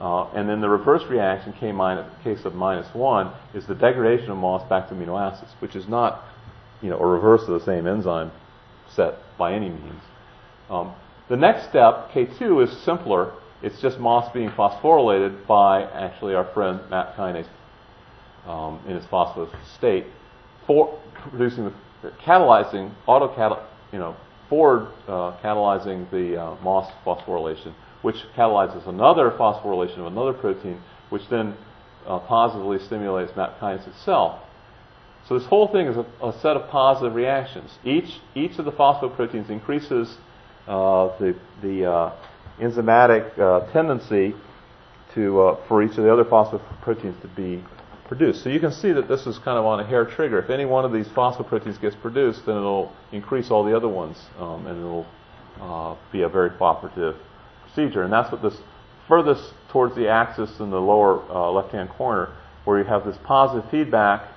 Uh, 0.00 0.28
and 0.34 0.48
then 0.48 0.60
the 0.60 0.68
reverse 0.68 1.02
reaction, 1.08 1.54
K 1.58 1.72
minus, 1.72 2.06
case 2.22 2.44
of 2.44 2.54
minus 2.54 2.92
1, 2.94 3.32
is 3.54 3.66
the 3.66 3.74
degradation 3.74 4.30
of 4.30 4.36
MOS 4.36 4.68
back 4.68 4.88
to 4.88 4.94
amino 4.94 5.20
acids, 5.20 5.52
which 5.60 5.74
is 5.74 5.88
not 5.88 6.24
you 6.86 6.92
know, 6.92 6.98
a 6.98 7.06
reverse 7.06 7.42
of 7.42 7.58
the 7.58 7.64
same 7.66 7.84
enzyme 7.88 8.30
set 8.94 9.14
by 9.36 9.52
any 9.52 9.68
means. 9.68 10.02
Um, 10.70 10.94
the 11.28 11.36
next 11.36 11.68
step, 11.68 12.12
K2, 12.12 12.62
is 12.64 12.84
simpler. 12.84 13.32
It's 13.60 13.80
just 13.82 13.98
MOS 13.98 14.32
being 14.32 14.50
phosphorylated 14.50 15.48
by 15.48 15.82
actually 15.82 16.36
our 16.36 16.44
friend 16.54 16.80
MAP 16.88 17.16
kinase 17.16 17.48
um, 18.46 18.80
in 18.86 18.94
its 18.94 19.06
phospholipid 19.06 19.58
state, 19.76 20.06
for 20.64 20.96
producing 21.30 21.64
the 21.64 22.10
catalyzing 22.24 22.94
auto 23.08 23.60
you 23.92 23.98
know, 23.98 24.14
forward 24.48 24.86
uh, 25.08 25.36
catalyzing 25.42 26.08
the 26.12 26.40
uh, 26.40 26.54
MOS 26.62 26.88
phosphorylation, 27.04 27.74
which 28.02 28.16
catalyzes 28.36 28.86
another 28.86 29.32
phosphorylation 29.32 29.98
of 29.98 30.06
another 30.06 30.32
protein, 30.32 30.80
which 31.10 31.28
then 31.30 31.56
uh, 32.06 32.20
positively 32.20 32.78
stimulates 32.78 33.32
MAP 33.34 33.58
kinase 33.58 33.88
itself. 33.88 34.40
So 35.28 35.38
this 35.38 35.46
whole 35.48 35.68
thing 35.68 35.86
is 35.86 35.96
a, 35.96 36.06
a 36.24 36.32
set 36.40 36.56
of 36.56 36.70
positive 36.70 37.14
reactions. 37.14 37.70
Each 37.84 38.20
each 38.34 38.58
of 38.58 38.64
the 38.64 38.72
phosphoproteins 38.72 39.50
increases 39.50 40.16
uh, 40.68 41.16
the 41.18 41.36
the 41.62 41.90
uh, 41.90 42.12
enzymatic 42.60 43.36
uh, 43.38 43.70
tendency 43.72 44.34
to 45.14 45.40
uh, 45.40 45.66
for 45.66 45.82
each 45.82 45.98
of 45.98 46.04
the 46.04 46.12
other 46.12 46.24
phosphoproteins 46.24 47.20
to 47.22 47.28
be 47.28 47.62
produced. 48.06 48.44
So 48.44 48.50
you 48.50 48.60
can 48.60 48.70
see 48.70 48.92
that 48.92 49.08
this 49.08 49.26
is 49.26 49.36
kind 49.38 49.58
of 49.58 49.64
on 49.64 49.80
a 49.80 49.86
hair 49.86 50.04
trigger. 50.04 50.38
If 50.38 50.48
any 50.48 50.64
one 50.64 50.84
of 50.84 50.92
these 50.92 51.08
phosphoproteins 51.08 51.80
gets 51.80 51.96
produced, 51.96 52.46
then 52.46 52.56
it'll 52.56 52.92
increase 53.10 53.50
all 53.50 53.64
the 53.64 53.76
other 53.76 53.88
ones, 53.88 54.16
um, 54.38 54.66
and 54.68 54.78
it'll 54.78 55.06
uh, 55.60 55.96
be 56.12 56.22
a 56.22 56.28
very 56.28 56.50
cooperative 56.50 57.16
procedure. 57.62 58.04
And 58.04 58.12
that's 58.12 58.30
what 58.30 58.42
this 58.42 58.58
furthest 59.08 59.52
towards 59.70 59.96
the 59.96 60.08
axis 60.08 60.60
in 60.60 60.70
the 60.70 60.80
lower 60.80 61.20
uh, 61.30 61.50
left-hand 61.50 61.90
corner, 61.90 62.32
where 62.64 62.78
you 62.78 62.84
have 62.84 63.04
this 63.04 63.16
positive 63.24 63.68
feedback 63.72 64.28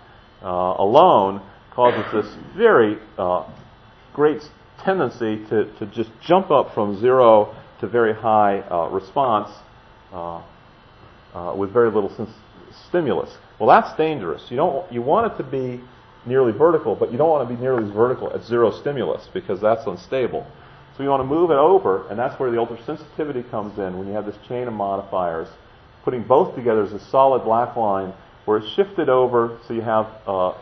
alone 0.42 1.42
causes 1.74 2.06
this 2.12 2.36
very 2.58 2.98
uh, 3.18 3.50
great 4.14 4.42
tendency 4.84 5.46
to, 5.50 5.72
to 5.80 5.86
just 5.88 6.10
jump 6.22 6.52
up 6.52 6.74
from 6.74 7.00
zero 7.00 7.56
to 7.80 7.88
very 7.88 8.14
high 8.14 8.60
uh, 8.60 8.90
response 8.90 9.50
uh, 10.12 10.42
uh, 11.34 11.54
with 11.56 11.72
very 11.72 11.92
little 11.92 12.12
stimulus. 12.88 13.30
Well, 13.60 13.70
that's 13.70 13.96
dangerous. 13.98 14.46
You 14.50 14.58
don't 14.58 14.92
you 14.92 15.02
want 15.02 15.32
it 15.32 15.38
to 15.38 15.44
be 15.44 15.82
nearly 16.26 16.52
vertical, 16.52 16.96
but 16.96 17.12
you 17.12 17.18
don't 17.18 17.30
want 17.30 17.48
to 17.48 17.56
be 17.56 17.62
nearly 17.62 17.86
as 17.86 17.92
vertical 17.92 18.32
at 18.34 18.44
zero 18.44 18.72
stimulus 18.72 19.28
because 19.34 19.62
that's 19.62 19.86
unstable. 19.86 20.46
So 20.98 21.04
you 21.04 21.10
want 21.10 21.22
to 21.22 21.28
move 21.28 21.50
it 21.50 21.58
over, 21.58 22.08
and 22.10 22.20
that's 22.20 22.38
where 22.40 22.52
the 22.52 22.58
ultrasensitivity 22.58 23.50
comes 23.50 23.78
in 23.80 23.98
when 23.98 24.08
you 24.08 24.14
have 24.14 24.26
this 24.26 24.36
chain 24.50 24.68
of 24.68 24.74
modifiers, 24.74 25.48
putting 26.04 26.24
both 26.24 26.56
together 26.56 26.84
as 26.84 26.92
a 26.92 27.00
solid 27.10 27.46
black 27.46 27.78
line 27.78 28.14
where 28.50 28.58
it's 28.58 28.74
shifted 28.74 29.10
over, 29.10 29.60
so 29.68 29.76
you 29.76 29.82
have 29.82 30.08
uh, 30.26 30.58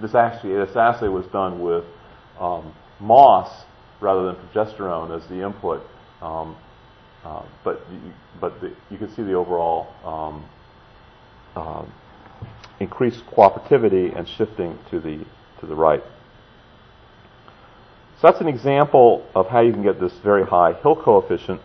this 0.00 0.14
actually 0.14 0.54
this 0.54 0.74
assay 0.74 1.08
was 1.08 1.26
done 1.26 1.60
with 1.60 1.84
um, 2.40 2.74
MOS 3.00 3.66
rather 4.00 4.24
than 4.24 4.36
progesterone 4.36 5.14
as 5.14 5.28
the 5.28 5.44
input, 5.44 5.82
um, 6.22 6.56
uh, 7.24 7.42
but 7.62 7.82
you, 7.92 8.00
but 8.40 8.58
the, 8.62 8.74
you 8.90 8.96
can 8.96 9.14
see 9.14 9.22
the 9.22 9.34
overall 9.34 9.88
um, 10.06 10.48
uh, 11.54 11.84
increased 12.80 13.22
cooperativity 13.26 14.18
and 14.18 14.26
shifting 14.26 14.78
to 14.90 14.98
the 14.98 15.22
to 15.60 15.66
the 15.66 15.74
right. 15.74 16.02
So 18.22 18.28
that's 18.28 18.40
an 18.40 18.48
example 18.48 19.26
of 19.34 19.48
how 19.48 19.60
you 19.60 19.74
can 19.74 19.82
get 19.82 20.00
this 20.00 20.14
very 20.24 20.46
high 20.46 20.72
Hill 20.80 20.96
coefficient 20.96 21.60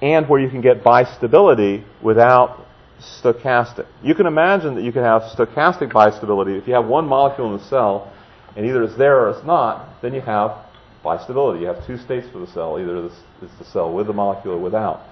and 0.00 0.28
where 0.28 0.38
you 0.38 0.48
can 0.48 0.60
get 0.60 0.84
bistability 0.84 1.82
without 2.00 2.67
stochastic. 3.00 3.86
You 4.02 4.14
can 4.14 4.26
imagine 4.26 4.74
that 4.74 4.82
you 4.82 4.92
can 4.92 5.02
have 5.02 5.22
stochastic 5.22 5.92
bistability. 5.92 6.58
If 6.58 6.66
you 6.66 6.74
have 6.74 6.86
one 6.86 7.06
molecule 7.06 7.52
in 7.52 7.58
the 7.58 7.64
cell, 7.68 8.12
and 8.56 8.66
either 8.66 8.82
it's 8.82 8.96
there 8.96 9.20
or 9.20 9.30
it's 9.30 9.46
not, 9.46 10.02
then 10.02 10.14
you 10.14 10.20
have 10.20 10.56
bistability. 11.04 11.60
You 11.60 11.66
have 11.66 11.86
two 11.86 11.96
states 11.96 12.26
for 12.32 12.38
the 12.38 12.46
cell. 12.48 12.78
Either 12.78 13.06
is 13.06 13.12
the 13.58 13.64
cell 13.64 13.92
with 13.92 14.06
the 14.06 14.12
molecule 14.12 14.54
or 14.54 14.58
without. 14.58 15.02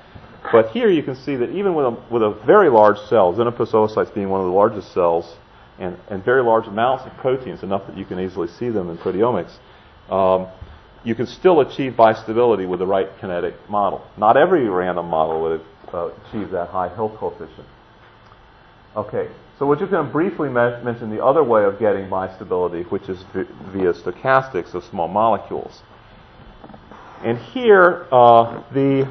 But 0.53 0.71
here 0.71 0.91
you 0.91 1.03
can 1.03 1.17
see 1.17 1.37
that 1.37 1.51
even 1.51 1.75
with 1.75 1.87
a, 1.87 2.05
with 2.11 2.23
a 2.23 2.39
very 2.47 2.69
large 2.69 2.99
cell, 3.09 3.33
xenopus 3.35 3.73
oocytes 3.73 4.15
being 4.15 4.29
one 4.29 4.41
of 4.41 4.47
the 4.47 4.53
largest 4.53 4.93
cells, 4.93 5.37
and, 5.79 5.97
and 6.09 6.25
very 6.25 6.43
large 6.43 6.67
amounts 6.67 7.05
of 7.05 7.13
proteins, 7.19 7.63
enough 7.63 7.87
that 7.87 7.97
you 7.97 8.05
can 8.05 8.19
easily 8.19 8.49
see 8.49 8.71
them 8.71 8.89
in 8.89 8.97
proteomics, 8.97 9.57
um, 10.11 10.49
you 11.05 11.15
can 11.15 11.27
still 11.27 11.61
achieve 11.61 11.93
bistability 11.93 12.69
with 12.69 12.81
the 12.81 12.87
right 12.87 13.09
kinetic 13.21 13.55
model. 13.69 14.05
Not 14.17 14.37
every 14.37 14.69
random 14.69 15.07
model 15.07 15.43
would, 15.43 15.61
uh, 15.93 16.11
achieve 16.29 16.51
that 16.51 16.69
high 16.69 16.95
Hill 16.95 17.15
coefficient. 17.19 17.67
Okay, 18.97 19.29
so 19.59 19.67
we're 19.67 19.79
just 19.79 19.91
going 19.91 20.07
to 20.07 20.11
briefly 20.11 20.49
me- 20.49 20.83
mention 20.83 21.11
the 21.11 21.23
other 21.23 21.45
way 21.45 21.65
of 21.65 21.79
getting 21.79 22.09
bistability, 22.09 22.91
which 22.91 23.11
is 23.11 23.23
via 23.35 23.93
stochastics 23.93 24.73
of 24.73 24.83
small 24.85 25.07
molecules. 25.07 25.83
And 27.23 27.37
here, 27.37 28.07
uh, 28.11 28.63
the 28.73 29.07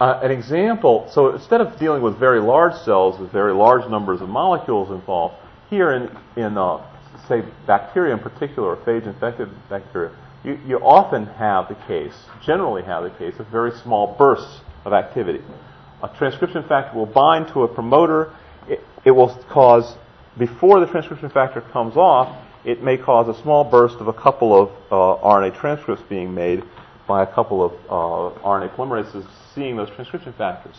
uh, 0.00 0.20
an 0.24 0.32
example. 0.32 1.08
So 1.12 1.34
instead 1.36 1.60
of 1.60 1.78
dealing 1.78 2.02
with 2.02 2.18
very 2.18 2.40
large 2.40 2.74
cells 2.82 3.18
with 3.20 3.30
very 3.30 3.52
large 3.52 3.88
numbers 3.88 4.20
of 4.20 4.28
molecules 4.28 4.90
involved, 4.90 5.36
here 5.70 5.92
in 5.92 6.10
in 6.36 6.58
uh, 6.58 6.84
say 7.28 7.44
bacteria 7.64 8.12
in 8.12 8.18
particular, 8.18 8.70
or 8.70 8.76
phage-infected 8.78 9.48
bacteria, 9.68 10.10
you, 10.42 10.58
you 10.66 10.78
often 10.78 11.26
have 11.26 11.68
the 11.68 11.76
case, 11.86 12.14
generally 12.44 12.82
have 12.82 13.04
the 13.04 13.10
case, 13.10 13.38
of 13.38 13.46
very 13.48 13.70
small 13.70 14.16
bursts 14.18 14.62
of 14.84 14.92
activity. 14.92 15.42
A 16.02 16.08
transcription 16.16 16.62
factor 16.68 16.96
will 16.96 17.06
bind 17.06 17.48
to 17.48 17.62
a 17.62 17.68
promoter. 17.68 18.32
It, 18.68 18.80
it 19.04 19.10
will 19.10 19.34
cause, 19.50 19.96
before 20.38 20.80
the 20.80 20.86
transcription 20.86 21.30
factor 21.30 21.60
comes 21.60 21.96
off, 21.96 22.44
it 22.64 22.82
may 22.82 22.96
cause 22.96 23.28
a 23.28 23.40
small 23.42 23.64
burst 23.64 23.96
of 23.96 24.08
a 24.08 24.12
couple 24.12 24.60
of 24.60 24.68
uh, 24.90 25.24
RNA 25.24 25.58
transcripts 25.58 26.02
being 26.08 26.34
made 26.34 26.62
by 27.06 27.22
a 27.22 27.26
couple 27.26 27.64
of 27.64 27.72
uh, 27.88 28.40
RNA 28.40 28.74
polymerases 28.74 29.26
seeing 29.54 29.76
those 29.76 29.88
transcription 29.90 30.32
factors. 30.32 30.76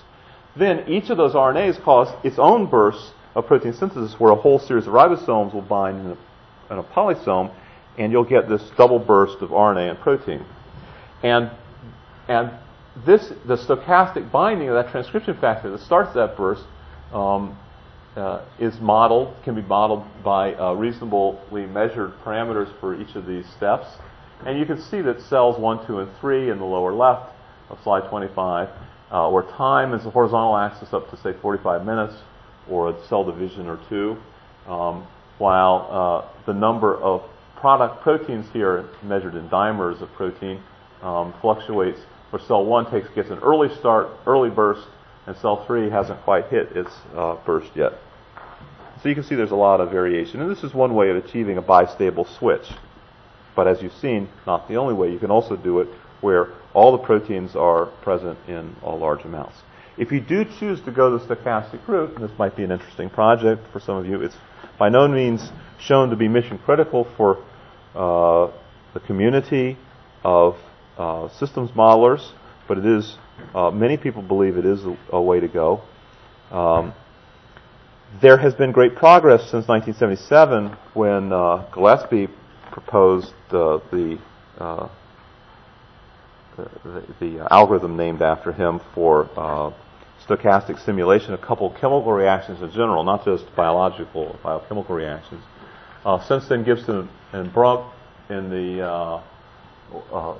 Then 0.55 0.87
each 0.87 1.09
of 1.09 1.17
those 1.17 1.33
RNAs 1.33 1.81
cause 1.83 2.13
its 2.25 2.37
own 2.37 2.65
bursts 2.65 3.11
of 3.35 3.45
protein 3.45 3.73
synthesis 3.73 4.19
where 4.19 4.31
a 4.31 4.35
whole 4.35 4.59
series 4.59 4.87
of 4.87 4.93
ribosomes 4.93 5.53
will 5.53 5.61
bind 5.61 5.99
in 5.99 6.07
a, 6.07 6.73
in 6.73 6.79
a 6.79 6.83
polysome 6.83 7.53
and 7.97 8.11
you'll 8.11 8.23
get 8.23 8.49
this 8.49 8.61
double 8.77 8.99
burst 8.99 9.41
of 9.41 9.49
RNA 9.49 9.91
and 9.91 9.99
protein. 9.99 10.45
And, 11.23 11.51
and 12.27 12.51
this, 13.05 13.31
the 13.45 13.57
stochastic 13.57 14.31
binding 14.31 14.69
of 14.69 14.75
that 14.75 14.91
transcription 14.91 15.37
factor 15.39 15.69
that 15.71 15.81
starts 15.81 16.13
that 16.15 16.35
burst 16.35 16.63
um, 17.13 17.57
uh, 18.15 18.43
is 18.59 18.79
modeled, 18.79 19.35
can 19.43 19.55
be 19.55 19.61
modeled 19.61 20.03
by 20.23 20.53
uh, 20.55 20.73
reasonably 20.73 21.65
measured 21.67 22.13
parameters 22.23 22.67
for 22.79 22.99
each 22.99 23.15
of 23.15 23.25
these 23.25 23.45
steps. 23.55 23.85
And 24.45 24.59
you 24.59 24.65
can 24.65 24.81
see 24.81 25.01
that 25.01 25.21
cells 25.21 25.59
1, 25.59 25.87
2, 25.87 25.99
and 25.99 26.11
3 26.19 26.49
in 26.51 26.57
the 26.57 26.65
lower 26.65 26.93
left 26.93 27.33
of 27.69 27.77
slide 27.83 28.09
25, 28.09 28.69
uh, 29.11 29.29
where 29.29 29.43
time 29.43 29.93
is 29.93 30.03
the 30.03 30.09
horizontal 30.09 30.57
axis 30.57 30.93
up 30.93 31.09
to, 31.11 31.17
say, 31.17 31.33
45 31.41 31.85
minutes, 31.85 32.15
or 32.69 32.89
a 32.89 33.07
cell 33.07 33.23
division 33.23 33.67
or 33.67 33.79
two, 33.87 34.17
um, 34.67 35.07
while 35.37 35.87
uh, 35.89 36.45
the 36.45 36.53
number 36.53 36.97
of 36.97 37.21
product 37.55 38.01
proteins 38.01 38.45
here, 38.51 38.89
measured 39.03 39.35
in 39.35 39.47
dimers 39.49 40.01
of 40.01 40.11
protein, 40.13 40.61
um, 41.01 41.33
fluctuates, 41.41 41.99
where 42.29 42.41
cell 42.41 42.65
1 42.65 42.91
takes, 42.91 43.09
gets 43.15 43.29
an 43.29 43.39
early 43.39 43.73
start, 43.75 44.09
early 44.25 44.49
burst, 44.49 44.87
and 45.25 45.35
cell 45.37 45.65
3 45.65 45.89
hasn't 45.89 46.21
quite 46.23 46.47
hit 46.47 46.71
its 46.75 46.91
uh, 47.15 47.37
burst 47.45 47.75
yet. 47.75 47.93
So 49.01 49.09
you 49.09 49.15
can 49.15 49.23
see 49.23 49.35
there's 49.35 49.51
a 49.51 49.55
lot 49.55 49.79
of 49.79 49.91
variation. 49.91 50.41
And 50.41 50.49
this 50.49 50.63
is 50.63 50.73
one 50.73 50.95
way 50.95 51.09
of 51.09 51.17
achieving 51.17 51.57
a 51.57 51.61
bistable 51.61 52.27
switch. 52.37 52.67
But 53.55 53.67
as 53.67 53.81
you've 53.81 53.93
seen, 53.93 54.29
not 54.45 54.67
the 54.67 54.75
only 54.75 54.93
way. 54.93 55.11
You 55.11 55.19
can 55.19 55.31
also 55.31 55.55
do 55.55 55.79
it 55.79 55.87
where 56.21 56.49
all 56.73 56.91
the 56.91 56.97
proteins 56.97 57.55
are 57.55 57.87
present 58.01 58.37
in 58.47 58.75
large 58.83 59.23
amounts. 59.23 59.55
If 59.97 60.11
you 60.11 60.19
do 60.19 60.45
choose 60.59 60.79
to 60.81 60.91
go 60.91 61.17
the 61.17 61.25
stochastic 61.25 61.87
route, 61.87 62.15
and 62.15 62.23
this 62.23 62.37
might 62.37 62.55
be 62.55 62.63
an 62.63 62.71
interesting 62.71 63.09
project 63.09 63.63
for 63.71 63.79
some 63.79 63.97
of 63.97 64.05
you, 64.05 64.21
it's 64.21 64.35
by 64.77 64.89
no 64.89 65.07
means 65.07 65.51
shown 65.79 66.09
to 66.11 66.15
be 66.15 66.27
mission 66.27 66.59
critical 66.59 67.07
for 67.17 67.43
uh, 67.95 68.51
the 68.93 68.99
community 68.99 69.77
of 70.23 70.55
uh, 70.97 71.29
systems 71.39 71.71
modelers, 71.71 72.31
but 72.67 72.77
it 72.77 72.85
is, 72.85 73.17
uh, 73.53 73.71
many 73.71 73.97
people 73.97 74.21
believe 74.21 74.57
it 74.57 74.65
is 74.65 74.83
a, 74.83 74.97
a 75.11 75.21
way 75.21 75.39
to 75.39 75.47
go. 75.47 75.81
Um, 76.51 76.93
there 78.21 78.37
has 78.37 78.53
been 78.55 78.71
great 78.71 78.95
progress 78.95 79.41
since 79.51 79.67
1977 79.67 80.77
when 80.93 81.33
uh, 81.33 81.69
Gillespie 81.73 82.27
proposed 82.71 83.33
uh, 83.49 83.79
the, 83.91 84.19
uh, 84.57 84.89
the, 86.55 87.03
the, 87.19 87.47
algorithm 87.51 87.97
named 87.97 88.21
after 88.21 88.51
him 88.53 88.79
for 88.95 89.29
stochastic 90.27 90.83
simulation 90.83 91.33
of 91.33 91.41
coupled 91.41 91.73
chemical 91.75 92.11
reactions 92.11 92.61
in 92.61 92.71
general, 92.71 93.03
not 93.03 93.23
just 93.23 93.43
biological 93.55 94.37
biochemical 94.43 94.95
reactions. 94.95 95.43
Uh, 96.05 96.25
since 96.27 96.47
then, 96.47 96.63
Gibson 96.63 97.09
and 97.33 97.51
Bruck 97.53 97.93
in 98.29 98.49
the 98.49 98.81
uh, 98.81 99.21
uh, 100.11 100.39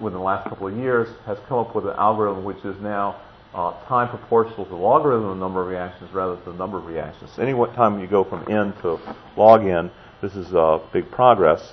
within 0.00 0.18
the 0.18 0.24
last 0.24 0.48
couple 0.48 0.68
of 0.68 0.76
years 0.76 1.08
has 1.26 1.38
come 1.48 1.58
up 1.58 1.74
with 1.74 1.86
an 1.86 1.94
algorithm 1.96 2.44
which 2.44 2.64
is 2.64 2.80
now 2.80 3.20
uh, 3.54 3.72
time 3.86 4.08
proportional 4.08 4.64
to 4.64 4.70
the 4.70 4.76
logarithm 4.76 5.24
of 5.24 5.36
the 5.36 5.40
number 5.40 5.62
of 5.62 5.68
reactions 5.68 6.12
rather 6.12 6.36
than 6.36 6.44
the 6.44 6.58
number 6.58 6.78
of 6.78 6.86
reactions. 6.86 7.30
Any 7.38 7.52
time 7.74 8.00
you 8.00 8.06
go 8.06 8.22
from 8.22 8.50
n 8.50 8.72
to 8.82 8.98
log 9.36 9.66
n, 9.66 9.90
this 10.22 10.34
is 10.36 10.52
a 10.52 10.80
big 10.92 11.10
progress, 11.10 11.72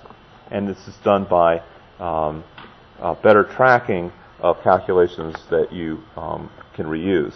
and 0.50 0.68
this 0.68 0.88
is 0.88 0.96
done 1.04 1.26
by 1.26 1.62
um, 2.00 2.44
uh, 3.00 3.14
better 3.16 3.44
tracking 3.44 4.12
of 4.40 4.62
calculations 4.64 5.36
that 5.50 5.72
you 5.72 6.04
um, 6.16 6.50
can 6.74 6.86
reuse. 6.86 7.36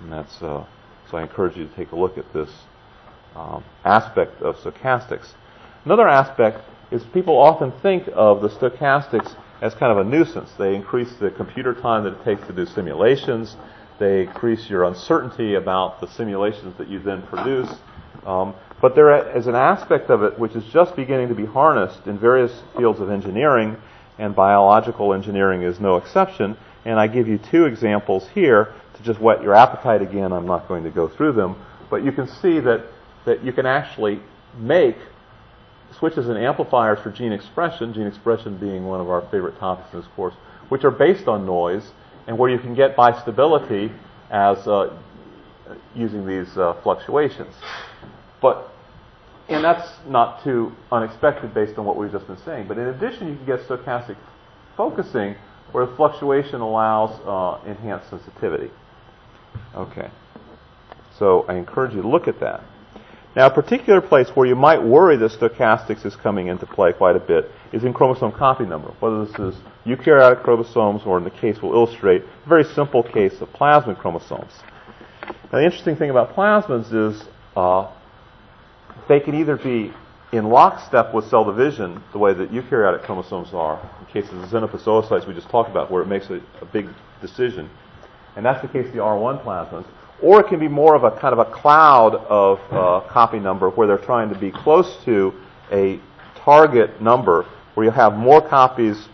And 0.00 0.12
that's 0.12 0.42
uh, 0.42 0.64
so 1.10 1.18
I 1.18 1.22
encourage 1.22 1.56
you 1.56 1.66
to 1.66 1.74
take 1.74 1.92
a 1.92 1.96
look 1.96 2.18
at 2.18 2.32
this 2.32 2.50
um, 3.36 3.62
aspect 3.84 4.40
of 4.42 4.56
stochastics. 4.56 5.32
Another 5.84 6.08
aspect 6.08 6.60
is 6.90 7.04
people 7.12 7.36
often 7.36 7.72
think 7.82 8.08
of 8.14 8.40
the 8.40 8.48
stochastics 8.48 9.36
as 9.60 9.74
kind 9.74 9.92
of 9.92 9.98
a 10.06 10.08
nuisance. 10.08 10.50
They 10.58 10.74
increase 10.74 11.12
the 11.14 11.30
computer 11.30 11.74
time 11.74 12.04
that 12.04 12.14
it 12.14 12.24
takes 12.24 12.46
to 12.46 12.52
do 12.52 12.66
simulations. 12.66 13.56
They 13.98 14.22
increase 14.22 14.68
your 14.68 14.84
uncertainty 14.84 15.54
about 15.54 16.00
the 16.00 16.08
simulations 16.08 16.76
that 16.78 16.88
you 16.88 16.98
then 16.98 17.22
produce. 17.22 17.72
Um, 18.26 18.54
but 18.80 18.94
there 18.94 19.36
is 19.36 19.46
an 19.46 19.54
aspect 19.54 20.10
of 20.10 20.22
it 20.22 20.38
which 20.38 20.54
is 20.54 20.64
just 20.64 20.96
beginning 20.96 21.28
to 21.28 21.34
be 21.34 21.46
harnessed 21.46 22.06
in 22.06 22.18
various 22.18 22.52
fields 22.76 23.00
of 23.00 23.10
engineering, 23.10 23.76
and 24.18 24.34
biological 24.34 25.14
engineering 25.14 25.62
is 25.62 25.80
no 25.80 25.96
exception. 25.96 26.56
And 26.84 26.98
I 26.98 27.06
give 27.06 27.28
you 27.28 27.38
two 27.38 27.64
examples 27.64 28.28
here 28.34 28.74
to 28.94 29.02
just 29.02 29.20
whet 29.20 29.42
your 29.42 29.54
appetite 29.54 30.02
again. 30.02 30.32
I'm 30.32 30.46
not 30.46 30.68
going 30.68 30.84
to 30.84 30.90
go 30.90 31.08
through 31.08 31.32
them, 31.32 31.56
but 31.88 32.04
you 32.04 32.12
can 32.12 32.28
see 32.28 32.60
that, 32.60 32.84
that 33.24 33.42
you 33.44 33.52
can 33.52 33.66
actually 33.66 34.20
make 34.58 34.96
switches 35.98 36.28
and 36.28 36.38
amplifiers 36.38 36.98
for 37.00 37.10
gene 37.10 37.32
expression, 37.32 37.92
gene 37.92 38.06
expression 38.06 38.56
being 38.58 38.84
one 38.84 39.00
of 39.00 39.08
our 39.08 39.22
favorite 39.30 39.58
topics 39.58 39.92
in 39.92 40.00
this 40.00 40.08
course, 40.14 40.34
which 40.68 40.84
are 40.84 40.90
based 40.90 41.28
on 41.28 41.46
noise 41.46 41.92
and 42.26 42.38
where 42.38 42.50
you 42.50 42.58
can 42.58 42.74
get 42.74 42.96
bistability 42.96 43.94
as 44.30 44.58
uh, 44.66 44.96
using 45.94 46.26
these 46.26 46.56
uh, 46.56 46.74
fluctuations. 46.82 47.54
But 48.40 48.70
and 49.48 49.62
that's 49.62 49.86
not 50.06 50.42
too 50.42 50.72
unexpected 50.90 51.52
based 51.52 51.78
on 51.78 51.84
what 51.84 51.96
we've 51.96 52.10
just 52.10 52.26
been 52.26 52.38
saying. 52.44 52.66
But 52.66 52.78
in 52.78 52.86
addition, 52.88 53.28
you 53.28 53.36
can 53.36 53.46
get 53.46 53.60
stochastic 53.60 54.16
focusing 54.76 55.36
where 55.72 55.86
the 55.86 55.94
fluctuation 55.96 56.60
allows 56.60 57.10
uh, 57.26 57.66
enhanced 57.68 58.08
sensitivity. 58.08 58.70
Okay. 59.74 60.10
So 61.18 61.44
I 61.48 61.54
encourage 61.54 61.94
you 61.94 62.02
to 62.02 62.08
look 62.08 62.26
at 62.26 62.40
that. 62.40 62.62
Now, 63.36 63.46
a 63.46 63.50
particular 63.50 64.00
place 64.00 64.28
where 64.34 64.46
you 64.46 64.54
might 64.54 64.82
worry 64.82 65.16
that 65.16 65.32
stochastics 65.32 66.06
is 66.06 66.14
coming 66.14 66.46
into 66.46 66.66
play 66.66 66.92
quite 66.92 67.16
a 67.16 67.20
bit 67.20 67.50
is 67.72 67.82
in 67.82 67.92
chromosome 67.92 68.30
copy 68.30 68.64
number, 68.64 68.92
whether 69.00 69.24
this 69.24 69.34
is 69.34 69.60
eukaryotic 69.84 70.44
chromosomes 70.44 71.02
or 71.04 71.18
in 71.18 71.24
the 71.24 71.30
case 71.30 71.60
we'll 71.60 71.72
illustrate, 71.72 72.22
a 72.22 72.48
very 72.48 72.62
simple 72.62 73.02
case 73.02 73.40
of 73.40 73.48
plasmid 73.48 73.98
chromosomes. 73.98 74.52
Now, 75.52 75.58
the 75.58 75.64
interesting 75.64 75.96
thing 75.96 76.10
about 76.10 76.36
plasmids 76.36 76.92
is 76.94 77.24
uh, 77.56 77.92
they 79.08 79.18
can 79.18 79.34
either 79.34 79.56
be 79.56 79.92
in 80.32 80.48
lockstep 80.48 81.12
with 81.12 81.28
cell 81.28 81.44
division, 81.44 82.02
the 82.12 82.18
way 82.18 82.34
that 82.34 82.52
eukaryotic 82.52 83.02
chromosomes 83.02 83.52
are, 83.52 83.80
in 84.00 84.06
case 84.06 84.30
of 84.30 84.36
oocytes 84.36 85.26
we 85.26 85.34
just 85.34 85.48
talked 85.48 85.70
about, 85.70 85.90
where 85.90 86.02
it 86.02 86.06
makes 86.06 86.30
a, 86.30 86.40
a 86.60 86.66
big 86.72 86.88
decision. 87.20 87.68
And 88.36 88.44
that's 88.46 88.62
the 88.62 88.68
case 88.68 88.86
of 88.86 88.92
the 88.92 88.98
R1 88.98 89.44
plasmids. 89.44 89.86
Or 90.22 90.40
it 90.40 90.48
can 90.48 90.60
be 90.60 90.68
more 90.68 90.94
of 90.94 91.04
a 91.04 91.10
kind 91.10 91.38
of 91.38 91.38
a 91.38 91.50
cloud 91.50 92.14
of 92.14 92.58
uh, 92.70 93.06
copy 93.08 93.38
number 93.38 93.70
where 93.70 93.86
they're 93.86 93.98
trying 93.98 94.32
to 94.32 94.38
be 94.38 94.50
close 94.50 94.96
to 95.04 95.34
a 95.70 96.00
target 96.36 97.00
number 97.00 97.46
where 97.74 97.84
you 97.86 97.92
have 97.92 98.14
more 98.14 98.46
copies 98.46 99.08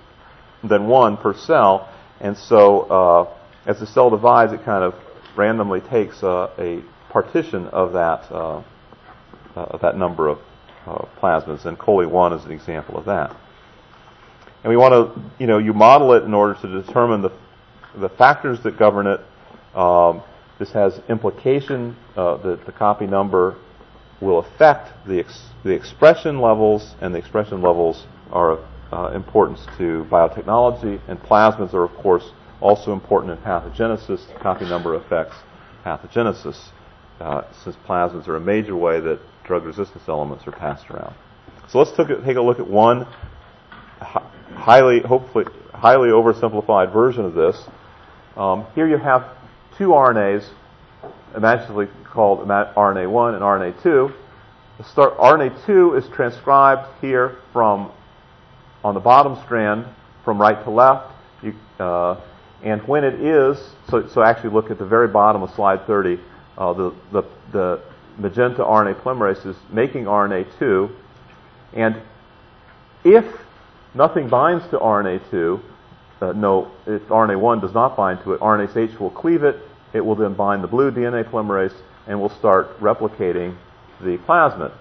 than 0.62 0.86
one 0.86 1.16
per 1.16 1.34
cell. 1.34 1.88
And 2.20 2.36
so 2.36 2.80
uh, 2.82 3.36
as 3.66 3.80
the 3.80 3.86
cell 3.86 4.10
divides, 4.10 4.52
it 4.52 4.64
kind 4.64 4.84
of 4.84 4.94
randomly 5.36 5.80
takes 5.80 6.22
uh, 6.22 6.50
a 6.58 6.82
partition 7.10 7.66
of 7.68 7.92
that, 7.94 8.30
uh, 8.30 8.62
uh, 9.56 9.78
that 9.78 9.96
number 9.96 10.28
of 10.28 10.38
uh, 10.86 11.06
plasmids, 11.20 11.66
and 11.66 11.78
ColE1 11.78 12.38
is 12.38 12.44
an 12.44 12.52
example 12.52 12.96
of 12.96 13.06
that. 13.06 13.34
And 14.62 14.70
we 14.70 14.76
want 14.76 14.92
to, 14.92 15.22
you 15.38 15.46
know, 15.46 15.58
you 15.58 15.72
model 15.72 16.12
it 16.12 16.24
in 16.24 16.34
order 16.34 16.60
to 16.60 16.82
determine 16.82 17.22
the, 17.22 17.32
the 17.96 18.08
factors 18.10 18.62
that 18.64 18.78
govern 18.78 19.06
it. 19.06 19.20
Um, 19.74 20.22
this 20.60 20.70
has 20.70 21.00
implication 21.08 21.96
uh, 22.16 22.36
that 22.36 22.64
the 22.66 22.72
copy 22.72 23.06
number 23.06 23.58
will 24.20 24.38
affect 24.38 24.92
the, 25.08 25.18
ex- 25.18 25.48
the 25.64 25.70
expression 25.70 26.40
levels, 26.40 26.94
and 27.00 27.12
the 27.12 27.18
expression 27.18 27.60
levels 27.62 28.06
are 28.30 28.52
of 28.52 28.60
uh, 28.92 29.16
importance 29.16 29.66
to 29.78 30.06
biotechnology, 30.10 31.00
and 31.08 31.18
plasmids 31.20 31.74
are, 31.74 31.84
of 31.84 31.94
course, 31.94 32.30
Also 32.60 32.92
important 32.92 33.32
in 33.32 33.38
pathogenesis, 33.38 34.26
The 34.28 34.38
copy 34.40 34.66
number 34.66 34.94
affects 34.94 35.34
pathogenesis, 35.84 36.68
uh, 37.18 37.42
since 37.64 37.74
plasmids 37.88 38.28
are 38.28 38.36
a 38.36 38.40
major 38.40 38.76
way 38.76 39.00
that 39.00 39.18
drug 39.44 39.64
resistance 39.64 40.04
elements 40.08 40.46
are 40.46 40.52
passed 40.52 40.90
around. 40.90 41.14
So 41.70 41.78
let's 41.78 41.92
take 41.96 42.10
a, 42.10 42.22
take 42.22 42.36
a 42.36 42.42
look 42.42 42.58
at 42.58 42.68
one 42.68 43.06
highly, 44.00 45.00
hopefully, 45.00 45.46
highly 45.72 46.10
oversimplified 46.10 46.92
version 46.92 47.24
of 47.24 47.34
this. 47.34 47.56
Um, 48.36 48.66
here 48.74 48.86
you 48.86 48.98
have 48.98 49.22
two 49.80 49.88
RNAs, 49.88 50.46
imaginatively 51.34 51.88
called 52.04 52.46
RNA1 52.46 53.32
and 53.32 53.42
RNA2. 53.42 54.14
Start, 54.84 55.16
RNA2 55.16 55.98
is 55.98 56.06
transcribed 56.14 56.86
here 57.00 57.38
from 57.50 57.90
on 58.84 58.92
the 58.92 59.00
bottom 59.00 59.42
strand 59.46 59.86
from 60.22 60.38
right 60.38 60.62
to 60.64 60.70
left. 60.70 61.10
You, 61.42 61.54
uh, 61.78 62.20
and 62.62 62.86
when 62.86 63.04
it 63.04 63.14
is, 63.22 63.56
so, 63.88 64.06
so 64.06 64.22
actually 64.22 64.50
look 64.50 64.70
at 64.70 64.76
the 64.76 64.84
very 64.84 65.08
bottom 65.08 65.42
of 65.42 65.50
slide 65.54 65.86
30, 65.86 66.20
uh, 66.58 66.74
the, 66.74 66.94
the, 67.10 67.22
the 67.50 67.82
magenta 68.18 68.62
RNA 68.62 69.00
polymerase 69.00 69.46
is 69.46 69.56
making 69.72 70.04
RNA2. 70.04 70.94
And 71.72 72.02
if 73.02 73.24
nothing 73.94 74.28
binds 74.28 74.68
to 74.68 74.78
RNA2, 74.78 75.62
uh, 76.20 76.32
no, 76.32 76.70
if 76.86 77.00
RNA1 77.08 77.62
does 77.62 77.72
not 77.72 77.96
bind 77.96 78.22
to 78.24 78.34
it, 78.34 78.40
RNase 78.40 78.76
H 78.76 79.00
will 79.00 79.08
cleave 79.08 79.42
it. 79.42 79.56
It 79.92 80.04
will 80.04 80.14
then 80.14 80.34
bind 80.34 80.62
the 80.62 80.68
blue 80.68 80.90
DNA 80.90 81.24
polymerase 81.24 81.74
and 82.06 82.20
will 82.20 82.30
start 82.30 82.78
replicating 82.80 83.56
the 84.00 84.18
plasmid. 84.18 84.72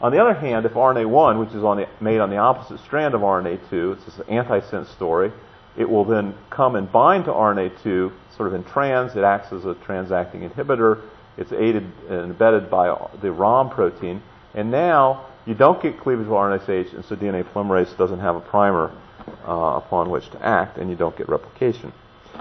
On 0.00 0.12
the 0.12 0.20
other 0.20 0.34
hand, 0.34 0.66
if 0.66 0.72
RNA1, 0.72 1.40
which 1.40 1.54
is 1.54 1.64
on 1.64 1.78
the, 1.78 1.88
made 2.00 2.20
on 2.20 2.30
the 2.30 2.36
opposite 2.36 2.80
strand 2.80 3.14
of 3.14 3.22
RNA2, 3.22 3.96
it's 3.96 4.04
this 4.04 4.26
antisense 4.26 4.92
story, 4.94 5.32
it 5.76 5.88
will 5.88 6.04
then 6.04 6.34
come 6.50 6.76
and 6.76 6.90
bind 6.90 7.26
to 7.26 7.30
RNA2 7.30 8.12
sort 8.36 8.48
of 8.48 8.54
in 8.54 8.64
trans. 8.64 9.16
It 9.16 9.24
acts 9.24 9.52
as 9.52 9.64
a 9.64 9.74
transacting 9.74 10.48
inhibitor. 10.48 11.02
It's 11.36 11.52
aided 11.52 11.84
and 12.08 12.30
embedded 12.30 12.70
by 12.70 13.08
the 13.20 13.30
ROM 13.30 13.70
protein. 13.70 14.22
And 14.54 14.70
now 14.70 15.26
you 15.44 15.54
don't 15.54 15.82
get 15.82 16.00
cleavage 16.00 16.26
of 16.26 16.32
RNase 16.32 16.68
H, 16.68 16.92
and 16.92 17.04
so 17.04 17.14
DNA 17.14 17.44
polymerase 17.44 17.96
doesn't 17.96 18.20
have 18.20 18.36
a 18.36 18.40
primer 18.40 18.90
uh, 19.46 19.80
upon 19.84 20.10
which 20.10 20.30
to 20.30 20.44
act, 20.44 20.78
and 20.78 20.88
you 20.88 20.96
don't 20.96 21.16
get 21.16 21.28
replication. 21.28 21.92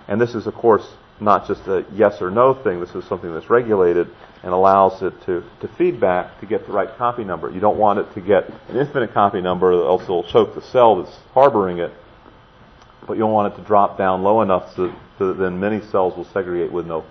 And 0.07 0.19
this 0.19 0.33
is, 0.33 0.47
of 0.47 0.55
course, 0.55 0.87
not 1.19 1.47
just 1.47 1.61
a 1.67 1.85
yes 1.93 2.21
or 2.21 2.29
no 2.29 2.53
thing. 2.53 2.79
This 2.79 2.93
is 2.93 3.05
something 3.05 3.33
that's 3.33 3.49
regulated 3.49 4.07
and 4.43 4.53
allows 4.53 5.01
it 5.01 5.13
to, 5.25 5.43
to 5.61 5.67
feedback 5.77 6.39
to 6.39 6.45
get 6.45 6.65
the 6.67 6.71
right 6.71 6.89
copy 6.97 7.23
number. 7.23 7.49
You 7.49 7.59
don't 7.59 7.77
want 7.77 7.99
it 7.99 8.13
to 8.13 8.21
get 8.21 8.49
an 8.69 8.77
infinite 8.77 9.13
copy 9.13 9.41
number, 9.41 9.71
else 9.71 10.03
it'll 10.03 10.23
choke 10.23 10.55
the 10.55 10.61
cell 10.61 11.01
that's 11.01 11.15
harboring 11.33 11.79
it. 11.79 11.91
But 13.07 13.13
you 13.13 13.19
don't 13.19 13.33
want 13.33 13.53
it 13.53 13.57
to 13.57 13.63
drop 13.63 13.97
down 13.97 14.23
low 14.23 14.41
enough 14.41 14.75
so, 14.75 14.93
that 15.19 15.37
then 15.39 15.59
many 15.59 15.81
cells 15.89 16.17
will 16.17 16.25
segregate 16.25 16.71
with 16.71 16.85
no 16.85 17.05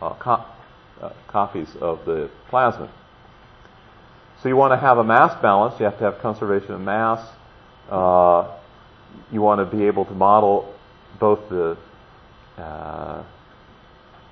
uh, 0.00 0.06
uh, 1.00 1.12
copies 1.28 1.68
of 1.80 2.04
the 2.04 2.30
plasmid. 2.50 2.90
So 4.42 4.48
you 4.48 4.56
want 4.56 4.72
to 4.72 4.76
have 4.78 4.98
a 4.98 5.04
mass 5.04 5.40
balance. 5.42 5.78
You 5.78 5.84
have 5.84 5.98
to 5.98 6.04
have 6.04 6.18
conservation 6.20 6.72
of 6.72 6.80
mass. 6.80 7.26
Uh, 7.90 8.56
you 9.30 9.40
want 9.40 9.58
to 9.58 9.76
be 9.76 9.86
able 9.86 10.04
to 10.04 10.12
model 10.12 10.74
both 11.18 11.48
the 11.48 11.76
uh, 12.56 13.22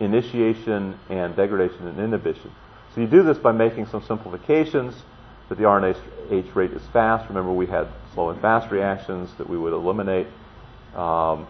initiation 0.01 0.99
and 1.09 1.37
degradation 1.37 1.87
and 1.87 1.99
inhibition. 1.99 2.51
So 2.95 3.01
you 3.01 3.07
do 3.07 3.22
this 3.22 3.39
by 3.39 3.53
making 3.53 3.87
some 3.87 4.03
simplifications 4.03 4.95
that 5.49 5.59
the 5.59 5.64
RNase 5.64 6.01
H 6.31 6.55
rate 6.55 6.72
is 6.72 6.83
fast. 6.93 7.29
Remember, 7.29 7.53
we 7.53 7.66
had 7.66 7.89
slow 8.14 8.31
and 8.31 8.41
fast 8.41 8.70
reactions 8.70 9.31
that 9.39 9.49
we 9.49 9.59
would 9.59 9.72
eliminate. 9.72 10.27
Um, 10.95 11.47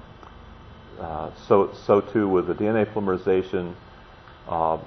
uh, 0.99 1.31
so, 1.47 1.75
so 1.87 2.01
too 2.01 2.29
with 2.29 2.47
the 2.47 2.55
DNA 2.55 2.87
polymerization. 2.93 3.75
Uh, 4.49 4.79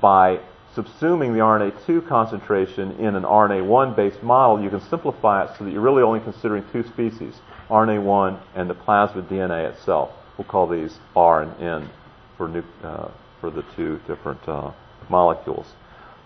by 0.00 0.40
subsuming 0.74 1.32
the 1.32 1.40
RNA2 1.40 2.06
concentration 2.08 2.92
in 2.98 3.14
an 3.14 3.22
RNA1 3.22 3.94
based 3.94 4.22
model, 4.22 4.62
you 4.62 4.70
can 4.70 4.80
simplify 4.80 5.44
it 5.44 5.50
so 5.56 5.64
that 5.64 5.70
you're 5.70 5.80
really 5.80 6.02
only 6.02 6.20
considering 6.20 6.64
two 6.72 6.82
species, 6.88 7.34
RNA1 7.70 8.40
and 8.54 8.68
the 8.68 8.74
plasmid 8.74 9.28
DNA 9.28 9.72
itself. 9.72 10.10
We'll 10.36 10.46
call 10.46 10.66
these 10.66 10.98
R 11.14 11.42
and 11.42 11.62
N 11.62 11.90
for, 12.36 12.48
nu- 12.48 12.64
uh, 12.82 13.10
for 13.40 13.50
the 13.50 13.64
two 13.76 14.00
different 14.06 14.46
uh, 14.48 14.72
molecules. 15.08 15.66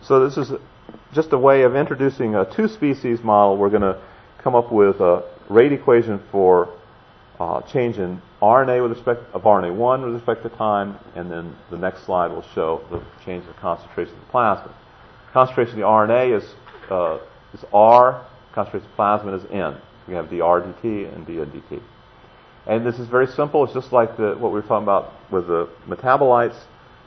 So 0.02 0.26
this 0.26 0.38
is 0.38 0.52
just 1.12 1.32
a 1.32 1.38
way 1.38 1.62
of 1.62 1.74
introducing 1.74 2.34
a 2.34 2.44
two 2.44 2.68
species 2.68 3.22
model. 3.22 3.56
We're 3.56 3.70
going 3.70 3.82
to 3.82 4.00
come 4.42 4.54
up 4.54 4.72
with 4.72 5.00
a 5.00 5.24
rate 5.48 5.72
equation 5.72 6.20
for 6.30 6.68
uh, 7.38 7.60
change 7.62 7.98
in 7.98 8.20
RNA 8.40 8.82
with 8.82 8.92
respect 8.92 9.22
of 9.32 9.42
RNA1 9.42 10.04
with 10.04 10.14
respect 10.14 10.42
to 10.44 10.48
time, 10.50 10.96
and 11.14 11.30
then 11.30 11.56
the 11.70 11.76
next 11.76 12.04
slide 12.04 12.28
will 12.28 12.44
show 12.54 12.80
the 12.90 13.02
change 13.24 13.44
in 13.46 13.52
concentration 13.54 14.14
of 14.14 14.20
the 14.20 14.32
plasmid. 14.32 14.72
Concentration 15.32 15.74
of 15.74 15.78
the 15.78 15.84
RNA 15.84 16.38
is 16.38 16.54
uh, 16.90 17.18
is 17.52 17.64
R. 17.72 18.24
Concentration 18.54 18.88
of 18.90 18.96
plasmid 18.96 19.44
is 19.44 19.50
N. 19.50 19.76
We 20.06 20.14
have 20.14 20.28
dR 20.30 20.62
dt 20.62 21.14
and 21.14 21.26
dN 21.26 21.46
dt. 21.52 21.80
And 22.68 22.84
this 22.84 22.98
is 22.98 23.08
very 23.08 23.26
simple. 23.26 23.64
It's 23.64 23.72
just 23.72 23.92
like 23.92 24.18
the, 24.18 24.36
what 24.38 24.52
we 24.52 24.60
were 24.60 24.66
talking 24.66 24.82
about 24.82 25.14
with 25.30 25.46
the 25.46 25.70
metabolites. 25.88 26.56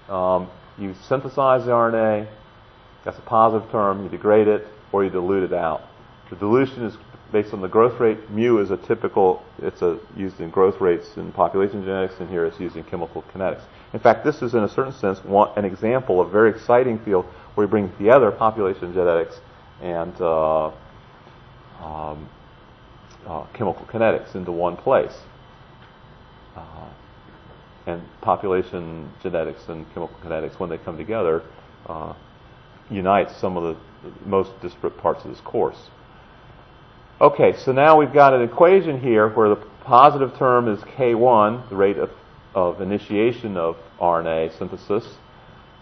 Um, 0.09 0.49
you 0.79 0.95
synthesize 1.07 1.65
the 1.65 1.71
RNA, 1.71 2.27
that's 3.05 3.19
a 3.19 3.21
positive 3.21 3.69
term, 3.71 4.03
you 4.03 4.09
degrade 4.09 4.47
it, 4.47 4.67
or 4.91 5.03
you 5.03 5.11
dilute 5.11 5.43
it 5.43 5.53
out. 5.53 5.83
The 6.31 6.35
dilution 6.35 6.83
is 6.83 6.97
based 7.31 7.53
on 7.53 7.61
the 7.61 7.67
growth 7.67 7.99
rate. 7.99 8.29
Mu 8.31 8.57
is 8.57 8.71
a 8.71 8.77
typical, 8.77 9.43
it's 9.61 9.83
a, 9.83 9.99
used 10.17 10.41
in 10.41 10.49
growth 10.49 10.81
rates 10.81 11.15
in 11.15 11.31
population 11.31 11.83
genetics, 11.83 12.15
and 12.19 12.27
here 12.27 12.45
it's 12.45 12.59
used 12.59 12.75
in 12.75 12.83
chemical 12.83 13.23
kinetics. 13.33 13.61
In 13.93 13.99
fact, 13.99 14.25
this 14.25 14.41
is 14.41 14.55
in 14.55 14.63
a 14.63 14.69
certain 14.69 14.93
sense 14.93 15.23
one, 15.23 15.49
an 15.57 15.65
example 15.65 16.19
of 16.19 16.29
a 16.29 16.31
very 16.31 16.49
exciting 16.49 16.97
field 16.99 17.25
where 17.53 17.67
we 17.67 17.69
bring 17.69 17.91
together 17.97 18.31
population 18.31 18.93
genetics 18.93 19.39
and 19.81 20.19
uh, 20.19 20.67
um, 21.81 22.27
uh, 23.27 23.43
chemical 23.53 23.85
kinetics 23.85 24.33
into 24.35 24.51
one 24.51 24.75
place 24.75 25.13
uh, 26.55 26.89
and 27.87 28.01
population 28.21 29.11
genetics 29.21 29.67
and 29.67 29.85
chemical 29.93 30.15
kinetics, 30.23 30.59
when 30.59 30.69
they 30.69 30.77
come 30.77 30.97
together, 30.97 31.43
uh, 31.87 32.13
unite 32.89 33.29
some 33.31 33.57
of 33.57 33.75
the 34.03 34.11
most 34.25 34.51
disparate 34.61 34.97
parts 34.97 35.23
of 35.25 35.31
this 35.31 35.41
course. 35.41 35.89
Okay, 37.19 37.55
so 37.55 37.71
now 37.71 37.99
we've 37.99 38.13
got 38.13 38.33
an 38.33 38.41
equation 38.41 38.99
here 38.99 39.29
where 39.29 39.49
the 39.49 39.63
positive 39.83 40.35
term 40.37 40.67
is 40.67 40.79
K1, 40.81 41.69
the 41.69 41.75
rate 41.75 41.97
of, 41.97 42.09
of 42.55 42.81
initiation 42.81 43.57
of 43.57 43.77
RNA 43.99 44.57
synthesis, 44.57 45.05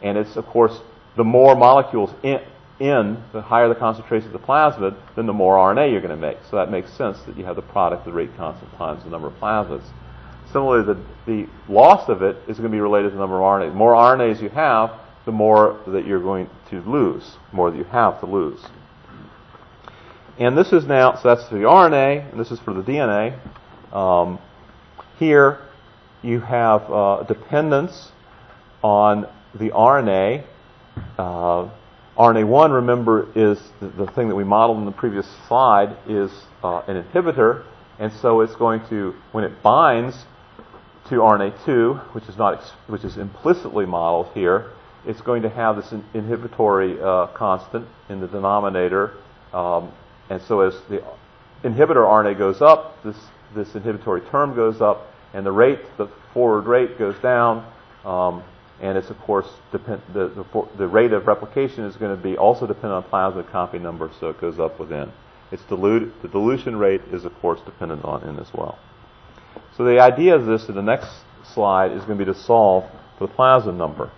and 0.02 0.18
it's, 0.18 0.36
of 0.36 0.46
course, 0.46 0.80
the 1.16 1.24
more 1.24 1.56
molecules 1.56 2.12
in, 2.24 2.40
in, 2.80 3.24
the 3.34 3.42
higher 3.42 3.68
the 3.68 3.76
concentration 3.76 4.28
of 4.28 4.34
the 4.34 4.46
plasmid, 4.46 4.98
then 5.16 5.26
the 5.26 5.34
more 5.34 5.56
RNA 5.56 5.92
you're 5.92 6.02
going 6.02 6.16
to 6.16 6.18
make. 6.18 6.38
So 6.50 6.58
that 6.58 6.72
makes 6.72 6.92
sense 6.94 7.18
that 7.26 7.38
you 7.38 7.46
have 7.46 7.56
the 7.56 7.62
product 7.62 8.02
of 8.02 8.14
the 8.14 8.18
rate 8.18 8.36
constant 8.38 8.72
times 8.78 9.04
the 9.04 9.10
number 9.10 9.28
of 9.28 9.34
plasmids. 9.36 9.86
Similarly, 10.52 10.94
the, 10.94 11.32
the 11.32 11.50
loss 11.72 12.10
of 12.10 12.24
it 12.24 12.38
is 12.48 12.58
going 12.58 12.70
to 12.72 12.76
be 12.76 12.82
related 12.82 13.10
to 13.10 13.16
the 13.16 13.20
number 13.20 13.38
of 13.38 13.42
RNAs. 13.42 13.70
The 13.70 13.76
more 13.76 13.94
RNAs 13.94 14.42
you 14.42 14.50
have, 14.50 14.92
the 15.26 15.32
more 15.32 15.80
that 15.88 16.08
you're 16.08 16.22
going 16.22 16.50
to 16.72 16.82
lose, 16.82 17.38
more 17.52 17.70
that 17.70 17.78
you 17.78 17.84
have 17.86 18.20
to 18.22 18.26
lose. 18.26 18.60
And 20.40 20.58
this 20.58 20.72
is 20.72 20.86
now, 20.86 21.16
so 21.16 21.36
that's 21.36 21.48
the 21.50 21.58
RNA, 21.58 22.32
and 22.32 22.40
this 22.40 22.50
is 22.50 22.60
for 22.62 22.74
the 22.74 22.82
DNA. 22.82 23.38
Um, 23.94 24.40
here, 25.18 25.60
you 26.22 26.40
have 26.40 26.82
uh, 26.90 27.24
dependence 27.24 28.12
on 28.82 29.28
the 29.54 29.70
RNA. 29.70 30.46
Uh, 31.18 31.70
RNA1, 32.18 32.74
remember, 32.74 33.28
is 33.36 33.60
the, 33.80 33.90
the, 33.90 34.08
thing 34.08 34.30
that 34.30 34.36
we 34.36 34.44
modeled 34.44 34.80
in 34.80 34.86
the 34.86 34.92
previous 34.92 35.28
slide, 35.48 35.96
is 36.08 36.32
uh, 36.64 36.80
an 36.88 37.04
inhibitor, 37.04 37.66
and 38.00 38.12
so 38.22 38.42
it's 38.42 38.56
going 38.56 38.82
to, 38.90 39.14
when 39.32 39.44
it 39.44 39.62
binds 39.62 40.26
to 41.10 41.16
RNA2, 41.16 42.14
which 42.14 42.28
is 42.30 42.38
not 42.38 42.62
which 42.88 43.04
is 43.04 43.18
implicitly 43.18 43.86
modeled 43.86 44.28
here, 44.34 44.72
it's 45.06 45.22
going 45.22 45.42
to 45.42 45.50
have 45.50 45.76
this 45.76 45.92
in, 45.92 46.04
inhibitory 46.14 47.02
uh, 47.02 47.28
constant 47.28 47.88
in 48.10 48.20
the 48.20 48.28
denominator, 48.28 49.14
um, 49.54 49.92
and 50.30 50.42
so 50.42 50.62
as 50.62 50.74
the 50.90 51.04
inhibitor 51.64 52.06
RNA 52.06 52.38
goes 52.38 52.62
up, 52.62 53.02
this 53.04 53.18
this 53.56 53.76
inhibitory 53.76 54.22
term 54.22 54.56
goes 54.56 54.82
up, 54.82 55.08
and 55.34 55.46
the 55.46 55.52
rate, 55.52 55.80
the 55.98 56.08
forward 56.34 56.66
rate, 56.66 56.98
goes 56.98 57.18
down. 57.20 57.66
Um, 58.06 58.44
and 58.82 58.98
it's 58.98 59.10
of 59.10 59.20
course 59.20 59.48
depend, 59.72 60.02
the, 60.14 60.30
the, 60.30 60.68
the 60.78 60.88
rate 60.88 61.12
of 61.12 61.28
replication 61.28 61.84
is 61.84 61.96
going 61.98 62.16
to 62.16 62.22
be 62.22 62.38
also 62.38 62.66
dependent 62.66 63.06
on 63.06 63.12
plasmid 63.12 63.52
copy 63.52 63.80
number, 63.80 64.10
so 64.20 64.30
it 64.30 64.40
goes 64.40 64.60
up 64.60 64.80
within. 64.80 65.12
It's 65.52 65.64
dilute, 65.64 66.22
the 66.22 66.28
dilution 66.28 66.78
rate 66.78 67.02
is 67.12 67.26
of 67.26 67.34
course 67.42 67.60
dependent 67.66 68.06
on 68.06 68.24
n 68.24 68.40
as 68.40 68.54
well. 68.54 68.78
So 69.80 69.86
the 69.86 70.02
idea 70.02 70.36
of 70.36 70.46
this 70.46 70.68
in 70.68 70.76
the 70.76 70.82
next 70.82 71.08
slide 71.54 71.94
is 71.94 72.04
going 72.04 72.20
to 72.20 72.26
be 72.26 72.30
to 72.34 72.38
solve 72.38 72.84
for 73.18 73.28
the 73.28 73.34
plasmid 73.34 73.78
number. 73.78 74.12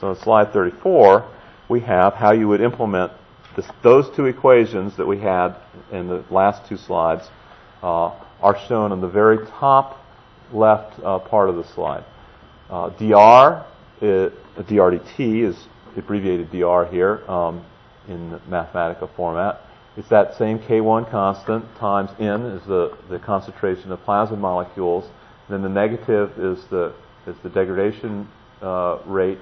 So 0.00 0.10
in 0.10 0.16
slide 0.16 0.52
34, 0.52 1.30
we 1.68 1.78
have 1.82 2.14
how 2.14 2.32
you 2.32 2.48
would 2.48 2.60
implement 2.60 3.12
this, 3.54 3.66
those 3.84 4.10
two 4.16 4.24
equations 4.24 4.96
that 4.96 5.06
we 5.06 5.20
had 5.20 5.54
in 5.92 6.08
the 6.08 6.24
last 6.28 6.68
two 6.68 6.76
slides 6.76 7.22
uh, 7.84 8.18
are 8.42 8.58
shown 8.66 8.90
on 8.90 9.00
the 9.00 9.06
very 9.06 9.46
top 9.46 10.04
left 10.52 10.98
uh, 11.04 11.20
part 11.20 11.48
of 11.48 11.54
the 11.54 11.64
slide. 11.72 12.04
Uh, 12.68 12.88
dr, 12.98 13.64
is, 14.00 14.32
DRDT 14.58 15.50
is 15.50 15.68
abbreviated 15.96 16.50
dr 16.50 16.90
here 16.90 17.22
um, 17.30 17.64
in 18.08 18.40
Mathematica 18.50 19.08
format. 19.14 19.60
It's 19.96 20.08
that 20.08 20.36
same 20.36 20.58
K1 20.58 21.08
constant 21.10 21.64
times 21.76 22.10
n 22.18 22.42
is 22.46 22.66
the, 22.66 22.96
the 23.08 23.20
concentration 23.20 23.92
of 23.92 24.04
plasmid 24.04 24.38
molecules. 24.38 25.04
Then 25.48 25.62
the 25.62 25.68
negative 25.68 26.32
is 26.36 26.64
the, 26.66 26.92
is 27.28 27.36
the 27.44 27.48
degradation 27.48 28.28
uh, 28.60 28.98
rate 29.06 29.38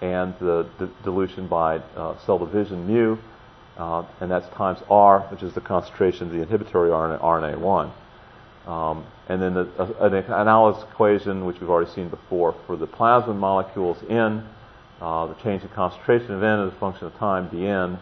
and 0.00 0.34
the 0.40 0.66
d- 0.78 0.90
dilution 1.02 1.48
by 1.48 1.78
uh, 1.96 2.16
cell 2.24 2.38
division 2.38 2.86
mu, 2.86 3.18
uh, 3.76 4.04
and 4.20 4.30
that's 4.30 4.48
times 4.54 4.78
R, 4.88 5.20
which 5.30 5.42
is 5.42 5.52
the 5.52 5.60
concentration 5.60 6.28
of 6.28 6.32
the 6.32 6.40
inhibitory 6.40 6.88
RNA, 6.88 7.20
RNA1. 7.20 7.92
Um, 8.66 9.04
and 9.28 9.42
then 9.42 9.52
the, 9.52 9.68
uh, 9.78 10.06
an 10.06 10.14
analysis 10.14 10.84
equation, 10.90 11.44
which 11.44 11.60
we've 11.60 11.68
already 11.68 11.90
seen 11.90 12.08
before, 12.08 12.54
for 12.66 12.76
the 12.76 12.86
plasmid 12.86 13.36
molecules 13.36 13.98
N, 14.08 14.48
uh, 15.02 15.26
the 15.26 15.34
change 15.42 15.62
in 15.62 15.68
concentration 15.70 16.32
of 16.32 16.42
n 16.42 16.60
as 16.60 16.72
a 16.72 16.76
function 16.76 17.06
of 17.06 17.14
time, 17.16 17.50
dn, 17.50 17.98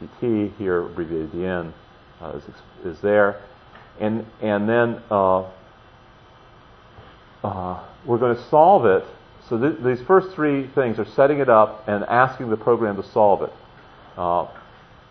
dt, 0.00 0.56
here 0.56 0.84
abbreviated 0.84 1.32
dn, 1.32 1.72
uh, 2.20 2.32
is, 2.84 2.94
is 2.96 3.00
there. 3.00 3.42
And, 4.00 4.26
and 4.40 4.68
then 4.68 5.02
uh, 5.10 5.50
uh, 7.42 7.84
we're 8.06 8.18
going 8.18 8.36
to 8.36 8.48
solve 8.48 8.86
it. 8.86 9.04
So 9.48 9.58
th- 9.58 9.82
these 9.82 10.04
first 10.06 10.34
three 10.34 10.68
things 10.74 10.98
are 10.98 11.06
setting 11.06 11.38
it 11.38 11.48
up 11.48 11.88
and 11.88 12.04
asking 12.04 12.50
the 12.50 12.56
program 12.56 12.96
to 12.96 13.08
solve 13.10 13.42
it. 13.42 13.52
Uh, 14.16 14.48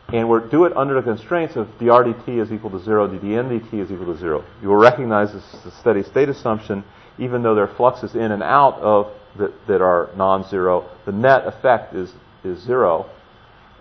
and 0.10 0.30
we're 0.30 0.48
do 0.48 0.64
it 0.64 0.76
under 0.78 0.94
the 0.94 1.02
constraints 1.02 1.58
of 1.58 1.68
drdt 1.80 2.42
is 2.42 2.52
equal 2.52 2.70
to 2.70 2.80
0, 2.80 3.10
ddndt 3.10 3.74
is 3.74 3.92
equal 3.92 4.14
to 4.14 4.18
0. 4.18 4.44
You 4.62 4.70
will 4.70 4.78
recognize 4.78 5.34
this 5.34 5.44
is 5.54 5.66
a 5.66 5.72
steady 5.80 6.04
state 6.04 6.30
assumption, 6.30 6.84
even 7.18 7.44
though 7.44 7.56
there 7.56 7.66
are 7.66 7.76
fluxes 7.76 8.16
in 8.16 8.32
and 8.32 8.42
out 8.42 8.76
of 8.76 9.12
that, 9.38 9.54
that 9.68 9.82
are 9.82 10.10
non-zero. 10.16 10.90
The 11.06 11.12
net 11.12 11.46
effect 11.46 11.94
is, 11.94 12.14
is 12.44 12.62
0. 12.62 13.10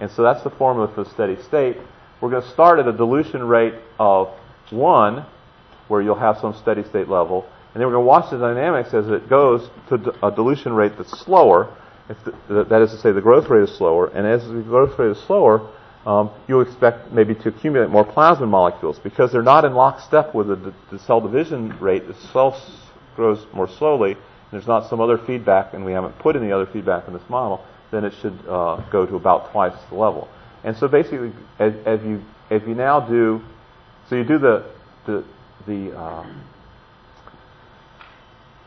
And 0.00 0.10
so 0.10 0.22
that's 0.22 0.42
the 0.42 0.50
formula 0.50 0.92
for 0.94 1.04
the 1.04 1.10
steady 1.10 1.40
state. 1.42 1.76
We're 2.20 2.30
going 2.30 2.42
to 2.42 2.50
start 2.50 2.78
at 2.78 2.88
a 2.88 2.92
dilution 2.92 3.42
rate 3.42 3.74
of 3.98 4.28
1, 4.70 5.26
where 5.88 6.02
you'll 6.02 6.18
have 6.18 6.38
some 6.38 6.54
steady 6.54 6.82
state 6.84 7.08
level. 7.08 7.46
And 7.74 7.80
then 7.80 7.88
we're 7.88 7.94
going 7.94 8.04
to 8.04 8.08
watch 8.08 8.30
the 8.30 8.38
dynamics 8.38 8.94
as 8.94 9.08
it 9.08 9.28
goes 9.28 9.68
to 9.88 10.26
a 10.26 10.30
dilution 10.30 10.72
rate 10.72 10.92
that's 10.96 11.18
slower. 11.20 11.76
The, 12.48 12.64
that 12.64 12.82
is 12.82 12.90
to 12.92 12.98
say, 12.98 13.12
the 13.12 13.20
growth 13.20 13.48
rate 13.48 13.68
is 13.68 13.76
slower. 13.76 14.08
And 14.08 14.26
as 14.26 14.46
the 14.46 14.62
growth 14.62 14.98
rate 14.98 15.10
is 15.10 15.22
slower, 15.24 15.70
um, 16.06 16.30
you 16.48 16.60
expect 16.60 17.12
maybe 17.12 17.34
to 17.34 17.48
accumulate 17.48 17.90
more 17.90 18.04
plasmid 18.04 18.48
molecules 18.48 18.98
because 19.00 19.32
they're 19.32 19.42
not 19.42 19.64
in 19.64 19.74
lockstep 19.74 20.34
with 20.34 20.48
the, 20.48 20.72
the 20.90 20.98
cell 21.00 21.20
division 21.20 21.78
rate. 21.80 22.06
The 22.06 22.14
cell 22.32 22.60
grows 23.16 23.44
more 23.52 23.68
slowly. 23.68 24.16
there's 24.52 24.66
not 24.66 24.88
some 24.88 25.00
other 25.00 25.18
feedback, 25.18 25.74
and 25.74 25.84
we 25.84 25.92
haven't 25.92 26.18
put 26.18 26.36
any 26.36 26.52
other 26.52 26.66
feedback 26.66 27.08
in 27.08 27.14
this 27.14 27.28
model. 27.28 27.64
Then 27.90 28.04
it 28.04 28.12
should 28.20 28.38
uh, 28.48 28.88
go 28.90 29.06
to 29.06 29.16
about 29.16 29.52
twice 29.52 29.74
the 29.90 29.96
level. 29.96 30.28
And 30.64 30.76
so 30.76 30.88
basically, 30.88 31.32
as, 31.58 31.74
as 31.84 32.00
you 32.02 32.22
as 32.50 32.62
you 32.66 32.74
now 32.74 33.00
do, 33.00 33.40
so 34.08 34.16
you 34.16 34.24
do 34.24 34.38
the 34.38 34.64
the 35.06 35.24
the 35.66 35.96
uh, 35.96 36.26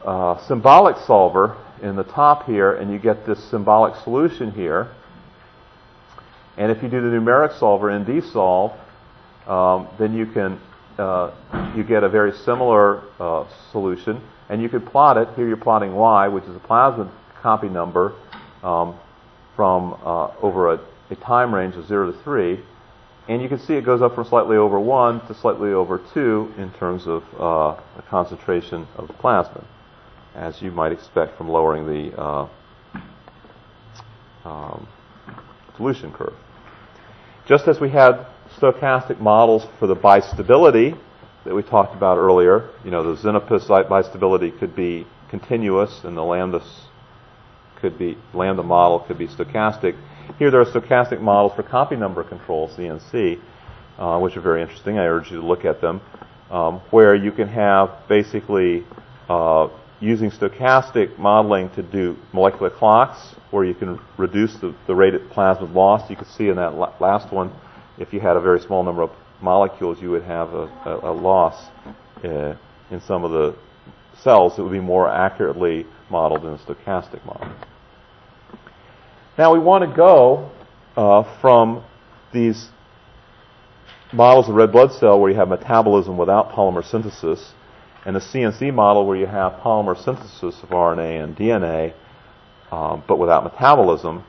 uh, 0.05 0.47
symbolic 0.47 0.97
solver 1.05 1.57
in 1.82 1.95
the 1.95 2.03
top 2.03 2.45
here, 2.45 2.74
and 2.74 2.91
you 2.91 2.99
get 2.99 3.26
this 3.26 3.43
symbolic 3.49 3.95
solution 4.03 4.51
here. 4.51 4.89
And 6.57 6.72
if 6.72 6.84
you 6.84 6.89
do 6.89 7.01
the 7.01 7.07
numeric 7.15 7.57
solver 7.57 7.89
in 7.89 8.05
dsolve, 8.05 8.78
um, 9.47 9.88
then 9.97 10.13
you 10.13 10.26
can 10.26 10.59
uh, 10.97 11.32
you 11.76 11.84
get 11.84 12.03
a 12.03 12.09
very 12.09 12.34
similar 12.34 13.03
uh, 13.20 13.45
solution, 13.72 14.22
and 14.49 14.61
you 14.61 14.70
could 14.70 14.86
plot 14.86 15.17
it. 15.17 15.28
Here 15.36 15.47
you're 15.47 15.57
plotting 15.57 15.93
y, 15.95 16.28
which 16.28 16.43
is 16.45 16.55
a 16.55 16.59
plasmid 16.59 17.09
copy 17.41 17.70
number 17.70 18.13
um, 18.63 18.99
from 19.60 19.93
uh, 20.05 20.32
over 20.41 20.72
a, 20.74 20.80
a, 21.10 21.16
time 21.18 21.53
range 21.53 21.76
of 21.76 21.86
zero 21.86 22.10
to 22.10 22.18
three, 22.24 22.64
and 23.28 23.41
you 23.41 23.49
can 23.49 23.60
see 23.60 23.74
it 23.74 23.84
goes 23.84 24.01
up 24.01 24.16
from 24.16 24.24
slightly 24.24 24.55
over 24.55 24.80
one 24.80 25.20
to 25.28 25.34
slightly 25.34 25.72
over 25.72 26.01
two 26.14 26.49
in 26.57 26.72
terms 26.76 27.05
of 27.05 27.24
uh, 27.38 27.78
the 27.97 28.01
concentration 28.03 28.88
of 28.95 29.10
the 29.10 29.14
plasmid, 29.16 29.66
as 30.34 30.62
you 30.62 30.72
might 30.72 30.93
expect 30.93 31.38
from 31.38 31.49
lowering 31.49 31.86
the 31.86 32.18
uh, 32.18 32.47
um, 34.45 34.88
dilution 35.76 36.14
curve. 36.14 36.36
Just 37.45 37.68
as 37.68 37.82
we 37.82 37.89
had 37.89 38.26
stochastic 38.57 39.20
models 39.20 39.68
for 39.78 39.88
the 39.88 39.95
bistability 39.95 40.97
that 41.43 41.53
we 41.53 41.64
talked 41.64 41.93
about 41.93 42.18
earlier, 42.18 42.70
you 42.86 42.91
know, 42.91 43.14
the 43.14 43.22
Xenopus 43.22 43.68
bistability 43.89 44.57
could 44.57 44.74
be 44.74 45.05
continuous 45.30 46.05
and 46.05 46.16
the 46.16 46.24
lambda 46.24 46.64
could 47.82 47.97
be 47.97 48.17
lambda 48.34 48.63
model 48.63 48.99
could 48.99 49.17
be 49.17 49.27
stochastic. 49.27 49.95
Here 50.38 50.51
there 50.51 50.61
are 50.61 50.65
stochastic 50.65 51.21
models 51.21 51.53
for 51.55 51.63
copy 51.63 51.95
number 51.95 52.23
control, 52.23 52.69
CNC, 52.69 53.41
uh, 53.97 54.19
which 54.19 54.38
are 54.38 54.41
very 54.41 54.61
interesting. 54.61 54.97
I 54.97 55.05
urge 55.05 55.32
you 55.32 55.41
to 55.41 55.45
look 55.45 55.65
at 55.65 55.82
them, 55.82 56.01
um, 56.49 56.82
where 56.91 57.15
you 57.15 57.32
can 57.32 57.47
have 57.47 58.07
basically 58.07 58.86
uh, 59.27 59.69
using 59.99 60.32
stochastic 60.32 61.17
modeling 61.17 61.69
to 61.71 61.84
do 61.84 62.15
molecular 62.32 62.69
clocks, 62.69 63.36
where 63.51 63.65
you 63.65 63.73
can 63.73 63.99
reduce 64.17 64.55
the, 64.57 64.75
the 64.88 64.95
rate 64.95 65.13
of 65.13 65.21
plasmid 65.23 65.73
loss. 65.73 66.09
You 66.09 66.15
can 66.15 66.25
see 66.25 66.49
in 66.49 66.55
that 66.55 66.75
la- 66.75 66.93
last 66.99 67.34
one, 67.34 67.51
if 67.97 68.13
you 68.13 68.19
had 68.19 68.38
a 68.38 68.41
very 68.41 68.61
small 68.61 68.84
number 68.84 69.01
of 69.01 69.11
molecules, 69.41 70.01
you 70.01 70.11
would 70.11 70.23
have 70.23 70.53
a, 70.53 70.65
a, 70.86 71.11
a 71.11 71.13
loss 71.13 71.69
uh, 72.23 72.55
in 72.91 73.01
some 73.01 73.23
of 73.23 73.32
the 73.32 73.55
cells 74.21 74.55
that 74.55 74.63
would 74.63 74.71
be 74.71 74.80
more 74.80 75.09
accurately 75.09 75.86
modeled 76.09 76.45
in 76.45 76.53
a 76.53 76.57
stochastic 76.57 77.23
model. 77.25 77.51
Now 79.39 79.53
we 79.53 79.59
want 79.59 79.89
to 79.89 79.95
go 79.95 80.51
uh, 80.97 81.23
from 81.39 81.85
these 82.33 82.67
models 84.11 84.49
of 84.49 84.55
red 84.55 84.73
blood 84.73 84.91
cell 84.91 85.17
where 85.17 85.31
you 85.31 85.37
have 85.37 85.47
metabolism 85.47 86.17
without 86.17 86.51
polymer 86.51 86.83
synthesis 86.83 87.53
and 88.05 88.17
a 88.17 88.19
CNC 88.19 88.73
model 88.73 89.05
where 89.05 89.15
you 89.15 89.27
have 89.27 89.53
polymer 89.61 89.95
synthesis 89.95 90.61
of 90.61 90.67
RNA 90.71 91.23
and 91.23 91.37
DNA, 91.37 91.93
um, 92.69 93.01
but 93.07 93.17
without 93.17 93.45
metabolism, 93.45 94.25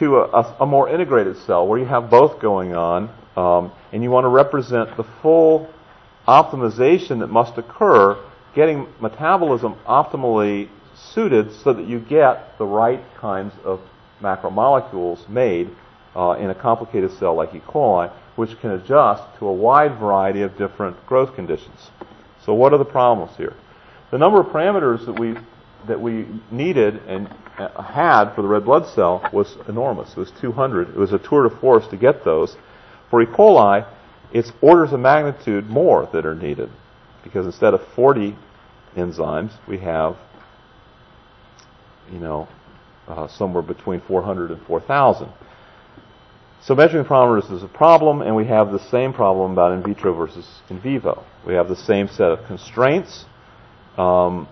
to 0.00 0.16
a, 0.16 0.56
a, 0.58 0.66
more 0.66 0.88
integrated 0.88 1.36
cell 1.36 1.64
where 1.64 1.78
you 1.78 1.86
have 1.86 2.10
both 2.10 2.40
going 2.40 2.74
on, 2.74 3.08
um, 3.36 3.70
and 3.92 4.02
you 4.02 4.10
want 4.10 4.24
to 4.24 4.28
represent 4.30 4.96
the 4.96 5.04
full 5.22 5.72
optimization 6.26 7.20
that 7.20 7.28
must 7.28 7.56
occur, 7.56 8.20
getting 8.56 8.88
metabolism 9.00 9.76
optimally 9.86 10.68
suited 10.96 11.52
so 11.62 11.72
that 11.72 11.86
you 11.86 12.00
get 12.00 12.58
the 12.58 12.66
right 12.66 13.00
kinds 13.20 13.54
of 13.64 13.80
macromolecules 14.20 15.28
made 15.28 15.70
uh, 16.14 16.32
in 16.32 16.50
a 16.50 16.54
complicated 16.54 17.12
cell 17.18 17.34
like 17.34 17.54
E. 17.54 17.60
coli, 17.60 18.10
which 18.36 18.58
can 18.60 18.70
adjust 18.72 19.22
to 19.38 19.46
a 19.46 19.52
wide 19.52 19.98
variety 19.98 20.42
of 20.42 20.56
different 20.56 20.96
growth 21.06 21.34
conditions. 21.34 21.90
So 22.44 22.54
what 22.54 22.72
are 22.72 22.78
the 22.78 22.84
problems 22.84 23.36
here? 23.36 23.54
The 24.10 24.18
number 24.18 24.40
of 24.40 24.46
parameters 24.46 25.06
that 25.06 25.18
we 25.18 25.36
that 25.86 26.00
we 26.00 26.26
needed 26.50 26.96
and 27.06 27.26
uh, 27.58 27.82
had 27.82 28.34
for 28.34 28.42
the 28.42 28.48
red 28.48 28.64
blood 28.64 28.86
cell 28.94 29.26
was 29.32 29.56
enormous. 29.66 30.10
It 30.10 30.16
was 30.16 30.30
200. 30.40 30.90
It 30.90 30.96
was 30.96 31.12
a 31.12 31.18
tour 31.18 31.48
de 31.48 31.56
force 31.56 31.86
to 31.88 31.96
get 31.96 32.24
those. 32.24 32.56
For 33.08 33.22
E. 33.22 33.26
coli, 33.26 33.86
it's 34.32 34.52
orders 34.60 34.92
of 34.92 35.00
magnitude 35.00 35.68
more 35.68 36.08
that 36.12 36.26
are 36.26 36.34
needed 36.34 36.70
because 37.22 37.46
instead 37.46 37.74
of 37.74 37.86
40 37.94 38.36
enzymes, 38.96 39.52
we 39.66 39.78
have 39.78 40.16
you 42.12 42.18
know 42.18 42.48
uh, 43.10 43.28
somewhere 43.28 43.62
between 43.62 44.00
400 44.00 44.50
and 44.50 44.62
4,000. 44.66 45.28
So 46.62 46.74
measuring 46.74 47.06
parameters 47.06 47.50
is 47.50 47.62
a 47.62 47.68
problem, 47.68 48.20
and 48.20 48.36
we 48.36 48.46
have 48.46 48.70
the 48.70 48.78
same 48.90 49.12
problem 49.12 49.52
about 49.52 49.72
in 49.72 49.82
vitro 49.82 50.12
versus 50.12 50.46
in 50.68 50.80
vivo. 50.80 51.24
We 51.46 51.54
have 51.54 51.68
the 51.68 51.76
same 51.76 52.06
set 52.08 52.32
of 52.32 52.46
constraints, 52.46 53.24
um, 53.96 54.46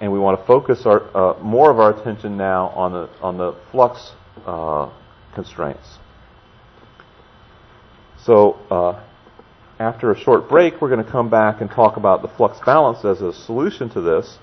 and 0.00 0.10
we 0.12 0.18
want 0.18 0.40
to 0.40 0.46
focus 0.46 0.86
our, 0.86 1.02
uh, 1.14 1.38
more 1.42 1.70
of 1.70 1.78
our 1.78 1.98
attention 1.98 2.38
now 2.38 2.68
on 2.68 2.92
the 2.92 3.10
on 3.20 3.36
the 3.36 3.54
flux 3.70 4.12
uh, 4.46 4.90
constraints. 5.34 5.98
So 8.24 8.52
uh, 8.70 9.04
after 9.78 10.10
a 10.10 10.18
short 10.18 10.48
break, 10.48 10.80
we're 10.80 10.88
going 10.88 11.04
to 11.04 11.10
come 11.10 11.28
back 11.28 11.60
and 11.60 11.70
talk 11.70 11.98
about 11.98 12.22
the 12.22 12.28
flux 12.28 12.58
balance 12.64 13.04
as 13.04 13.20
a 13.20 13.32
solution 13.32 13.90
to 13.90 14.00
this. 14.00 14.38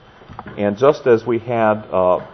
And 0.57 0.77
just 0.77 1.07
as 1.07 1.25
we 1.25 1.39
had 1.39 1.85
uh, 1.91 2.25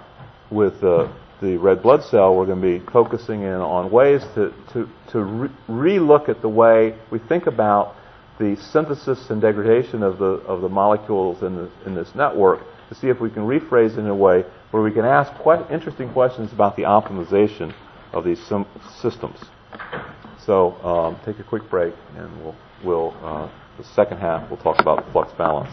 with 0.52 0.82
the 0.82 1.12
the 1.42 1.58
red 1.58 1.82
blood 1.82 2.04
cell, 2.04 2.36
we're 2.36 2.46
going 2.46 2.62
to 2.62 2.80
be 2.80 2.86
focusing 2.92 3.44
in 3.44 3.54
on 3.54 3.90
ways 3.90 4.22
to, 4.36 4.54
to, 4.74 4.90
to 5.12 5.50
re- 5.68 6.00
look 6.00 6.28
at 6.28 6.42
the 6.42 6.50
way 6.50 6.98
we 7.12 7.20
think 7.20 7.48
about 7.48 7.96
the 8.40 8.56
synthesis 8.72 9.30
and 9.30 9.42
degradation 9.42 10.04
of 10.04 10.18
the, 10.18 10.26
of 10.26 10.62
the 10.62 10.70
molecules 10.70 11.42
in, 11.44 11.56
the, 11.56 11.72
in 11.86 11.96
this 11.96 12.14
network 12.16 12.62
to 12.90 12.96
see 12.96 13.08
if 13.08 13.20
we 13.20 13.30
can 13.30 13.44
rephrase 13.44 13.94
it 13.94 14.00
in 14.00 14.08
a 14.08 14.16
way 14.16 14.44
where 14.72 14.84
we 14.84 14.92
can 14.92 15.06
ask 15.06 15.32
quite 15.42 15.70
interesting 15.72 16.12
questions 16.12 16.52
about 16.52 16.76
the 16.76 16.84
optimization 16.84 17.74
of 18.14 18.24
these 18.24 18.44
sim- 18.48 18.66
systems. 19.02 19.40
So 20.46 20.74
um, 20.84 21.20
take 21.26 21.40
a 21.40 21.44
quick 21.44 21.70
break, 21.70 21.94
and 22.18 22.44
we'll, 22.44 22.56
we'll 22.84 23.18
uh, 23.24 23.50
the 23.78 23.84
second 23.84 24.18
half 24.18 24.50
we'll 24.50 24.60
talk 24.60 24.80
about 24.80 25.10
flux 25.12 25.32
balance. 25.34 25.70